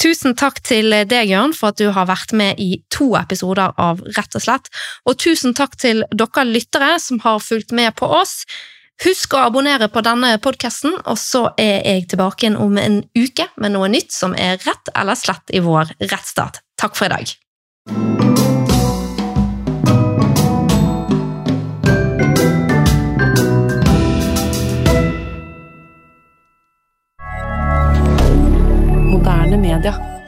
Tusen 0.00 0.34
takk 0.38 0.58
til 0.66 0.90
deg, 0.90 1.30
Jørn, 1.30 1.52
for 1.54 1.70
at 1.70 1.78
du 1.78 1.90
har 1.94 2.08
vært 2.10 2.32
med 2.34 2.60
i 2.60 2.82
to 2.90 3.12
episoder 3.18 3.74
av 3.78 4.00
Rett 4.16 4.38
og 4.38 4.44
slett. 4.44 4.70
Og 5.06 5.18
tusen 5.20 5.54
takk 5.54 5.76
til 5.78 6.04
dere 6.10 6.46
lyttere 6.48 6.96
som 7.02 7.20
har 7.22 7.42
fulgt 7.42 7.74
med 7.76 7.94
på 7.98 8.08
oss. 8.08 8.42
Husk 9.02 9.34
å 9.34 9.44
abonnere 9.48 9.88
på 9.90 10.02
denne 10.04 10.36
podkasten, 10.42 10.94
og 11.10 11.18
så 11.18 11.48
er 11.58 11.82
jeg 11.82 12.08
tilbake 12.12 12.46
igjen 12.46 12.60
om 12.60 12.76
en 12.78 13.00
uke 13.18 13.48
med 13.58 13.74
noe 13.74 13.90
nytt 13.90 14.14
som 14.14 14.36
er 14.38 14.60
rett 14.62 14.92
eller 14.94 15.18
slett 15.18 15.54
i 15.54 15.62
vår 15.64 15.96
rettsstat. 16.06 16.62
Takk 16.78 16.98
for 16.98 17.10
i 17.10 17.14
dag. 17.16 17.41
Moderne 29.22 29.56
media. 29.56 30.21